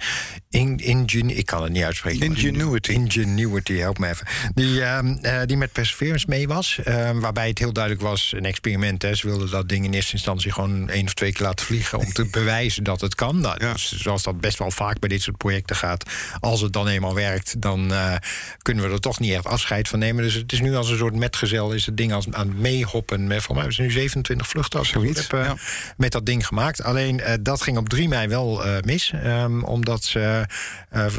In, 0.50 0.78
Ingen- 0.78 1.36
ik 1.36 1.46
kan 1.46 1.62
het 1.62 1.72
niet 1.72 1.82
uitspreken. 1.84 2.26
Ingenuity. 2.26 2.90
Ingenuity, 2.90 3.74
help 3.74 3.98
me 3.98 4.08
even. 4.08 4.26
Die, 4.54 4.82
ehm, 4.84 5.06
eh, 5.22 5.40
die 5.46 5.56
met 5.56 5.72
Perseverance 5.72 6.26
mee 6.28 6.48
was. 6.48 6.78
ehm, 6.84 7.18
waarbij 7.18 7.48
het 7.48 7.58
heel 7.58 7.72
duidelijk 7.72 8.02
was, 8.04 8.32
een 8.36 8.44
experiment. 8.44 9.02
Hè. 9.02 9.14
Ze 9.22 9.28
wilden 9.28 9.50
dat 9.50 9.68
ding 9.68 9.84
in 9.84 9.92
eerste 9.92 10.12
instantie 10.12 10.52
gewoon 10.52 10.88
één 10.88 11.04
of 11.04 11.14
twee 11.14 11.32
keer 11.32 11.46
laten 11.46 11.66
vliegen... 11.66 11.98
om 11.98 12.12
te 12.12 12.24
bewijzen 12.38 12.84
dat 12.84 13.00
het 13.00 13.14
kan. 13.14 13.40
Nou, 13.40 13.64
Ja. 13.64 13.72
dus 13.72 13.92
zoals 13.92 14.22
dat 14.22 14.40
best 14.40 14.58
wel 14.58 14.70
vaak 14.70 14.98
bij 14.98 15.08
dit 15.08 15.22
soort 15.22 15.36
projecten 15.36 15.76
gaat. 15.76 16.10
Als 16.40 16.60
het 16.60 16.72
dan 16.72 16.88
eenmaal 16.88 17.14
werkt, 17.14 17.60
dan 17.60 17.92
eh, 17.92 18.14
kunnen 18.62 18.84
we 18.84 18.90
er 18.90 19.00
toch 19.00 19.20
niet 19.20 19.32
echt 19.32 19.46
afscheid 19.46 19.88
van 19.88 19.98
nemen. 19.98 20.22
Dus 20.22 20.34
het 20.34 20.52
is 20.52 20.60
nu 20.60 20.74
als 20.74 20.90
een 20.90 20.96
soort 20.96 21.14
metgezel 21.14 21.72
is 21.72 21.86
het 21.86 21.96
ding 21.96 22.12
als, 22.12 22.26
aan 22.30 22.48
het 22.48 22.58
meehoppen. 22.58 23.18
Voor 23.42 23.54
mij 23.54 23.64
hebben 23.64 23.72
ze 23.74 23.82
nu 23.82 23.90
27 23.90 24.48
vluchten 24.48 24.78
als 24.78 24.88
Zoiets, 24.88 25.20
heb, 25.20 25.32
eh, 25.32 25.44
ja. 25.46 25.56
met 25.96 26.12
dat 26.12 26.26
ding 26.26 26.46
gemaakt. 26.46 26.82
Alleen 26.82 27.20
eh, 27.20 27.34
dat 27.40 27.62
ging 27.62 27.76
op 27.76 27.88
3 27.88 28.08
mei 28.08 28.28
wel 28.28 28.62
mis. 28.84 29.12
ehm, 29.12 29.62
omdat 29.62 30.04
ze 30.04 30.46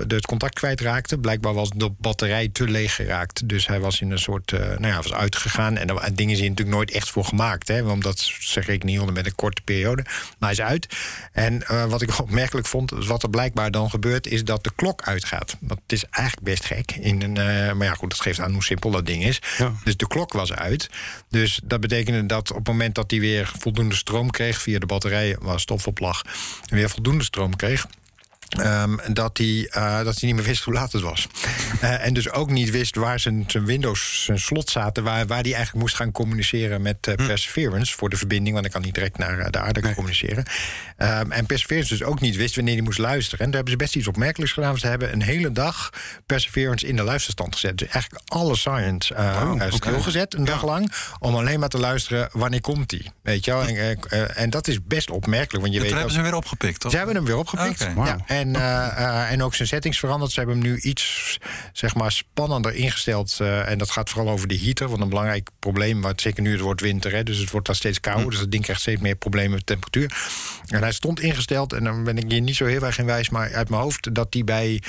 het 0.08 0.26
contact 0.26 0.54
kwijtraakten. 0.54 1.20
Blijkbaar 1.20 1.54
was 1.54 1.70
de 1.70 1.90
batterij 1.98 2.50
te 2.50 2.68
leeg 2.68 2.96
geraakt. 2.96 3.50
Dus 3.50 3.68
hij 3.68 3.80
was 3.80 4.02
in 4.02 4.12
een 4.12 4.20
soort. 4.20 4.52
nou 4.52 4.88
ja, 4.88 4.96
was 4.96 5.14
uitgegaan. 5.14 5.78
En 5.78 5.88
dingen 6.14 6.36
zijn 6.38 6.50
natuurlijk 6.50 6.78
nooit 6.78 6.92
echt 6.92 7.10
voor 7.10 7.26
gemaakt. 7.26 7.68
Hè, 7.68 7.84
omdat 7.94 8.20
ze 8.40 8.60
rekening 8.60 8.98
hielden 8.98 9.14
met 9.14 9.26
een 9.26 9.36
korte 9.36 9.62
periode. 9.62 10.02
Maar 10.04 10.50
hij 10.50 10.52
is 10.52 10.62
uit. 10.62 10.88
En 11.32 11.68
eh, 11.68 11.86
wat 11.86 12.02
ik 12.02 12.20
opmerkelijk 12.22 12.68
vond, 12.68 12.92
wat 12.92 13.24
er 13.24 13.30
blijkbaar 13.30 13.72
dan 13.72 13.90
gebeurt, 13.90 14.28
is 14.28 14.44
dat 14.44 14.64
de 14.64 14.72
klok 14.76 15.02
uitgaat. 15.02 15.58
Het 15.68 15.80
is 15.88 16.06
eigenlijk 16.10 16.46
best 16.46 16.66
gek. 16.66 16.92
In 16.92 17.22
een, 17.22 17.38
eh, 17.38 17.74
maar 17.74 17.88
ja, 17.88 17.94
goed, 17.94 18.10
dat 18.10 18.22
geeft 18.22 18.40
aan 18.40 18.54
hoe 18.54 18.64
simpel 18.64 18.92
dat 18.92 19.06
ding 19.06 19.24
is. 19.24 19.42
Ja. 19.58 19.72
Dus 19.84 19.98
de 19.98 20.08
klok 20.08 20.34
was 20.34 20.54
uit. 20.54 20.90
Dus 21.30 21.60
dat 21.64 21.80
betekende 21.80 22.26
dat 22.26 22.52
op 22.52 22.58
het 22.58 22.68
moment 22.68 22.96
dat 22.96 23.12
hij 23.12 23.20
weer 23.20 23.52
voldoende 23.60 23.96
stroom 23.96 24.32
kreeg 24.32 24.62
via 24.62 24.80
de 24.80 24.86
batterij 24.86 25.38
waar 25.42 25.60
stof 25.60 25.88
op 25.88 26.00
lag, 26.00 26.22
weer 26.66 26.90
voldoende 26.90 27.24
stroom 27.24 27.56
kreeg. 27.56 27.86
Ehm, 28.48 28.98
dat, 29.14 29.38
hij, 29.38 29.68
eh, 29.72 30.04
dat 30.04 30.20
hij 30.20 30.28
niet 30.28 30.36
meer 30.36 30.46
wist 30.46 30.64
hoe 30.64 30.74
laat 30.74 30.92
het 30.92 31.02
was. 31.02 31.28
Eh, 31.82 32.06
en 32.06 32.14
dus 32.14 32.32
ook 32.32 32.50
niet 32.50 32.70
wist 32.70 32.96
waar 32.96 33.20
zijn, 33.20 33.44
zijn 33.48 33.66
Windows, 33.66 34.24
zijn 34.24 34.40
slot 34.40 34.70
zaten, 34.70 35.04
waar, 35.04 35.28
waar 35.28 35.42
hij 35.42 35.54
eigenlijk 35.54 35.84
moest 35.84 35.96
gaan 35.96 36.12
communiceren 36.12 36.82
met 36.82 37.08
eh, 37.08 37.16
Perseverance 37.16 37.98
voor 37.98 38.10
de 38.10 38.18
verbinding, 38.18 38.52
want 38.54 38.66
hij 38.66 38.74
kan 38.74 38.84
niet 38.84 38.94
direct 38.94 39.18
naar 39.18 39.52
de 39.52 39.60
aarde 39.60 39.94
communiceren. 39.94 40.46
Ehm, 41.04 41.32
en 41.32 41.46
Perseverance 41.46 41.98
dus 41.98 42.04
ook 42.04 42.20
niet 42.20 42.36
wist 42.36 42.56
wanneer 42.56 42.74
hij 42.74 42.84
moest 42.84 42.98
luisteren. 42.98 43.40
En 43.40 43.46
daar 43.46 43.56
hebben 43.56 43.72
ze 43.72 43.78
best 43.78 43.96
iets 43.96 44.08
opmerkelijks 44.08 44.54
gedaan. 44.54 44.78
Ze 44.78 44.88
hebben 44.88 45.14
een 45.14 45.22
hele 45.22 45.52
dag 45.52 45.90
Perseverance 46.26 46.88
in 46.88 46.96
de 46.96 47.04
luisterstand 47.04 47.54
gezet. 47.54 47.78
Dus 47.78 47.88
eigenlijk 47.88 48.24
alle 48.26 48.56
science 48.56 49.14
eh 49.14 49.42
Oh, 49.44 49.62
eh, 49.62 49.72
stilgezet 49.72 50.34
een 50.34 50.46
dag 50.46 50.66
lang. 50.66 50.92
Om 51.20 51.36
alleen 51.36 51.60
maar 51.60 51.70
te 51.70 51.78
luisteren 51.78 52.30
wanneer 52.32 52.62
komt 52.62 52.92
hij. 52.92 53.12
Weet 53.22 53.46
je 53.46 53.52
wel? 53.52 53.62
En, 53.62 54.00
eh, 54.10 54.42
en 54.42 54.50
dat 54.50 54.68
is 54.68 54.78
best 54.84 55.10
opmerkelijk. 55.10 55.62
Want 55.62 55.74
je 55.74 55.80
weet 55.80 55.88
toen 55.88 55.98
hebben 55.98 56.16
ze 56.16 56.22
hem 56.22 56.30
weer 56.30 56.40
opgepikt, 56.40 56.80
toch? 56.80 56.92
ze 56.92 56.98
hebben 56.98 57.16
hem 57.16 57.26
weer 57.26 57.38
opgepikt. 57.38 57.88
Ja, 57.96 58.18
en, 58.26 58.56
en 59.30 59.44
ook 59.44 59.56
zijn 59.56 59.68
settings 59.68 60.00
veranderd. 60.00 60.32
Ze 60.32 60.40
hebben 60.40 60.58
hem 60.58 60.66
nu 60.66 60.80
iets 60.80 61.38
zeg 61.74 61.96
maar, 61.96 62.12
spannender 62.12 62.76
ingesteld. 62.76 63.40
en 63.40 63.78
dat 63.78 63.92
gaat 63.92 64.10
vooral 64.10 64.34
over 64.34 64.48
de 64.48 64.60
heater. 64.60 64.88
Want 64.90 65.02
een 65.02 65.10
belangrijk 65.10 65.50
probleem, 65.60 66.02
wat 66.02 66.22
zeker 66.22 66.44
nu 66.44 66.52
het 66.52 66.62
wordt 66.62 66.82
winter, 66.82 67.12
hè, 67.12 67.24
dus 67.24 67.38
het 67.38 67.52
wordt 67.52 67.68
daar 67.68 67.76
steeds 67.76 68.00
kouder. 68.00 68.30
Dus 68.30 68.40
dat 68.40 68.52
ding 68.52 68.64
krijgt 68.64 68.82
steeds 68.82 69.02
meer 69.02 69.16
problemen 69.16 69.52
met 69.52 69.66
temperatuur. 69.66 70.12
En 70.68 70.82
hij 70.82 70.93
stond 70.94 71.20
ingesteld, 71.20 71.74
en 71.74 71.84
dan 71.84 72.04
ben 72.04 72.18
ik 72.18 72.32
hier 72.32 72.42
niet 72.42 72.56
zo 72.56 72.66
heel 72.66 72.84
erg 72.84 72.98
in 72.98 73.06
wijs, 73.06 73.30
maar 73.30 73.54
uit 73.54 73.70
mijn 73.70 73.82
hoofd, 73.82 74.16
dat 74.16 74.32
die 74.32 74.44
bij 74.44 74.82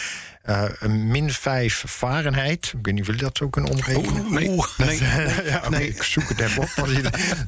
eh, 0.45 0.65
een 0.79 1.07
min 1.09 1.31
5 1.31 1.85
Fahrenheit. 1.89 2.65
Ik 2.67 2.73
weet 2.83 2.93
niet 2.95 3.01
of 3.01 3.07
jullie 3.07 3.23
dat 3.23 3.37
zo 3.37 3.49
kunnen 3.49 3.71
omrekenen. 3.71 4.33
nee. 4.33 4.49
nee. 4.77 4.99
ja, 5.51 5.57
oké, 5.59 5.69
Nee. 5.71 5.89
ik 5.89 6.03
zoek 6.03 6.29
het 6.29 6.41
even 6.41 6.63
op. 6.63 6.69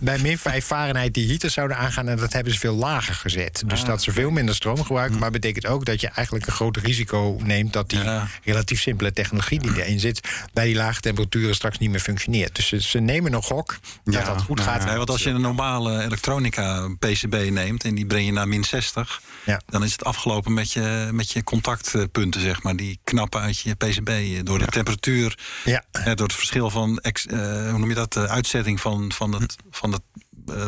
Bij 0.01 0.19
min 0.19 0.39
5 0.39 0.65
Fahrenheit 0.65 1.15
die 1.15 1.29
heaters 1.29 1.55
zouden 1.55 1.77
aangaan. 1.77 2.09
En 2.09 2.17
dat 2.17 2.33
hebben 2.33 2.53
ze 2.53 2.59
veel 2.59 2.75
lager 2.75 3.15
gezet. 3.15 3.63
Dus 3.67 3.85
dat 3.85 4.03
ze 4.03 4.13
veel 4.13 4.31
minder 4.31 4.55
stroom 4.55 4.83
gebruiken. 4.85 5.19
Maar 5.19 5.31
betekent 5.31 5.67
ook 5.67 5.85
dat 5.85 6.01
je 6.01 6.09
eigenlijk 6.09 6.47
een 6.47 6.53
groot 6.53 6.77
risico 6.77 7.39
neemt 7.45 7.73
dat 7.73 7.89
die 7.91 7.99
Ja. 8.03 8.29
relatief 8.45 8.81
simpele 8.81 9.13
technologie 9.13 9.61
die 9.61 9.83
erin 9.85 10.01
zit, 10.01 10.21
bij 10.53 10.65
die 10.67 10.75
lage 10.75 11.01
temperaturen 11.01 11.55
straks 11.55 11.79
niet 11.79 11.91
meer 11.91 12.01
functioneert. 12.01 12.55
Dus 12.57 12.67
ze, 12.69 12.81
ze 12.83 12.99
nemen 12.99 13.33
een 13.33 13.43
gok 13.43 13.79
dat 14.05 14.15
Ja, 14.15 14.25
dat 14.25 14.43
goed 14.43 14.57
nou 14.57 14.69
gaat. 14.69 14.85
Nee, 14.85 14.97
want 14.97 15.11
als 15.11 15.23
je 15.23 15.31
een 15.31 15.41
normale 15.41 16.03
elektronica 16.03 16.89
PCB 16.99 17.35
neemt 17.51 17.85
en 17.85 17.95
die 17.95 18.07
breng 18.07 18.27
je 18.27 18.33
naar 18.33 18.49
min 18.49 18.65
60, 18.65 19.21
Ja. 19.45 19.61
dan 19.67 19.85
is 19.85 19.93
het 19.93 20.05
afgelopen 20.05 20.55
met 20.55 20.73
je, 20.73 21.09
met 21.13 21.31
je 21.31 21.45
contactpunten, 21.45 22.41
zeg 22.41 22.63
maar. 22.63 22.77
Die 22.77 22.86
knappen 23.05 23.41
uit 23.41 23.59
je 23.59 23.75
PCB 23.75 24.09
eh, 24.09 24.41
door 24.43 24.59
de 24.59 24.67
temperatuur, 24.67 25.39
Ja. 25.65 25.85
eh, 25.93 26.05
door 26.05 26.27
het 26.27 26.37
verschil 26.37 26.71
van 26.71 26.99
ex- 26.99 27.27
eh, 27.27 27.39
hoe 27.71 27.79
noem 27.79 27.89
je 27.89 27.95
dat, 27.95 28.13
de 28.13 28.29
uitzetting 28.29 28.81
van, 28.81 29.13
van 29.13 29.33
het, 29.35 29.57
van 29.71 29.93
het 29.93 30.03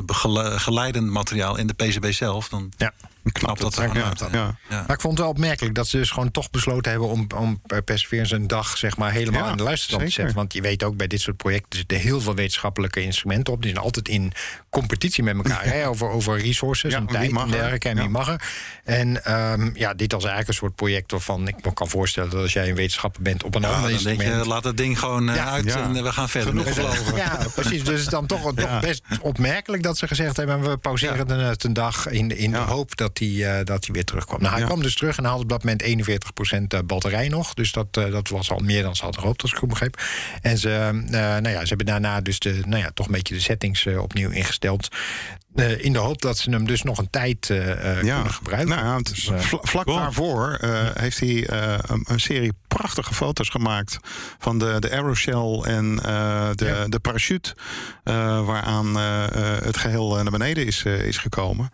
begele- 0.07 0.59
geleidend 0.59 1.11
materiaal 1.11 1.57
in 1.57 1.67
de 1.67 1.75
PCB 1.75 2.13
zelf. 2.13 2.49
Dan 2.49 2.73
Ja. 2.77 2.93
Knapt 3.33 3.61
dat 3.61 3.77
er 3.77 3.97
Ja, 3.97 4.13
dan. 4.15 4.57
Maar 4.69 4.91
ik 4.91 5.01
vond 5.01 5.13
het 5.13 5.19
wel 5.19 5.29
opmerkelijk 5.29 5.75
dat 5.75 5.89
ze 5.89 5.97
dus 5.97 6.11
gewoon 6.11 6.31
toch 6.31 6.51
besloten 6.51 6.91
hebben 6.91 7.09
om, 7.09 7.27
om 7.37 7.63
Perseverance 7.85 8.35
een 8.35 8.47
dag 8.47 8.77
zeg 8.77 8.97
maar, 8.97 9.13
helemaal 9.13 9.45
Ja, 9.45 9.51
in 9.51 9.57
de 9.57 9.63
luisterstand 9.63 10.05
te 10.05 10.11
zetten. 10.11 10.35
Want 10.35 10.53
je 10.53 10.61
weet 10.61 10.83
ook 10.83 10.97
bij 10.97 11.07
dit 11.07 11.21
soort 11.21 11.37
projecten 11.37 11.79
zitten 11.79 11.99
heel 11.99 12.21
veel 12.21 12.35
wetenschappelijke 12.35 13.01
instrumenten 13.03 13.53
op. 13.53 13.63
Die 13.63 13.71
zijn 13.73 13.85
altijd 13.85 14.09
in 14.09 14.33
competitie 14.71 15.23
met 15.23 15.37
elkaar 15.37 15.65
hè, 15.65 15.89
over, 15.89 16.09
over 16.09 16.39
resources 16.39 16.93
Ja, 16.93 16.99
en 16.99 17.07
tijd 17.07 17.31
en 17.31 17.37
er? 17.37 17.51
dergelijke. 17.51 17.89
En 17.89 17.97
wie 17.97 18.09
mag 18.09 18.29
er. 18.29 18.43
En 18.85 19.25
ehm, 19.25 19.71
ja, 19.75 19.95
dit 19.95 20.13
was 20.13 20.21
eigenlijk 20.25 20.49
een 20.49 20.55
soort 20.55 20.75
project 20.75 21.11
waarvan 21.11 21.49
ik 21.49 21.65
me 21.65 21.73
kan 21.73 21.89
voorstellen 21.89 22.31
dat 22.31 22.43
als 22.43 22.53
jij 22.53 22.69
een 22.69 22.75
wetenschapper 22.75 23.23
bent 23.23 23.45
op 23.45 23.55
een 23.55 23.61
Ja, 23.63 23.69
ander 23.69 23.91
dan 23.91 24.03
denk 24.03 24.09
instrument. 24.17 24.45
je, 24.45 24.51
laat 24.51 24.63
dat 24.63 24.77
ding 24.77 24.99
gewoon 24.99 25.29
eh, 25.29 25.35
Ja, 25.37 25.51
uit 25.51 25.65
ja. 25.65 25.83
en 25.83 25.97
eh, 25.97 26.03
we 26.03 26.13
gaan 26.13 26.29
verder. 26.29 26.65
Genoeg. 26.65 27.17
Ja, 27.17 27.39
precies. 27.55 27.85
Dus 27.85 27.89
het 27.89 27.99
is 27.99 28.05
dan 28.07 28.27
toch, 28.27 28.53
toch 28.55 28.81
best 28.81 29.03
opmerkelijk 29.21 29.83
dat 29.83 29.99
ze 29.99 30.07
gezegd 30.07 30.37
hebben... 30.37 30.61
we 30.71 30.77
pauzeren 30.77 31.31
het 31.31 31.65
een 31.65 31.73
dag 31.73 32.07
in, 32.09 32.37
in 32.39 32.51
Ja. 32.51 32.65
de 32.65 32.71
hoop 32.71 32.97
dat 32.97 33.18
hij, 33.19 33.59
eh, 33.59 33.65
dat 33.65 33.85
hij 33.85 33.95
weer 33.95 34.05
terugkwam. 34.05 34.41
Nou, 34.41 34.51
hij 34.53 34.61
Ja. 34.61 34.67
kwam 34.67 34.83
dus 34.83 34.95
terug 34.95 35.17
en 35.19 35.25
had 35.25 35.41
op 35.41 35.49
dat 35.49 35.63
moment 35.65 35.83
41% 35.83 36.75
eh, 36.75 36.81
batterij 36.87 37.29
nog. 37.29 37.55
Dus 37.55 37.73
dat, 37.73 37.87
eh, 37.91 38.11
dat 38.11 38.29
was 38.29 38.51
al 38.51 38.59
meer 38.59 38.83
dan 38.83 38.97
ze 38.97 39.03
hadden 39.03 39.21
gehoopt, 39.21 39.43
als 39.43 39.51
ik 39.53 39.57
goed 39.59 39.69
begreep. 39.69 40.03
En 40.43 40.59
ze, 40.59 40.91
nou 41.11 41.49
ja, 41.49 41.61
ze 41.61 41.69
hebben 41.69 41.87
daarna 41.87 42.21
dus 42.21 42.39
de, 42.39 42.61
nou 42.67 42.83
ja, 42.83 42.91
toch 42.95 43.07
een 43.07 43.13
beetje 43.13 43.35
de 43.35 43.41
settings 43.41 43.87
opnieuw 43.87 44.31
ingesteld. 44.31 44.89
in 45.79 45.93
de 45.93 45.99
hoop 45.99 46.23
dat 46.23 46.39
ze 46.39 46.51
hem 46.51 46.67
dus 46.67 46.83
nog 46.83 46.99
een 46.99 47.11
tijd 47.11 47.47
kunnen 48.01 48.31
gebruiken. 48.31 48.69
Nou, 48.77 48.87
ja, 48.87 48.99
Dus, 48.99 49.31
vla- 49.37 49.59
vlak 49.63 49.87
daarvoor 49.87 50.59
heeft 50.95 51.21
hij 51.21 51.49
een, 51.91 52.05
een 52.09 52.21
serie 52.21 52.53
prachtige 52.69 53.15
foto's 53.15 53.49
gemaakt 53.49 53.99
van 54.39 54.59
de, 54.59 54.77
de 54.79 54.91
aeroshell 54.91 55.61
en 55.65 56.01
eh, 56.05 56.49
de, 56.55 56.65
Ja. 56.65 56.89
de 56.89 56.99
parachute, 56.99 57.55
eh, 58.05 58.47
waaraan 58.47 58.99
eh, 58.99 59.25
het 59.65 59.77
geheel 59.77 60.17
eh, 60.17 60.23
naar 60.23 60.33
beneden 60.33 60.67
is, 60.67 60.83
is 60.83 61.19
gekomen. 61.19 61.71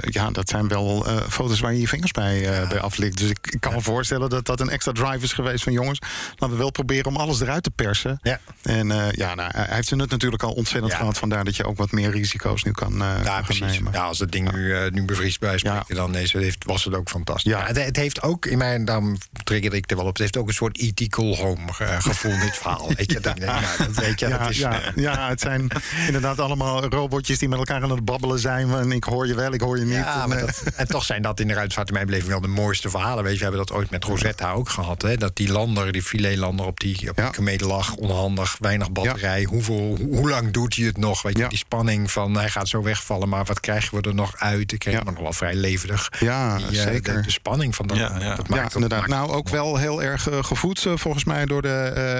Ja, 0.00 0.30
dat 0.30 0.48
zijn 0.48 0.68
wel 0.68 1.06
foto's 1.28 1.60
waar 1.60 1.72
je 1.72 1.80
je 1.80 1.88
vingers 1.88 2.10
bij, 2.10 2.66
bij 2.68 2.80
aflikt. 2.80 3.18
Dus 3.18 3.30
ik, 3.30 3.38
ik 3.50 3.60
kan 3.60 3.72
me 3.72 3.80
voorstellen 3.80 4.30
dat 4.30 4.46
dat 4.46 4.60
een 4.60 4.68
extra 4.68 4.92
drive 4.92 5.24
is 5.24 5.32
geweest 5.32 5.62
van 5.64 5.72
jongens. 5.72 5.98
Laten 6.30 6.50
we 6.50 6.56
wel 6.62 6.70
proberen 6.70 7.06
om 7.06 7.16
alles 7.16 7.40
eruit 7.40 7.62
te 7.62 7.70
persen. 7.70 8.18
Ja. 8.22 8.40
En 8.62 8.86
ja, 9.10 9.34
nou, 9.34 9.50
hij 9.54 9.66
heeft 9.70 9.94
nut 9.94 10.10
natuurlijk 10.10 10.42
al 10.42 10.52
ontzettend 10.52 10.94
gehad. 10.94 11.18
Vandaar 11.18 11.44
dat 11.44 11.56
je 11.56 11.64
ook 11.64 11.76
wat 11.76 11.90
meer 11.92 12.10
risico's 12.10 12.62
nu 12.62 12.70
kan, 12.72 12.98
kan 12.98 13.22
Ja, 13.24 13.40
precies. 13.42 13.60
nemen. 13.60 13.92
Ja, 13.92 14.02
als 14.04 14.18
dat 14.18 14.30
ding 14.32 14.52
nu, 14.52 14.90
nu 14.90 15.04
bevriest 15.04 15.40
bij 15.40 15.58
spreken, 15.58 15.94
dan 15.94 16.16
is 16.16 16.32
het, 16.32 16.56
was 16.64 16.84
het 16.84 16.94
ook 16.94 17.08
fantastisch. 17.08 17.52
Ja. 17.52 17.66
Het, 17.66 17.84
het 17.84 17.96
heeft 17.96 18.22
ook, 18.22 18.46
in 18.46 18.58
mijn, 18.58 18.84
daarom 18.84 19.16
triggerde 19.44 19.76
ik 19.76 19.90
er 19.90 19.96
wel 20.00 20.08
op, 20.08 20.12
het 20.12 20.22
heeft 20.22 20.36
ook 20.36 20.48
een 20.48 20.54
soort 20.54 20.78
E.T. 20.80 21.08
Cool 21.08 21.36
Home 21.36 21.60
eh, 21.78 22.00
gevoel, 22.00 22.38
dit 22.38 22.56
verhaal. 22.56 22.92
Weet 22.96 23.12
je, 23.12 23.20
dat, 23.20 23.38
nou, 23.38 23.62
dat 23.78 23.94
weet 23.96 24.20
je, 24.20 24.28
Ja, 24.28 24.38
dat 24.38 24.50
is... 24.50 24.58
ja, 24.58 24.80
ja, 24.94 25.28
het 25.28 25.40
zijn 25.40 25.68
inderdaad 26.06 26.38
allemaal 26.40 26.84
robotjes 26.88 27.38
die 27.38 27.48
met 27.48 27.58
elkaar 27.58 27.82
aan 27.82 27.90
het 27.90 28.04
babbelen 28.04 28.38
zijn. 28.38 28.70
En 28.70 28.92
ik 28.92 29.04
hoor 29.04 29.26
je 29.26 29.34
wel, 29.34 29.52
ik 29.52 29.60
hoor 29.60 29.78
je 29.78 29.84
niet. 29.84 29.94
Ja, 29.94 30.22
En, 30.22 30.28
maar 30.28 30.38
eh, 30.38 30.46
dat, 30.46 30.62
en 30.74 30.86
toch 30.88 31.04
zijn 31.04 31.22
dat 31.22 31.40
in 31.40 31.46
de 31.48 31.54
ruimtevaart 31.54 31.88
in 31.88 31.94
mijn 31.94 32.06
beleving 32.06 32.30
wel 32.30 32.40
de 32.40 32.48
mooiste 32.48 32.90
verhalen. 32.90 33.24
Weet 33.24 33.32
je, 33.32 33.38
we 33.38 33.44
hebben 33.44 33.66
dat 33.66 33.76
ooit 33.76 33.90
met 33.90 34.04
Rosetta 34.04 34.52
ook 34.52 34.68
gehad. 34.68 35.02
Hè? 35.02 35.16
Dat 35.16 35.36
die 35.36 35.52
lander, 35.52 35.92
die 35.92 36.02
filetlander 36.02 36.66
op 36.66 36.80
die, 36.80 37.10
op 37.10 37.16
Ja. 37.16 37.24
die 37.24 37.32
komeet 37.34 37.60
lag, 37.60 37.94
onhandig, 37.94 38.56
weinig 38.60 38.92
batterij. 38.92 39.44
Hoeveel, 39.44 39.96
hoe, 39.98 40.16
hoe 40.16 40.28
lang 40.28 40.50
doet 40.52 40.76
hij 40.76 40.86
het 40.86 40.96
nog? 40.96 41.22
Weet 41.22 41.36
je, 41.36 41.42
Ja. 41.42 41.48
die 41.48 41.58
spanning 41.58 42.10
van 42.10 42.34
hij 42.36 42.48
gaat 42.48 42.68
zo 42.68 42.82
wegvallen, 42.82 43.28
maar 43.28 43.44
wat 43.44 43.60
krijgen 43.60 44.02
we 44.02 44.08
er 44.08 44.14
nog 44.14 44.36
uit? 44.36 44.72
Ik 44.72 44.78
kreeg 44.78 44.94
Ja. 44.94 45.02
me 45.04 45.10
nog 45.10 45.20
wel 45.22 45.32
vrij 45.32 45.54
levendig. 45.54 46.12
Ja, 46.20 46.56
die, 46.56 46.66
eh, 46.66 46.72
zeker. 46.82 47.14
De, 47.14 47.20
de 47.20 47.30
spanning 47.30 47.74
van 47.74 47.86
dat. 47.86 47.96
Ja, 47.96 48.16
ja. 48.20 48.34
dat 48.34 48.46
ja, 48.48 48.56
maakt 48.56 48.74
inderdaad. 48.74 48.98
maakt 48.98 49.10
Nou, 49.10 49.30
ook 49.30 49.48
wel 49.48 49.76
heel 49.76 49.89
erg 49.98 50.28
eh, 50.30 50.44
gevoed 50.44 50.86
eh, 50.86 50.92
volgens 50.96 51.24
mij 51.24 51.44
door 51.46 51.62
de 51.62 51.68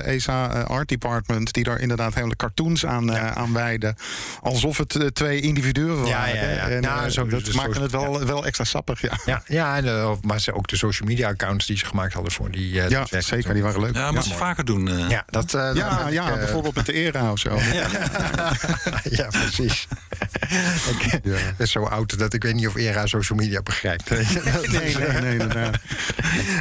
eh, 0.05 0.15
ESA 0.15 0.51
eh, 0.53 0.65
Art 0.65 0.89
Department. 0.89 1.53
Die 1.53 1.65
daar 1.65 1.79
inderdaad 1.81 2.15
hele 2.15 2.37
cartoons 2.37 2.87
aan, 2.87 3.17
aan 3.19 3.53
wijden. 3.53 3.97
Alsof 4.43 4.79
het 4.79 5.11
twee 5.13 5.41
individuen 5.41 5.95
waren. 5.97 6.09
Ja, 6.09 6.27
ja, 6.27 6.51
ja. 6.51 6.69
En, 6.69 6.81
Nou, 6.83 7.11
zo- 7.11 7.27
dat 7.27 7.45
dus 7.45 7.55
maakt 7.55 7.77
het 7.79 7.91
wel, 7.91 8.25
wel 8.25 8.47
extra 8.47 8.65
sappig, 8.65 9.01
ja. 9.01 9.19
Ja, 9.25 9.43
ja 9.47 9.77
en, 9.77 10.19
maar 10.23 10.41
ze, 10.41 10.55
ook 10.55 10.69
de 10.69 10.77
social 10.77 11.09
media 11.09 11.29
accounts 11.29 11.67
die 11.67 11.77
ze 11.79 11.85
gemaakt 11.85 12.13
hadden 12.13 12.33
voor 12.33 12.51
die. 12.51 12.73
Ja, 12.73 13.07
zeker, 13.19 13.55
die 13.55 13.63
waren 13.63 13.81
leuk. 13.81 13.95
Ja, 13.95 14.13
moet 14.13 14.25
ze 14.25 14.35
vaker 14.35 14.65
doen. 14.65 14.89
eh. 14.89 15.09
Ja, 15.09 15.25
dat, 15.31 15.51
dat 15.51 15.77
Ja, 15.77 16.09
ja, 16.09 16.35
bijvoorbeeld 16.45 16.75
met 16.75 16.87
de 16.87 16.93
ERA 16.93 17.33
of 17.33 17.39
zo. 17.39 17.59
ja, 19.11 19.27
precies. 19.41 19.87
ik 21.13 21.55
ben 21.57 21.69
zo 21.69 21.85
oud 21.85 22.19
dat 22.19 22.35
ik 22.35 22.43
weet 22.43 22.55
niet 22.55 22.67
of 22.67 22.77
ERA 22.77 23.07
social 23.07 23.39
media 23.39 23.63
begrijpt. 23.63 24.11
Nee, 24.11 24.25
nee, 24.97 25.21
nee, 25.21 25.33
inderdaad. 25.33 25.77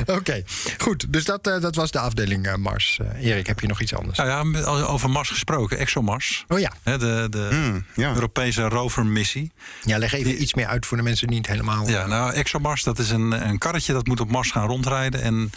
Oké, 0.05 0.43
goed. 0.77 1.13
Dus 1.13 1.25
dat, 1.25 1.47
eh, 1.47 1.61
dat 1.61 1.75
was 1.75 1.91
de 1.91 1.99
afdeling 1.99 2.47
eh, 2.47 2.55
Mars. 2.55 2.99
Eh, 3.01 3.25
Erik, 3.25 3.47
heb 3.47 3.59
je 3.59 3.67
nog 3.67 3.81
iets 3.81 3.95
anders? 3.95 4.17
Nou 4.17 4.29
ja, 4.29 4.65
over 4.65 5.09
Mars 5.09 5.29
gesproken, 5.29 5.77
ExoMars. 5.77 6.45
Oh 6.47 6.59
ja. 6.59 6.71
Hè, 6.83 6.97
de 6.97 7.27
de 7.29 7.47
Mm, 7.51 7.85
ja. 7.95 8.13
Europese 8.13 8.67
rovermissie. 8.67 9.51
Ja, 9.83 9.97
leg 9.97 10.13
even 10.13 10.41
iets 10.41 10.53
meer 10.53 10.67
uit 10.67 10.85
voor 10.85 10.97
de 10.97 11.03
mensen 11.03 11.27
die 11.27 11.35
niet 11.35 11.47
helemaal... 11.47 11.89
Ja, 11.89 12.05
nou, 12.07 12.33
ExoMars, 12.33 12.83
dat 12.83 12.99
is 12.99 13.09
een, 13.09 13.47
een 13.49 13.57
karretje 13.57 13.93
dat 13.93 14.07
moet 14.07 14.19
op 14.19 14.31
Mars 14.31 14.51
gaan 14.51 14.67
rondrijden. 14.67 15.21
En 15.21 15.51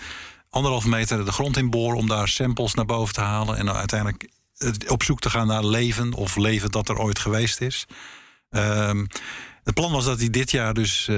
anderhalf 0.51 0.85
meter 0.85 1.25
de 1.25 1.33
grond 1.33 1.57
inboren 1.57 1.99
om 1.99 2.09
daar 2.09 2.29
samples 2.29 2.75
naar 2.75 2.85
boven 2.87 3.15
te 3.15 3.21
halen. 3.21 3.57
En 3.57 3.67
dan 3.67 3.77
uiteindelijk 3.77 4.29
op 4.87 5.03
zoek 5.03 5.21
te 5.21 5.31
gaan 5.31 5.47
naar 5.47 5.65
leven 5.65 6.13
of 6.13 6.37
leven 6.37 6.71
dat 6.71 6.89
er 6.89 6.99
ooit 6.99 7.19
geweest 7.19 7.61
is. 7.61 7.87
Ehm, 8.51 9.07
het 9.65 9.75
plan 9.75 9.93
was 9.93 10.05
dat 10.05 10.19
hij 10.19 10.31
dit 10.31 10.51
jaar 10.51 10.75
dus 10.75 11.09
eh, 11.09 11.17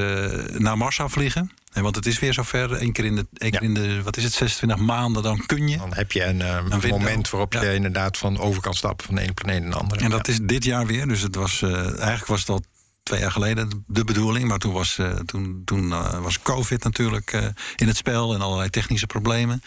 naar 0.59 0.76
Mars 0.76 0.96
zou 0.96 1.11
vliegen. 1.11 1.50
En 1.72 1.83
want 1.83 1.96
het 1.96 2.07
is 2.07 2.18
weer 2.18 2.33
zover, 2.33 2.72
één 2.72 2.92
keer 2.92 3.04
in 3.04 3.16
de, 3.16 3.26
één 3.37 3.50
keer 3.50 3.62
in 3.62 3.74
de 3.74 4.02
wat 4.02 4.16
is 4.16 4.24
het, 4.24 4.33
26 4.33 4.76
maanden, 4.87 5.22
dan 5.22 5.46
kun 5.46 5.68
je. 5.68 5.76
Dan 5.76 5.94
heb 5.94 6.12
je 6.12 6.24
een, 6.24 6.42
eh, 6.42 6.61
window. 6.62 6.90
moment 6.90 7.30
waarop 7.30 7.52
Ja. 7.52 7.62
je 7.62 7.74
inderdaad 7.74 8.18
van 8.18 8.38
over 8.38 8.62
kan 8.62 8.74
stappen 8.74 9.07
van 9.07 9.14
de 9.14 9.20
ene 9.20 9.33
planeet 9.33 9.62
naar 9.62 9.70
de 9.70 9.76
andere. 9.76 10.00
En 10.00 10.11
dat 10.11 10.28
is 10.28 10.38
dit 10.42 10.64
jaar 10.64 10.87
weer. 10.87 11.09
Dus 11.09 11.20
het 11.20 11.35
was, 11.35 11.62
eh, 11.62 11.87
eigenlijk 11.87 12.26
was 12.26 12.44
dat 12.44 12.62
twee 13.04 13.20
jaar 13.20 13.30
geleden 13.33 13.85
de 13.87 14.04
bedoeling. 14.04 14.48
Maar 14.48 14.59
toen 14.59 14.72
was, 14.72 14.98
eh, 14.98 15.11
toen, 15.11 15.62
toen, 15.64 15.92
eh, 15.92 16.18
was 16.18 16.42
COVID 16.42 16.85
natuurlijk 16.85 17.33
eh, 17.33 17.46
in 17.76 17.87
het 17.87 17.96
spel 17.96 18.35
en 18.35 18.40
allerlei 18.40 18.70
technische 18.70 19.07
problemen. 19.07 19.62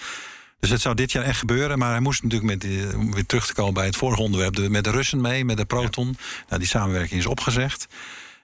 Dus 0.60 0.70
het 0.70 0.82
zou 0.82 0.96
dit 0.96 1.12
jaar 1.12 1.24
echt 1.24 1.40
gebeuren. 1.40 1.78
Maar 1.78 1.92
hij 1.92 2.00
moest 2.00 2.24
natuurlijk 2.24 2.52
met 2.52 2.62
die, 2.62 2.96
om 2.98 3.14
weer 3.14 3.26
terug 3.26 3.48
te 3.48 3.54
komen 3.54 3.74
bij 3.74 3.86
het 3.86 3.96
vorige 3.96 4.22
onderwerp. 4.22 4.56
de- 4.56 4.70
met 4.70 4.84
de 4.84 4.90
Russen 4.92 5.22
mee, 5.22 5.46
met 5.46 5.58
de 5.58 5.66
Proton. 5.66 6.18
Nou, 6.48 6.60
die 6.60 6.70
samenwerking 6.70 7.20
is 7.20 7.26
opgezegd. 7.26 7.88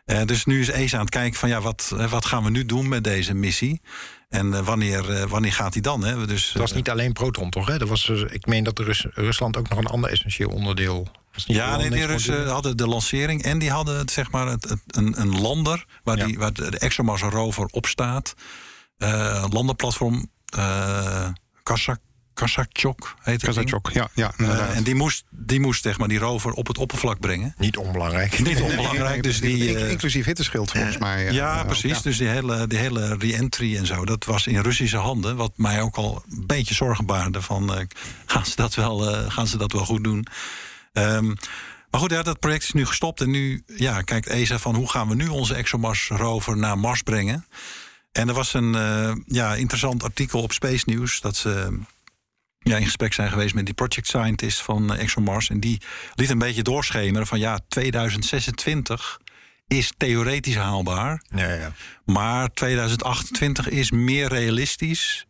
Eh, 0.06 0.22
dus 0.26 0.46
nu 0.46 0.60
is 0.60 0.70
ESA 0.72 0.96
aan 0.98 1.02
het 1.02 1.10
kijken 1.14 1.40
van 1.40 1.50
ja, 1.50 1.62
wat, 1.62 1.92
eh, 1.98 2.12
wat 2.12 2.26
gaan 2.26 2.44
we 2.44 2.50
nu 2.50 2.66
doen 2.66 2.88
met 2.88 3.04
deze 3.04 3.34
missie? 3.34 3.82
En 4.30 4.54
eh, 4.54 4.60
wanneer, 4.66 5.28
wanneer 5.28 5.54
gaat 5.54 5.74
die 5.74 5.82
dan? 5.82 6.04
Hè? 6.04 6.26
Dus, 6.26 6.48
Het 6.48 6.58
was 6.58 6.74
niet 6.74 6.90
alleen 6.90 7.14
Proton, 7.14 7.50
toch? 7.50 7.68
Hè? 7.68 7.78
Dat 7.78 7.88
was, 7.90 8.10
ik 8.10 8.46
meen 8.46 8.64
dat 8.64 8.76
de 8.76 8.84
Rus- 8.84 9.06
Rusland 9.14 9.58
ook 9.58 9.70
nog 9.70 9.80
een 9.80 9.86
ander 9.88 10.10
essentieel 10.12 10.50
onderdeel... 10.50 11.08
Ja, 11.46 11.78
nee, 11.78 11.90
die 11.90 12.06
Russen 12.06 12.48
hadden 12.48 12.78
de 12.78 12.88
lancering 12.88 13.44
en 13.44 13.60
die 13.60 13.70
hadden 13.72 13.98
het, 13.98 14.12
zeg 14.12 14.32
maar 14.32 14.48
het, 14.48 14.70
het- 14.70 14.82
een, 14.88 15.22
een 15.22 15.40
lander 15.42 15.86
waar, 16.04 16.18
Ja. 16.18 16.26
die, 16.26 16.38
waar 16.38 16.54
de, 16.54 16.78
ExoMars 16.78 17.22
rover 17.22 17.66
op 17.66 17.86
staat. 17.86 18.34
Landerplatform 19.50 20.28
uh, 20.58 21.28
Kazak, 21.64 22.00
Kazakchok 22.34 23.16
heet 23.22 23.42
het. 23.42 23.56
Kazachok, 23.56 23.90
ja, 23.92 24.10
ja 24.14 24.34
Eh, 24.38 24.76
en 24.76 24.84
die 24.84 24.96
moest, 24.96 25.24
die 25.30 25.60
moest 25.60 25.84
zeg 25.84 25.98
maar, 25.98 26.08
die 26.08 26.18
rover 26.20 26.52
op 26.52 26.68
het 26.68 26.78
oppervlak 26.78 27.20
brengen. 27.20 27.54
Niet 27.58 27.78
onbelangrijk. 27.78 28.40
Niet 28.40 28.62
onbelangrijk, 28.62 29.24
dus 29.24 29.40
die... 29.42 29.78
Eh, 29.78 29.90
Inclusief 29.92 30.26
hitteschild 30.26 30.72
volgens 30.72 30.98
mij. 30.98 31.28
eh, 31.28 31.34
ja, 31.34 31.64
precies. 31.64 31.92
ja. 31.98 32.02
Dus 32.04 32.18
die 32.18 32.28
hele, 32.28 32.68
die 32.68 32.78
hele 32.78 33.16
re-entry 33.18 33.78
en 33.78 33.86
zo, 33.86 34.06
dat 34.06 34.26
was 34.26 34.48
in 34.48 34.60
Russische 34.62 34.98
handen. 34.98 35.36
Wat 35.36 35.52
mij 35.56 35.82
ook 35.82 35.96
al 35.96 36.24
een 36.30 36.48
beetje 36.48 36.74
zorgen 36.74 37.06
baarde 37.06 37.42
van, 37.42 37.76
eh, 37.76 37.86
gaan, 38.26 38.46
ze 38.46 38.56
dat 38.56 38.76
wel, 38.76 39.10
eh, 39.16 39.32
gaan 39.32 39.48
ze 39.48 39.58
dat 39.58 39.72
wel 39.72 39.86
goed 39.86 40.04
doen? 40.04 40.28
Ehm, 40.94 41.26
maar 41.92 42.02
goed, 42.02 42.12
ja, 42.12 42.24
dat 42.24 42.40
project 42.40 42.64
is 42.64 42.72
nu 42.72 42.86
gestopt. 42.86 43.22
En 43.22 43.30
nu 43.30 43.64
ja, 43.76 44.02
kijkt 44.02 44.28
ESA 44.28 44.60
van 44.60 44.76
hoe 44.76 44.90
gaan 44.90 45.08
we 45.08 45.16
nu 45.16 45.28
onze 45.28 45.56
ExoMars 45.56 46.08
rover 46.08 46.58
naar 46.58 46.78
Mars 46.78 47.02
brengen. 47.02 47.46
En 48.14 48.28
er 48.28 48.34
was 48.34 48.54
een 48.54 48.76
eh, 48.76 49.16
ja, 49.26 49.56
interessant 49.56 50.04
artikel 50.04 50.42
op 50.42 50.52
Space 50.52 50.84
News... 50.86 51.22
dat 51.22 51.36
ze 51.36 51.80
ja, 52.60 52.78
in 52.78 52.86
gesprek 52.86 53.14
zijn 53.14 53.30
geweest 53.30 53.54
met 53.56 53.66
die 53.66 53.74
project 53.74 54.08
scientist 54.08 54.62
van 54.62 54.94
eh, 54.94 55.02
ExoMars. 55.02 55.50
En 55.50 55.60
die 55.60 55.82
liet 56.16 56.30
een 56.30 56.38
beetje 56.38 56.62
doorschemeren 56.64 57.28
van 57.28 57.40
ja, 57.40 57.60
2026 57.68 59.20
is 59.68 59.92
theoretisch 59.98 60.56
haalbaar. 60.56 61.24
Ja, 61.36 61.54
ja. 61.54 61.72
Maar 62.06 62.50
2028 62.54 63.70
is 63.70 63.92
meer 63.92 64.28
realistisch. 64.28 65.26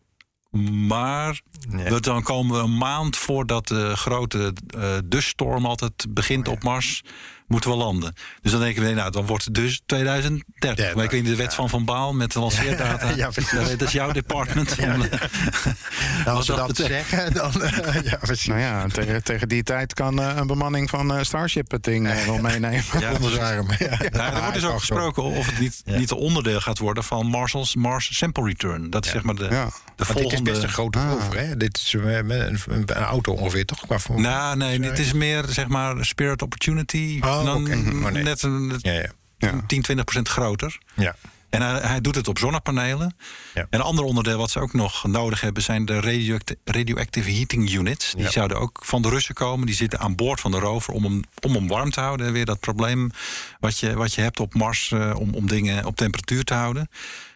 Maar 0.88 1.42
Ja. 1.70 2.00
dan 2.00 2.24
komen 2.24 2.56
we 2.58 2.64
een 2.64 2.78
maand 2.78 3.18
voordat 3.18 3.68
de 3.68 3.96
grote 3.96 4.54
eh 4.78 4.98
duststorm 5.06 5.66
altijd 5.66 6.06
begint 6.10 6.48
op 6.48 6.64
Mars. 6.64 7.02
Moeten 7.48 7.70
we 7.70 7.76
landen. 7.76 8.14
Dus 8.42 8.52
dan 8.52 8.62
denken 8.62 8.84
we, 8.84 8.92
nou, 8.94 9.12
dan 9.12 9.26
wordt 9.26 9.46
het 9.46 9.54
dus 9.54 9.82
2030. 9.86 10.86
Ja, 10.88 10.96
maar 10.96 11.04
ik 11.04 11.12
weet 11.12 11.22
niet, 11.22 11.30
de 11.32 11.36
wet 11.38 11.50
ja. 11.50 11.56
van 11.56 11.70
Van 11.70 11.86
Baal 11.86 12.14
met 12.14 12.32
de 12.32 12.40
lanceerdata. 12.40 13.10
Ja, 13.16 13.30
precies. 13.30 13.70
dat 13.78 13.82
is 13.82 13.92
jouw 13.92 14.12
department. 14.12 14.76
om, 14.80 14.88
Nou, 16.26 16.38
als 16.38 16.46
ze 16.46 16.56
dat 16.56 16.68
dat 16.68 16.76
zeggen, 16.78 17.34
dan... 17.34 17.62
eh, 17.64 18.04
ja, 18.12 18.18
precies. 18.18 18.46
Nou 18.46 18.60
ja, 18.60 18.88
tegen, 18.88 19.24
tegen 19.24 19.48
die 19.48 19.64
tijd 19.64 19.94
kan 19.94 20.22
eh, 20.22 20.36
een 20.36 20.48
bemanning 20.48 20.90
van 20.90 21.14
eh, 21.18 21.24
Starship 21.24 21.72
het 21.72 21.84
ding 21.84 22.26
wel 22.26 22.38
meenemen. 22.38 22.84
Ja, 23.00 23.12
Onder 23.14 23.32
zijn 23.32 23.58
arm. 23.58 23.68
Ja. 23.80 23.98
Nou, 24.12 24.34
er 24.36 24.40
wordt 24.42 24.54
dus 24.54 24.66
ook 24.66 24.80
gesproken 24.80 25.24
of 25.24 25.46
het 25.46 25.60
niet, 25.60 25.82
Ja. 25.86 25.98
niet 25.98 26.12
een 26.12 26.18
onderdeel 26.18 26.62
gaat 26.62 26.78
worden 26.80 27.04
van 27.04 27.26
Marshall's 27.28 27.76
Mars 27.76 28.18
Sample 28.18 28.44
Return. 28.46 28.90
Dat 28.90 29.06
is 29.06 29.12
zeg 29.12 29.24
maar 29.24 29.36
de, 29.36 29.44
Ja. 29.44 29.50
de 29.50 29.52
Want 29.56 29.74
dit 29.98 30.08
is 30.08 30.22
volgende. 30.22 30.52
best 30.52 30.64
een 30.64 30.70
grote 30.70 31.00
Ah. 31.00 31.10
rover, 31.10 31.38
hè? 31.40 31.58
Dit 31.58 31.78
is 31.78 31.94
een, 31.94 32.30
een, 32.42 32.60
een 32.70 32.90
auto 32.94 33.34
ongeveer, 33.34 33.66
toch? 33.66 33.80
Qua. 33.80 33.98
Nou, 34.16 34.58
nee, 34.58 34.80
dit 34.80 35.00
is 35.00 35.14
meer 35.14 35.44
zeg 35.50 35.68
maar 35.68 36.06
Spirit 36.06 36.42
Opportunity. 36.42 37.20
Oh, 37.24 37.33
Dan. 37.44 37.68
Oh, 37.68 38.10
nee. 38.12 38.24
net 38.24 38.42
een, 38.42 38.74
Ja, 38.82 38.92
ja. 38.92 39.12
Ja. 39.38 39.62
10, 39.68 39.82
20 39.82 40.06
procent 40.06 40.30
groter. 40.30 40.78
ja. 40.94 41.16
En 41.50 41.62
hij, 41.62 41.80
hij 41.82 42.02
doet 42.02 42.16
het 42.16 42.28
op 42.28 42.38
zonnepanelen. 42.40 43.16
Ja. 43.54 43.62
En 43.62 43.68
een 43.80 43.82
ander 43.86 44.06
onderdeel 44.06 44.38
wat 44.38 44.52
ze 44.52 44.60
ook 44.60 44.74
nog 44.74 45.04
nodig 45.08 45.42
hebben... 45.42 45.64
zijn 45.64 45.86
de 45.86 46.00
radioact- 46.00 46.56
radioactive 46.64 47.32
heating 47.32 47.72
units. 47.74 48.12
Die 48.14 48.24
Ja. 48.24 48.32
zouden 48.32 48.60
ook 48.60 48.80
van 48.86 49.02
de 49.02 49.10
Russen 49.10 49.36
komen. 49.36 49.66
Die 49.66 49.76
zitten 49.76 50.00
aan 50.00 50.16
boord 50.16 50.40
van 50.40 50.52
de 50.52 50.60
rover 50.60 50.94
om 50.94 51.04
hem, 51.04 51.22
om 51.42 51.54
hem 51.54 51.68
warm 51.68 51.92
te 51.92 52.00
houden. 52.00 52.32
Weer 52.34 52.46
dat 52.46 52.60
probleem 52.60 53.12
wat 53.60 53.80
je, 53.80 53.94
wat 53.96 54.14
je 54.14 54.22
hebt 54.22 54.40
op 54.40 54.54
Mars... 54.54 54.92
eh, 54.92 55.14
om, 55.18 55.34
om 55.34 55.48
dingen 55.48 55.86
op 55.86 55.96
temperatuur 55.96 56.44
te 56.44 56.54
houden. 56.54 56.90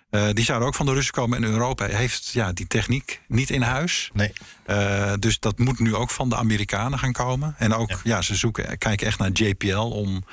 Eh, 0.09 0.27
die 0.33 0.43
zouden 0.45 0.67
ook 0.67 0.75
van 0.75 0.85
de 0.85 0.93
Russen 0.93 1.13
komen. 1.13 1.43
En 1.43 1.49
Europa 1.49 1.85
heeft 1.85 2.29
ja, 2.29 2.51
die 2.53 2.67
techniek 2.67 3.21
niet 3.27 3.49
in 3.49 3.61
huis. 3.61 4.09
Nee. 4.13 4.33
Eh, 4.65 5.13
dus 5.19 5.39
dat 5.39 5.59
moet 5.59 5.79
nu 5.79 5.95
ook 5.95 6.09
van 6.09 6.29
de 6.29 6.35
Amerikanen 6.35 6.99
gaan 6.99 7.11
komen. 7.11 7.55
En 7.57 7.73
ook, 7.73 7.89
Ja. 7.89 7.97
ja, 8.03 8.21
ze 8.21 8.35
zoeken, 8.35 8.77
kijken 8.77 9.07
echt 9.07 9.19
naar 9.19 9.31
JPL 9.31 9.77
om 9.77 10.23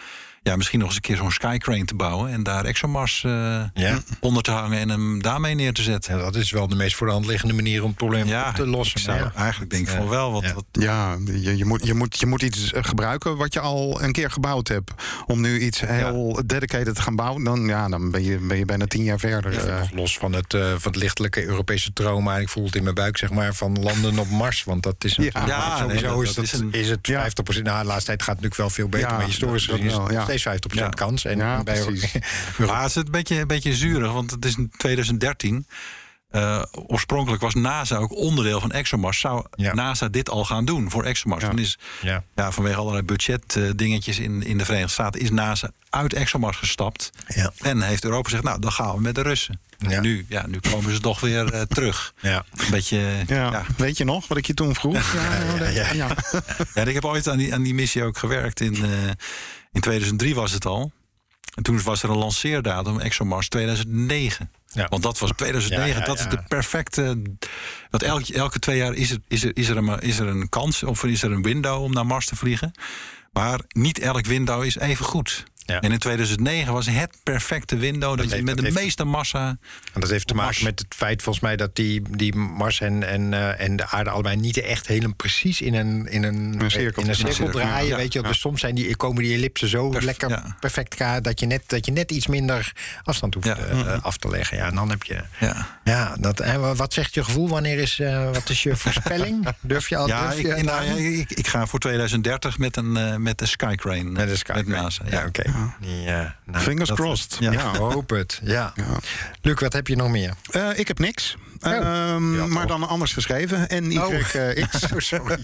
ja, 0.45 0.57
misschien 0.57 0.79
nog 0.79 0.87
eens 0.89 0.97
een 0.97 1.03
keer 1.03 1.17
zo'n 1.17 1.31
Skycrane 1.33 1.85
te 1.85 1.95
bouwen. 1.95 2.31
En 2.33 2.43
daar 2.43 2.65
ExoMars 2.65 3.25
eh, 3.25 3.63
Ja. 3.75 3.99
onder 4.21 4.43
te 4.43 4.51
hangen 4.51 4.79
en 4.79 4.89
hem 4.89 5.23
daarmee 5.23 5.55
neer 5.55 5.73
te 5.73 5.83
zetten. 5.83 6.17
Ja, 6.17 6.23
dat 6.23 6.37
is 6.37 6.51
wel 6.51 6.69
de 6.69 6.75
meest 6.77 6.97
voor 6.97 7.07
de 7.07 7.13
hand 7.13 7.27
liggende 7.27 7.55
manier 7.55 7.81
om 7.83 7.89
het 7.89 7.97
probleem 7.97 8.27
Ja, 8.27 8.49
op 8.49 8.55
te 8.55 8.67
lossen. 8.67 8.97
ik 8.99 9.03
zou 9.05 9.19
maar 9.19 9.33
ja. 9.35 9.41
eigenlijk 9.41 9.71
denk 9.71 9.89
ik 9.89 9.95
van 9.95 10.09
wel. 10.09 10.33
Wat, 10.33 10.43
Ja. 10.43 10.55
wat, 10.55 10.65
Ja, 10.73 11.17
je, 11.25 11.57
je, 11.57 11.65
moet, 11.65 11.87
je, 11.87 11.95
moet, 11.95 12.19
je 12.21 12.27
moet 12.27 12.43
iets 12.43 12.73
eh, 12.73 12.85
gebruiken 12.85 13.37
wat 13.37 13.53
je 13.55 13.61
al 13.61 14.03
een 14.03 14.13
keer 14.13 14.31
gebouwd 14.31 14.69
hebt. 14.69 14.93
Om 15.27 15.41
nu 15.41 15.59
iets 15.61 15.81
heel 15.81 16.43
dedicated 16.47 16.95
te 16.95 17.03
gaan 17.03 17.17
bouwen, 17.17 17.45
dan, 17.45 17.67
ja, 17.67 17.89
dan 17.89 18.11
ben, 18.11 18.25
je, 18.25 18.39
ben 18.39 18.59
je 18.59 18.65
bijna 18.65 18.87
tien 18.87 19.03
jaar 19.05 19.19
verder. 19.19 19.53
Ja, 19.53 19.79
eh. 19.79 19.83
los 19.93 20.19
van 20.19 20.33
het, 20.33 20.55
eh, 20.55 20.61
van 20.79 20.93
het 20.93 20.97
lichtelijke 20.97 21.45
Europese 21.45 21.93
trauma. 21.93 22.37
Ik 22.39 22.49
voel 22.49 22.65
het 22.65 22.75
in 22.75 22.83
mijn 22.83 22.95
buik, 22.95 23.17
zeg 23.17 23.31
maar, 23.31 23.55
van 23.55 23.83
landen 23.83 24.19
op 24.19 24.29
Mars. 24.31 24.65
Want 24.65 24.83
dat 24.83 25.05
is 25.05 25.15
Ja, 25.17 25.77
sowieso 25.79 25.87
nee, 25.87 26.03
dat- 26.03 26.23
is, 26.23 26.35
dat 26.35 26.45
is 26.45 26.53
een- 26.53 26.73
is 26.73 26.89
het 26.91 27.07
Ja. 27.07 27.21
50%. 27.21 27.65
Nou, 27.65 27.81
de 27.81 27.87
laatste 27.87 28.07
tijd 28.07 28.23
gaat 28.23 28.35
het 28.35 28.43
natuurlijk 28.43 28.55
wel 28.57 28.71
veel 28.71 28.89
beter. 28.89 29.09
Ja, 29.09 29.17
maar 29.17 29.27
historisch 29.27 29.67
gezien 29.67 30.34
steeds 30.39 30.67
50% 30.67 30.75
Ja. 30.75 30.89
kans. 30.89 31.25
En 31.25 31.39
Ja, 31.39 31.63
bij 31.63 31.81
precies. 31.85 32.13
maar 32.67 32.81
het 32.83 32.89
is 32.91 32.97
een 32.97 33.11
beetje, 33.11 33.41
een 33.41 33.47
beetje 33.47 33.75
zuurig, 33.75 34.13
want 34.13 34.31
het 34.31 34.45
is 34.45 34.57
in 34.57 34.73
2013. 34.77 35.67
Eh, 36.31 36.63
oorspronkelijk 36.73 37.43
was 37.43 37.55
NASA 37.55 37.97
ook 37.97 38.13
onderdeel 38.17 38.61
van 38.61 38.73
ExoMars. 38.73 39.21
Zou 39.21 39.45
Ja. 39.55 39.75
NASA 39.75 40.09
dit 40.09 40.31
al 40.31 40.45
gaan 40.45 40.65
doen 40.65 40.91
voor 40.91 41.05
ExoMars? 41.05 41.43
Ja. 41.43 41.49
Dan 41.49 41.59
is, 41.59 41.79
Ja. 42.03 42.25
ja, 42.35 42.51
vanwege 42.53 42.77
allerlei 42.77 43.05
budgetdingetjes 43.05 44.19
in, 44.19 44.43
in 44.43 44.59
de 44.59 44.65
Verenigde 44.65 44.93
Staten... 44.93 45.21
is 45.21 45.31
NASA 45.31 45.71
uit 45.91 46.13
ExoMars 46.13 46.57
gestapt. 46.57 47.11
Ja. 47.27 47.53
En 47.59 47.83
heeft 47.83 48.05
Europa 48.05 48.25
gezegd, 48.25 48.45
nou, 48.45 48.61
dan 48.61 48.73
gaan 48.73 48.95
we 48.95 49.01
met 49.01 49.15
de 49.15 49.23
Russen. 49.23 49.61
En 49.79 50.03
nu, 50.03 50.27
ja, 50.29 50.47
nu 50.47 50.59
komen 50.71 50.93
ze 50.95 51.01
toch 51.01 51.21
weer 51.21 51.53
eh, 51.53 51.61
terug. 51.61 52.15
Ja. 52.21 52.45
Een 52.57 52.71
beetje, 52.71 52.99
ja. 53.27 53.51
ja. 53.51 53.65
Weet 53.77 53.97
je 53.97 54.05
nog 54.05 54.29
wat 54.29 54.39
ik 54.39 54.47
je 54.47 54.55
toen 54.55 54.75
vroeg? 54.75 55.13
Ja, 55.15 55.67
ja, 55.67 55.69
ja. 55.69 55.93
ja. 55.93 56.17
Ja, 56.75 56.83
ik 56.83 56.95
heb 56.95 57.05
ooit 57.05 57.29
aan 57.29 57.39
die, 57.39 57.55
aan 57.55 57.63
die 57.63 57.75
missie 57.75 58.05
ook 58.05 58.19
gewerkt. 58.19 58.61
In, 58.61 58.75
eh, 58.75 58.91
in 59.75 59.81
2003 59.81 60.35
was 60.35 60.53
het 60.53 60.67
al. 60.67 60.93
En 61.55 61.63
toen 61.63 61.83
was 61.83 62.03
er 62.03 62.11
een 62.11 62.17
lanceerdatum, 62.17 63.01
ExoMars 63.01 63.49
2009. 63.49 64.51
Ja. 64.67 64.87
Want 64.89 65.03
dat 65.03 65.19
was 65.19 65.31
2009, 65.37 65.95
Ja, 65.95 66.01
ja, 66.01 66.07
dat 66.07 66.19
is 66.19 66.29
de 66.29 66.43
perfecte... 66.49 67.23
Want 67.91 68.03
elke, 68.03 68.35
elke 68.35 68.59
twee 68.59 68.77
jaar 68.77 68.95
is 68.95 69.11
er, 69.11 69.19
is, 69.29 69.45
er, 69.45 69.51
is, 69.57 69.69
er 69.69 69.77
een, 69.77 69.99
is 69.99 70.19
er 70.19 70.27
een 70.27 70.49
kans 70.49 70.83
of 70.83 71.05
is 71.05 71.23
er 71.23 71.33
een 71.33 71.43
window 71.43 71.83
om 71.83 71.93
naar 71.93 72.07
Mars 72.07 72.27
te 72.27 72.37
vliegen. 72.37 72.73
Maar 73.33 73.61
niet 73.69 73.99
elk 73.99 74.27
window 74.27 74.65
is 74.65 74.77
even 74.77 75.05
goed. 75.05 75.45
Ja. 75.67 75.81
En 75.81 75.93
in 75.93 75.99
2009 75.99 76.73
was 76.73 76.87
het 76.87 77.17
perfecte 77.23 77.77
window 77.77 78.17
dat, 78.19 78.31
je 78.31 78.37
met 78.37 78.47
dat 78.47 78.57
de 78.57 78.63
heeft- 78.63 78.75
meeste 78.77 79.05
massa... 79.05 79.57
En 79.93 80.01
dat 80.01 80.11
heeft 80.11 80.27
te 80.27 80.35
maken 80.35 80.51
Mars. 80.51 80.63
met 80.63 80.79
het 80.79 80.95
feit 80.95 81.23
volgens 81.23 81.45
mij 81.45 81.57
dat 81.57 81.77
die, 81.77 82.03
die 82.17 82.35
Mars 82.35 82.81
en, 82.81 83.03
en, 83.09 83.35
eh, 83.35 83.61
en 83.67 83.77
de 83.77 83.87
aarde 83.87 84.11
allebei 84.11 84.37
niet 84.37 84.57
echt 84.57 84.87
helemaal 84.87 85.15
precies 85.15 85.61
in 85.61 85.75
een, 85.75 86.07
in 86.07 86.23
een, 86.23 86.61
Een 86.61 86.71
cirkel. 86.71 87.03
in 87.03 87.09
een 87.09 87.15
cirkel 87.15 87.51
draaien. 87.51 87.89
ja, 87.89 87.97
weet 87.97 88.13
je, 88.13 88.21
ja. 88.23 88.29
Dus 88.29 88.41
soms 88.41 88.61
zijn 88.61 88.75
die, 88.75 88.97
komen 88.97 89.23
die 89.23 89.35
ellipsen 89.35 89.69
zo 89.69 89.89
Perf- 89.89 90.05
lekker 90.05 90.29
ja. 90.31 90.57
perfect 90.61 90.91
elkaar 91.01 91.23
dat 91.23 91.41
je, 91.41 91.47
net, 91.47 91.63
dat 91.67 91.87
je 91.87 91.93
net 91.93 92.11
iets 92.11 92.27
minder 92.27 92.73
afstand 93.03 93.35
hoeft 93.35 93.47
Ja. 93.47 93.57
eh, 93.57 93.81
eh, 93.81 94.03
af 94.05 94.17
te 94.17 94.29
leggen. 94.29 94.57
Ja, 94.57 94.67
en 94.67 94.75
dan 94.75 94.91
heb 94.91 95.03
je. 95.03 95.21
Ja. 95.41 95.79
Ja, 95.85 96.17
dat, 96.21 96.41
en 96.41 96.77
wat 96.77 96.93
zegt 96.93 97.15
je 97.15 97.25
gevoel? 97.25 97.49
Wanneer 97.49 97.79
is, 97.79 97.99
eh, 98.01 98.25
wat 98.33 98.51
is 98.51 98.63
je 98.63 98.77
voorspelling? 98.85 99.49
Durf 99.61 99.89
je 99.89 99.97
al? 99.97 100.07
Ja, 100.09 100.27
durf 100.29 100.39
ik, 100.39 100.57
je, 100.57 100.63
nou, 100.63 100.85
ja, 100.85 101.19
ik, 101.21 101.31
ik 101.31 101.47
ga 101.47 101.67
voor 101.67 101.79
2030 101.79 102.59
met 102.59 102.77
een 102.77 102.97
eh, 102.97 103.17
met 103.17 103.39
de 103.39 103.47
Skycrane. 103.47 104.03
Met 104.05 104.29
de 104.29 104.37
Skype. 104.37 104.59
Met 104.59 104.67
NASA. 104.67 105.05
Ja, 105.11 105.21
Ja. 105.21 105.27
oké. 105.27 105.53
Ja, 105.81 106.37
nou, 106.45 106.65
Fingers 106.65 106.93
crossed. 106.93 107.37
Ja. 107.41 107.77
Hoop 107.77 108.11
het. 108.11 108.41
Ja. 108.43 108.73
Ja. 108.75 108.85
Luc, 109.43 109.61
wat 109.61 109.73
heb 109.73 109.87
je 109.87 109.97
nog 109.97 110.09
meer? 110.11 110.35
Eh, 110.51 110.79
ik 110.79 110.89
heb 110.89 110.99
niks. 110.99 111.37
Oh. 111.67 111.73
Ehm, 111.73 112.35
Ja, 112.35 112.47
maar 112.47 112.67
dan 112.67 112.89
anders 112.89 113.13
geschreven. 113.13 113.69
En 113.69 113.93
Y, 113.93 113.97
Oh. 113.99 114.15
eh, 114.35 114.67
X. 114.69 114.83
Oh, 114.93 114.99
sorry. 114.99 115.39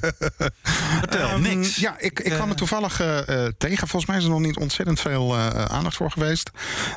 Vertel, 1.00 1.28
Ehm, 1.28 1.40
niks. 1.42 1.76
Ja, 1.76 1.94
ik, 1.98 2.20
ik 2.20 2.26
Eh, 2.26 2.34
kwam 2.34 2.48
er 2.48 2.56
toevallig 2.56 3.00
eh, 3.00 3.44
eh, 3.44 3.52
tegen. 3.58 3.88
Volgens 3.88 4.06
mij 4.06 4.16
is 4.16 4.24
er 4.24 4.30
nog 4.30 4.40
niet 4.40 4.56
ontzettend 4.56 5.00
veel 5.00 5.34
eh, 5.36 5.48
aandacht 5.64 5.96
voor 5.96 6.10
geweest. 6.10 6.50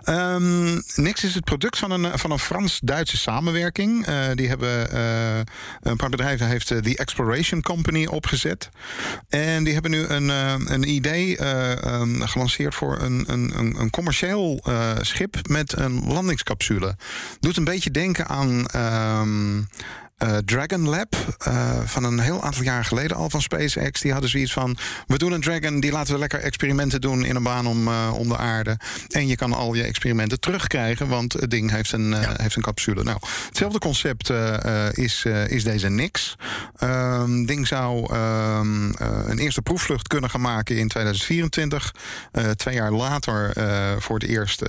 Ehm, 0.03 0.73
niks 0.95 1.23
is 1.23 1.35
het 1.35 1.43
product 1.43 1.77
van 1.77 1.91
een, 1.91 2.19
van 2.19 2.31
een 2.31 2.39
Frans-Duitse 2.39 3.17
samenwerking. 3.17 4.05
Eh, 4.05 4.15
die 4.35 4.47
hebben 4.47 4.91
eh, 4.91 5.37
een 5.81 5.97
paar 5.97 6.09
bedrijven 6.09 6.47
heeft 6.47 6.71
eh, 6.71 6.77
The 6.77 6.97
Exploration 6.97 7.61
Company 7.61 8.05
opgezet. 8.05 8.69
En 9.29 9.63
die 9.63 9.73
hebben 9.73 9.91
nu 9.91 10.05
een, 10.07 10.29
eh, 10.29 10.53
een 10.65 10.89
idee 10.89 11.37
eh, 11.37 11.83
ehm, 11.83 12.21
gelanceerd 12.21 12.75
voor 12.75 13.01
een, 13.01 13.23
een, 13.27 13.51
een, 13.57 13.75
een 13.79 13.89
commercieel 13.89 14.59
eh, 14.63 14.91
schip 15.01 15.47
met 15.47 15.77
een 15.77 16.03
landingscapsule. 16.13 16.95
Doet 17.39 17.57
een 17.57 17.63
beetje 17.63 17.91
denken 17.91 18.27
aan. 18.27 18.65
um, 19.21 19.67
eh, 20.23 20.37
Dragon 20.37 20.89
Lab 20.89 21.15
eh, 21.37 21.79
van 21.85 22.03
een 22.03 22.19
heel 22.19 22.43
aantal 22.43 22.63
jaar 22.63 22.85
geleden 22.85 23.17
al 23.17 23.29
van 23.29 23.41
SpaceX. 23.41 24.01
Die 24.01 24.11
hadden 24.11 24.29
zoiets 24.29 24.53
van: 24.53 24.77
we 25.07 25.17
doen 25.17 25.31
een 25.31 25.41
Dragon, 25.41 25.79
die 25.79 25.91
laten 25.91 26.13
we 26.13 26.19
lekker 26.19 26.39
experimenten 26.39 27.01
doen 27.01 27.25
in 27.25 27.35
een 27.35 27.43
baan 27.43 27.67
om, 27.67 27.87
eh, 27.87 28.13
om 28.17 28.27
de 28.27 28.37
aarde. 28.37 28.77
En 29.09 29.27
je 29.27 29.35
kan 29.35 29.53
al 29.53 29.73
je 29.73 29.83
experimenten 29.83 30.39
terugkrijgen, 30.39 31.07
want 31.07 31.33
het 31.33 31.49
ding 31.49 31.71
heeft 31.71 31.91
een, 31.91 32.13
heeft 32.41 32.55
een 32.55 32.61
capsule. 32.61 33.03
Nou, 33.03 33.17
hetzelfde 33.47 33.79
concept 33.79 34.31
is, 34.93 35.25
is 35.47 35.63
deze 35.63 35.89
Nix. 35.89 36.35
Ehm 36.77 37.45
ding 37.45 37.67
zou 37.67 38.13
ehm, 38.13 38.91
eh, 38.91 39.07
een 39.25 39.37
eerste 39.37 39.61
proefvlucht 39.61 40.07
kunnen 40.07 40.29
gaan 40.29 40.41
maken 40.41 40.77
in 40.77 40.87
2024. 40.87 41.95
Eh, 42.31 42.49
twee 42.49 42.75
jaar 42.75 42.91
later 42.91 43.51
voor 44.01 44.19
het 44.19 44.27
eerst 44.27 44.61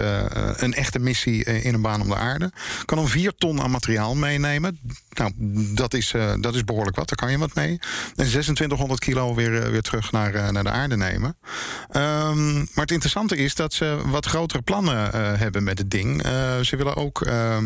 een 0.56 0.74
echte 0.74 0.98
missie 0.98 1.44
in 1.44 1.74
een 1.74 1.80
baan 1.80 2.00
om 2.00 2.08
de 2.08 2.16
aarde. 2.16 2.52
Kan 2.84 2.98
dan 2.98 3.08
vier 3.08 3.32
ton 3.34 3.62
aan 3.62 3.70
materiaal 3.70 4.14
meenemen. 4.14 4.78
Nou, 5.10 5.32
dat 5.74 5.94
is, 5.94 6.12
eh, 6.12 6.32
dat 6.40 6.54
is 6.54 6.64
behoorlijk 6.64 6.96
wat. 6.96 7.08
Daar 7.08 7.16
kan 7.16 7.30
je 7.30 7.38
wat 7.38 7.54
mee. 7.54 7.78
En 8.16 8.26
2600 8.26 9.00
kilo 9.00 9.34
weer, 9.34 9.62
eh, 9.62 9.70
weer 9.70 9.82
terug 9.82 10.12
naar, 10.12 10.34
eh, 10.34 10.48
naar 10.48 10.64
de 10.64 10.70
aarde 10.70 10.96
nemen. 10.96 11.36
Ehm, 11.90 12.54
maar 12.54 12.84
het 12.84 12.90
interessante 12.90 13.36
is 13.36 13.54
dat 13.54 13.72
ze 13.72 13.98
wat 14.04 14.26
grotere 14.26 14.62
plannen 14.62 15.10
hebben 15.38 15.64
met 15.64 15.78
het 15.78 15.90
ding. 15.90 16.22
Ze 16.62 16.76
willen 16.76 16.96
ook 16.96 17.22
ehm, 17.22 17.64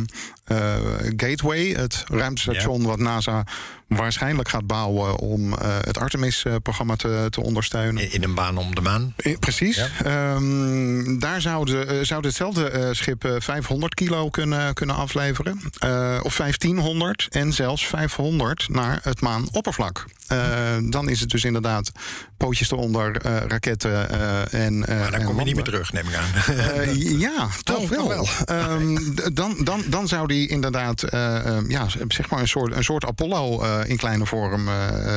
eh, 0.49 0.77
Gateway, 1.17 1.67
het 1.67 2.05
ruimtestation 2.07 2.83
wat 2.83 2.99
NASA 2.99 3.45
waarschijnlijk 3.89 4.49
gaat 4.49 4.67
bouwen 4.67 5.17
om 5.19 5.55
eh, 5.55 5.77
het 5.81 5.99
Artemis-programma 5.99 6.97
te, 6.97 7.27
te 7.31 7.43
ondersteunen. 7.43 8.13
In, 8.13 8.23
een 8.23 8.35
baan 8.35 8.57
om 8.59 8.75
de 8.75 8.81
maan. 8.81 9.13
Eh, 9.17 9.39
Precies. 9.39 9.77
Ja. 9.77 9.89
Ehm, 10.05 11.19
daar 11.19 11.41
zouden, 11.41 11.89
eh, 11.89 11.97
zou 12.03 12.27
hetzelfde 12.27 12.71
eh, 12.71 12.89
schip 12.93 13.25
eh, 13.25 13.33
500 13.39 13.95
kilo 13.95 14.31
kunnen, 14.31 14.75
kunnen 14.75 14.97
afleveren. 14.97 15.61
Eh, 15.79 16.21
of 16.23 16.37
1500 16.37 17.27
en 17.31 17.53
zelfs 17.53 17.87
500 17.87 18.69
naar 18.69 18.99
het 19.03 19.21
maanoppervlak. 19.21 20.07
Eh, 20.29 20.77
dan 20.83 21.09
is 21.09 21.21
het 21.21 21.31
dus 21.31 21.45
inderdaad 21.45 21.93
pootjes 22.37 22.71
eronder, 22.71 23.17
eh, 23.17 23.37
raketten 23.47 24.11
eh, 24.11 24.67
en. 24.67 24.79
Maar 24.79 25.11
dan 25.11 25.21
en 25.21 25.27
kom 25.27 25.39
je 25.39 25.45
niet 25.45 25.55
meer 25.55 25.65
terug, 25.65 25.93
neem 25.93 26.09
ik 26.09 26.15
aan. 26.15 26.27
Ja, 27.19 27.49
toch 27.63 27.79
Oh, 27.79 28.07
wel. 28.07 28.29
Ehm, 28.45 28.99
dan, 29.33 29.57
dan, 29.65 29.83
dan 29.87 30.09
zou 30.09 30.27
die 30.27 30.49
inderdaad 30.49 31.03
eh, 31.03 31.47
ehm, 31.47 31.71
ja, 31.71 31.87
zeg 32.09 32.31
maar 32.31 32.41
een 32.41 32.49
soort, 32.49 32.77
een 32.77 32.85
soort 32.85 33.05
Apollo 33.05 33.63
in 33.83 33.97
kleine 33.97 34.27
vorm 34.27 34.69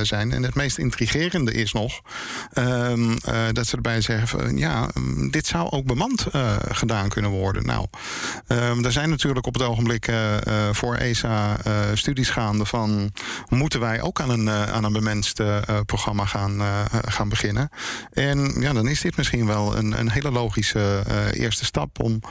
zijn. 0.01 0.31
En 0.31 0.43
het 0.43 0.55
meest 0.55 0.77
intrigerende 0.77 1.53
is 1.53 1.71
nog 1.71 2.01
ehm, 2.53 3.11
eh, 3.11 3.35
dat 3.51 3.67
ze 3.67 3.75
erbij 3.75 4.01
zeggen: 4.01 4.27
van, 4.27 4.57
ja, 4.57 4.89
dit 5.29 5.47
zou 5.47 5.69
ook 5.69 5.85
bemand 5.85 6.27
gedaan 6.71 7.09
kunnen 7.09 7.31
worden. 7.31 7.65
Nou, 7.65 7.85
er 8.83 8.91
zijn 8.91 9.09
natuurlijk 9.09 9.47
op 9.47 9.53
het 9.53 9.63
ogenblik 9.63 10.11
voor 10.71 10.95
ESA 10.95 11.57
studies 11.93 12.29
gaande 12.29 12.65
van 12.65 13.13
moeten 13.49 13.79
wij 13.79 14.01
ook 14.01 14.21
aan 14.21 14.29
een, 14.29 14.49
aan 14.49 14.83
een 14.83 14.93
onbemenst 15.01 15.39
eh, 15.39 15.79
programma 15.85 16.25
gaan, 16.25 16.61
eh, 16.61 16.85
gaan 17.05 17.29
beginnen. 17.29 17.69
En 18.11 18.55
ja, 18.59 18.73
dan 18.73 18.87
is 18.87 19.01
dit 19.01 19.17
misschien 19.17 19.45
wel 19.45 19.77
een, 19.77 19.99
een 19.99 20.11
hele 20.11 20.31
logische 20.31 21.03
eh, 21.07 21.41
eerste 21.41 21.65
stap 21.65 21.99
om, 22.03 22.21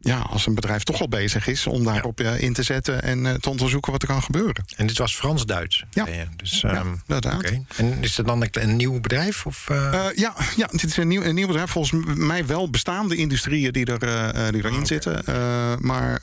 ja, 0.00 0.18
als 0.18 0.46
een 0.46 0.54
bedrijf 0.54 0.82
toch 0.82 1.00
al 1.00 1.08
bezig 1.08 1.46
is, 1.46 1.66
om 1.66 1.84
daarop 1.84 2.20
in 2.20 2.52
te 2.52 2.62
zetten 2.62 3.02
en 3.02 3.40
te 3.40 3.50
onderzoeken 3.50 3.92
wat 3.92 4.02
er 4.02 4.08
kan 4.08 4.22
gebeuren. 4.22 4.64
En 4.76 4.86
dit 4.86 4.98
was 4.98 5.16
Frans-Duits. 5.16 5.84
Ja. 5.90 6.06
Dus, 6.36 6.60
Ja, 6.60 6.74
ehm, 6.74 6.94
inderdaad. 7.06 7.52
En 7.76 7.98
is 8.00 8.16
het 8.16 8.26
dan 8.26 8.42
een, 8.42 8.48
een 8.52 8.76
nieuw 8.76 9.00
bedrijf? 9.00 9.46
Of, 9.46 9.66
ja, 10.14 10.34
ja, 10.56 10.66
dit 10.66 10.84
is 10.84 10.96
een 10.96 11.08
nieuw, 11.08 11.22
een 11.22 11.34
nieuw 11.34 11.46
bedrijf. 11.46 11.70
Volgens 11.70 12.04
mij 12.16 12.46
wel 12.46 12.70
bestaande 12.70 13.16
industrieën 13.16 13.72
die, 13.72 13.86
er, 13.86 14.52
die 14.52 14.64
erin 14.64 14.86
zitten. 14.86 15.24
Eh, 15.24 15.76
maar 15.78 16.20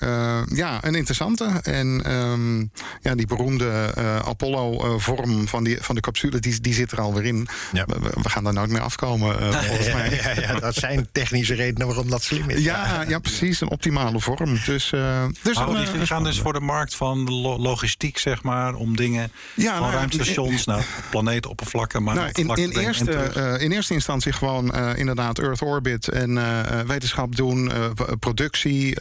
ja, 0.56 0.84
een 0.84 0.95
interessante. 0.95 1.45
En 1.64 2.03
ehm, 2.03 2.60
ja, 3.01 3.16
die 3.16 3.28
beroemde 3.28 3.93
Apollo-vorm 4.26 5.47
van, 5.47 5.64
die, 5.64 5.78
van 5.82 5.95
de 5.96 6.02
capsule, 6.02 6.39
die, 6.39 6.62
die 6.62 6.74
zit 6.74 6.91
er 6.91 7.02
alweer 7.02 7.26
in. 7.26 7.48
Ja. 7.74 7.86
We, 7.86 8.10
we 8.22 8.30
gaan 8.30 8.43
daar 8.43 8.54
nooit 8.54 8.70
meer 8.70 8.82
afkomen, 8.82 9.39
eh, 9.39 9.60
volgens 9.62 9.93
mij. 9.93 10.10
ja, 10.24 10.41
ja, 10.41 10.60
dat 10.60 10.76
zijn 10.76 11.08
technische 11.12 11.54
redenen 11.54 11.88
waarom 11.88 12.10
dat 12.10 12.24
slim 12.24 12.50
is. 12.50 12.64
Ja, 12.64 13.04
ja, 13.08 13.20
precies. 13.20 13.62
Een 13.62 13.70
optimale 13.70 14.20
vorm. 14.20 14.60
Dus, 14.66 14.91
eh, 14.91 15.26
dus 15.43 15.58
die, 15.58 16.00
eh, 16.00 16.08
gaan 16.08 16.24
dus 16.24 16.39
voor 16.39 16.54
de 16.54 16.60
markt 16.60 16.96
van 16.96 17.32
lo- 17.32 17.58
logistiek, 17.58 18.18
zeg 18.18 18.43
maar, 18.43 18.74
om 18.74 18.96
dingen 18.96 19.32
Ja, 19.54 19.72
van 19.72 19.82
nou 19.82 19.93
ruimtestations 19.93 20.66
naar 20.66 20.86
planeetoppervlakken. 21.10 22.04
Maar 22.04 22.16
Nou, 22.16 22.30
in, 22.32 22.48
in, 22.56 22.72
eerste, 22.80 23.58
in 23.60 23.72
eerste 23.72 23.93
instantie 23.93 24.32
gewoon 24.32 24.76
inderdaad 24.96 25.39
Earth 25.39 25.62
Orbit 25.62 26.08
en 26.08 26.39
wetenschap 26.88 27.36
doen, 27.36 27.72
productie. 28.20 28.98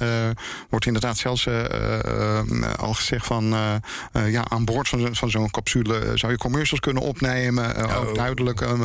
wordt 0.70 0.86
inderdaad 0.86 1.18
zelfs 1.18 1.48
al 2.76 2.94
gezegd 2.94 3.26
van 3.26 3.44
ja, 4.26 4.44
aan 4.48 4.64
boord 4.64 4.88
van, 4.88 5.14
van 5.16 5.30
zo'n 5.30 5.50
capsule 5.50 6.10
zou 6.14 6.32
je 6.32 6.38
commercials 6.38 6.80
kunnen 6.84 7.02
opnemen. 7.02 7.76
Eh, 7.76 7.98
Ook 8.00 8.08
Oh. 8.08 8.14
duidelijk. 8.14 8.60
eh, 8.60 8.80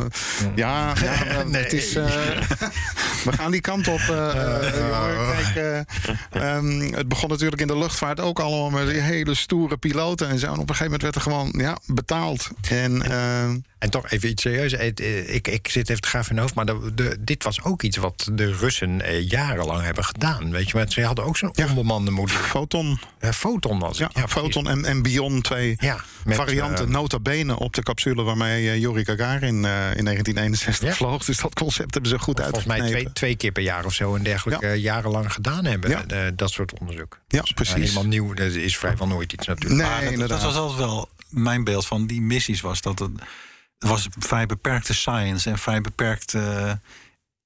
ja, 0.54 0.92
ja 1.02 1.42
Nee. 1.46 1.62
het 1.62 1.72
is, 1.72 1.94
eh, 1.94 2.04
we 3.26 3.32
gaan 3.32 3.50
die 3.50 3.60
kant 3.60 3.88
op. 3.88 4.00
Kijk, 4.06 5.54
eh, 5.56 5.78
ehm, 6.30 6.80
het 6.94 7.08
begon 7.08 7.28
natuurlijk 7.28 7.60
in 7.60 7.66
de 7.66 7.78
luchtvaart 7.78 8.20
ook 8.20 8.40
allemaal 8.40 8.70
met 8.70 8.92
die 8.92 9.00
hele 9.00 9.34
stoere 9.34 9.76
piloten 9.76 10.28
en 10.28 10.38
zo. 10.38 10.46
En 10.46 10.52
op 10.52 10.58
een 10.58 10.74
gegeven 10.74 10.84
moment 10.84 11.02
werd 11.02 11.14
er 11.14 11.20
gewoon 11.20 11.52
ja, 11.56 11.76
betaald. 11.86 12.48
En 12.70 13.02
eh, 13.02 13.42
En 13.78 13.90
toch 13.90 14.10
even 14.10 14.28
iets 14.28 14.42
serieus. 14.42 14.72
Ik, 14.72 15.48
ik 15.48 15.68
zit 15.70 15.88
even 15.90 16.02
te 16.02 16.08
graven 16.08 16.28
in 16.28 16.34
mijn 16.34 16.46
hoofd. 16.48 16.54
Maar 16.54 16.66
de, 16.66 16.94
de- 16.94 17.16
dit 17.20 17.44
was 17.44 17.62
ook 17.64 17.82
iets 17.82 17.96
wat 17.96 18.28
de 18.32 18.52
Russen 18.54 19.00
eh, 19.02 19.28
jarenlang 19.28 19.82
hebben 19.82 20.04
gedaan. 20.04 20.50
Weet 20.50 20.70
je, 20.70 20.76
maar 20.76 20.86
ze 20.88 21.02
hadden 21.04 21.24
ook 21.24 21.36
zo'n 21.36 21.50
Ja. 21.52 21.66
onbemande. 21.68 22.28
Foton. 22.28 23.00
Eh, 23.18 23.30
Foton 23.30 23.78
was 23.78 23.98
Ja. 23.98 24.10
Foton 24.28 24.68
en, 24.68 24.84
en 24.84 25.02
Bion, 25.02 25.40
twee 25.40 25.76
Ja, 25.78 25.96
met, 26.24 26.36
varianten, 26.36 26.84
eh, 26.84 26.90
nota 26.90 27.18
bene 27.18 27.58
op 27.58 27.74
de 27.74 27.82
capsule 27.82 28.22
waarmee 28.22 28.64
uh, 28.64 28.76
Yuri 28.78 29.04
Gagarin 29.04 29.54
uh, 29.54 29.96
in 29.96 30.04
1961 30.04 30.88
Ja. 30.88 30.94
vloog. 30.94 31.24
Dus 31.24 31.36
dat 31.36 31.54
concept 31.54 31.92
hebben 31.94 32.10
ze 32.10 32.18
goed 32.18 32.40
Volgens 32.40 32.64
mij 32.64 32.80
twee, 32.80 33.12
twee 33.12 33.36
keer 33.36 33.52
per 33.52 33.62
jaar 33.62 33.84
of 33.84 33.94
zo 33.94 34.14
en 34.14 34.22
dergelijke 34.22 34.66
Ja. 34.66 34.72
eh, 34.72 34.78
jarenlang 34.82 35.32
gedaan 35.32 35.64
hebben. 35.64 35.90
Ja. 35.90 36.04
eh, 36.06 36.32
dat 36.34 36.50
soort 36.50 36.78
onderzoek. 36.78 37.18
Ja, 37.28 37.40
Dus, 37.40 37.48
eh, 37.48 37.54
precies. 37.54 37.74
helemaal 37.74 38.06
nieuw. 38.06 38.34
Dat 38.34 38.52
is 38.52 38.76
vrijwel 38.78 39.06
nooit 39.06 39.32
iets 39.32 39.46
natuurlijk. 39.46 39.80
Nee, 39.80 39.90
Maar 39.90 40.02
dat, 40.02 40.12
inderdaad. 40.12 40.40
dat 40.40 40.52
was 40.52 40.56
altijd 40.62 40.78
wel 40.78 41.08
mijn 41.28 41.64
beeld 41.64 41.86
van 41.86 42.06
die 42.06 42.20
missies. 42.20 42.60
Was 42.60 42.80
dat 42.80 42.98
het, 42.98 43.10
het 43.78 43.88
was 43.88 44.06
vrij 44.18 44.46
beperkte 44.46 44.94
science 44.94 45.50
en 45.50 45.58
vrij 45.58 45.80
beperkte 45.80 46.80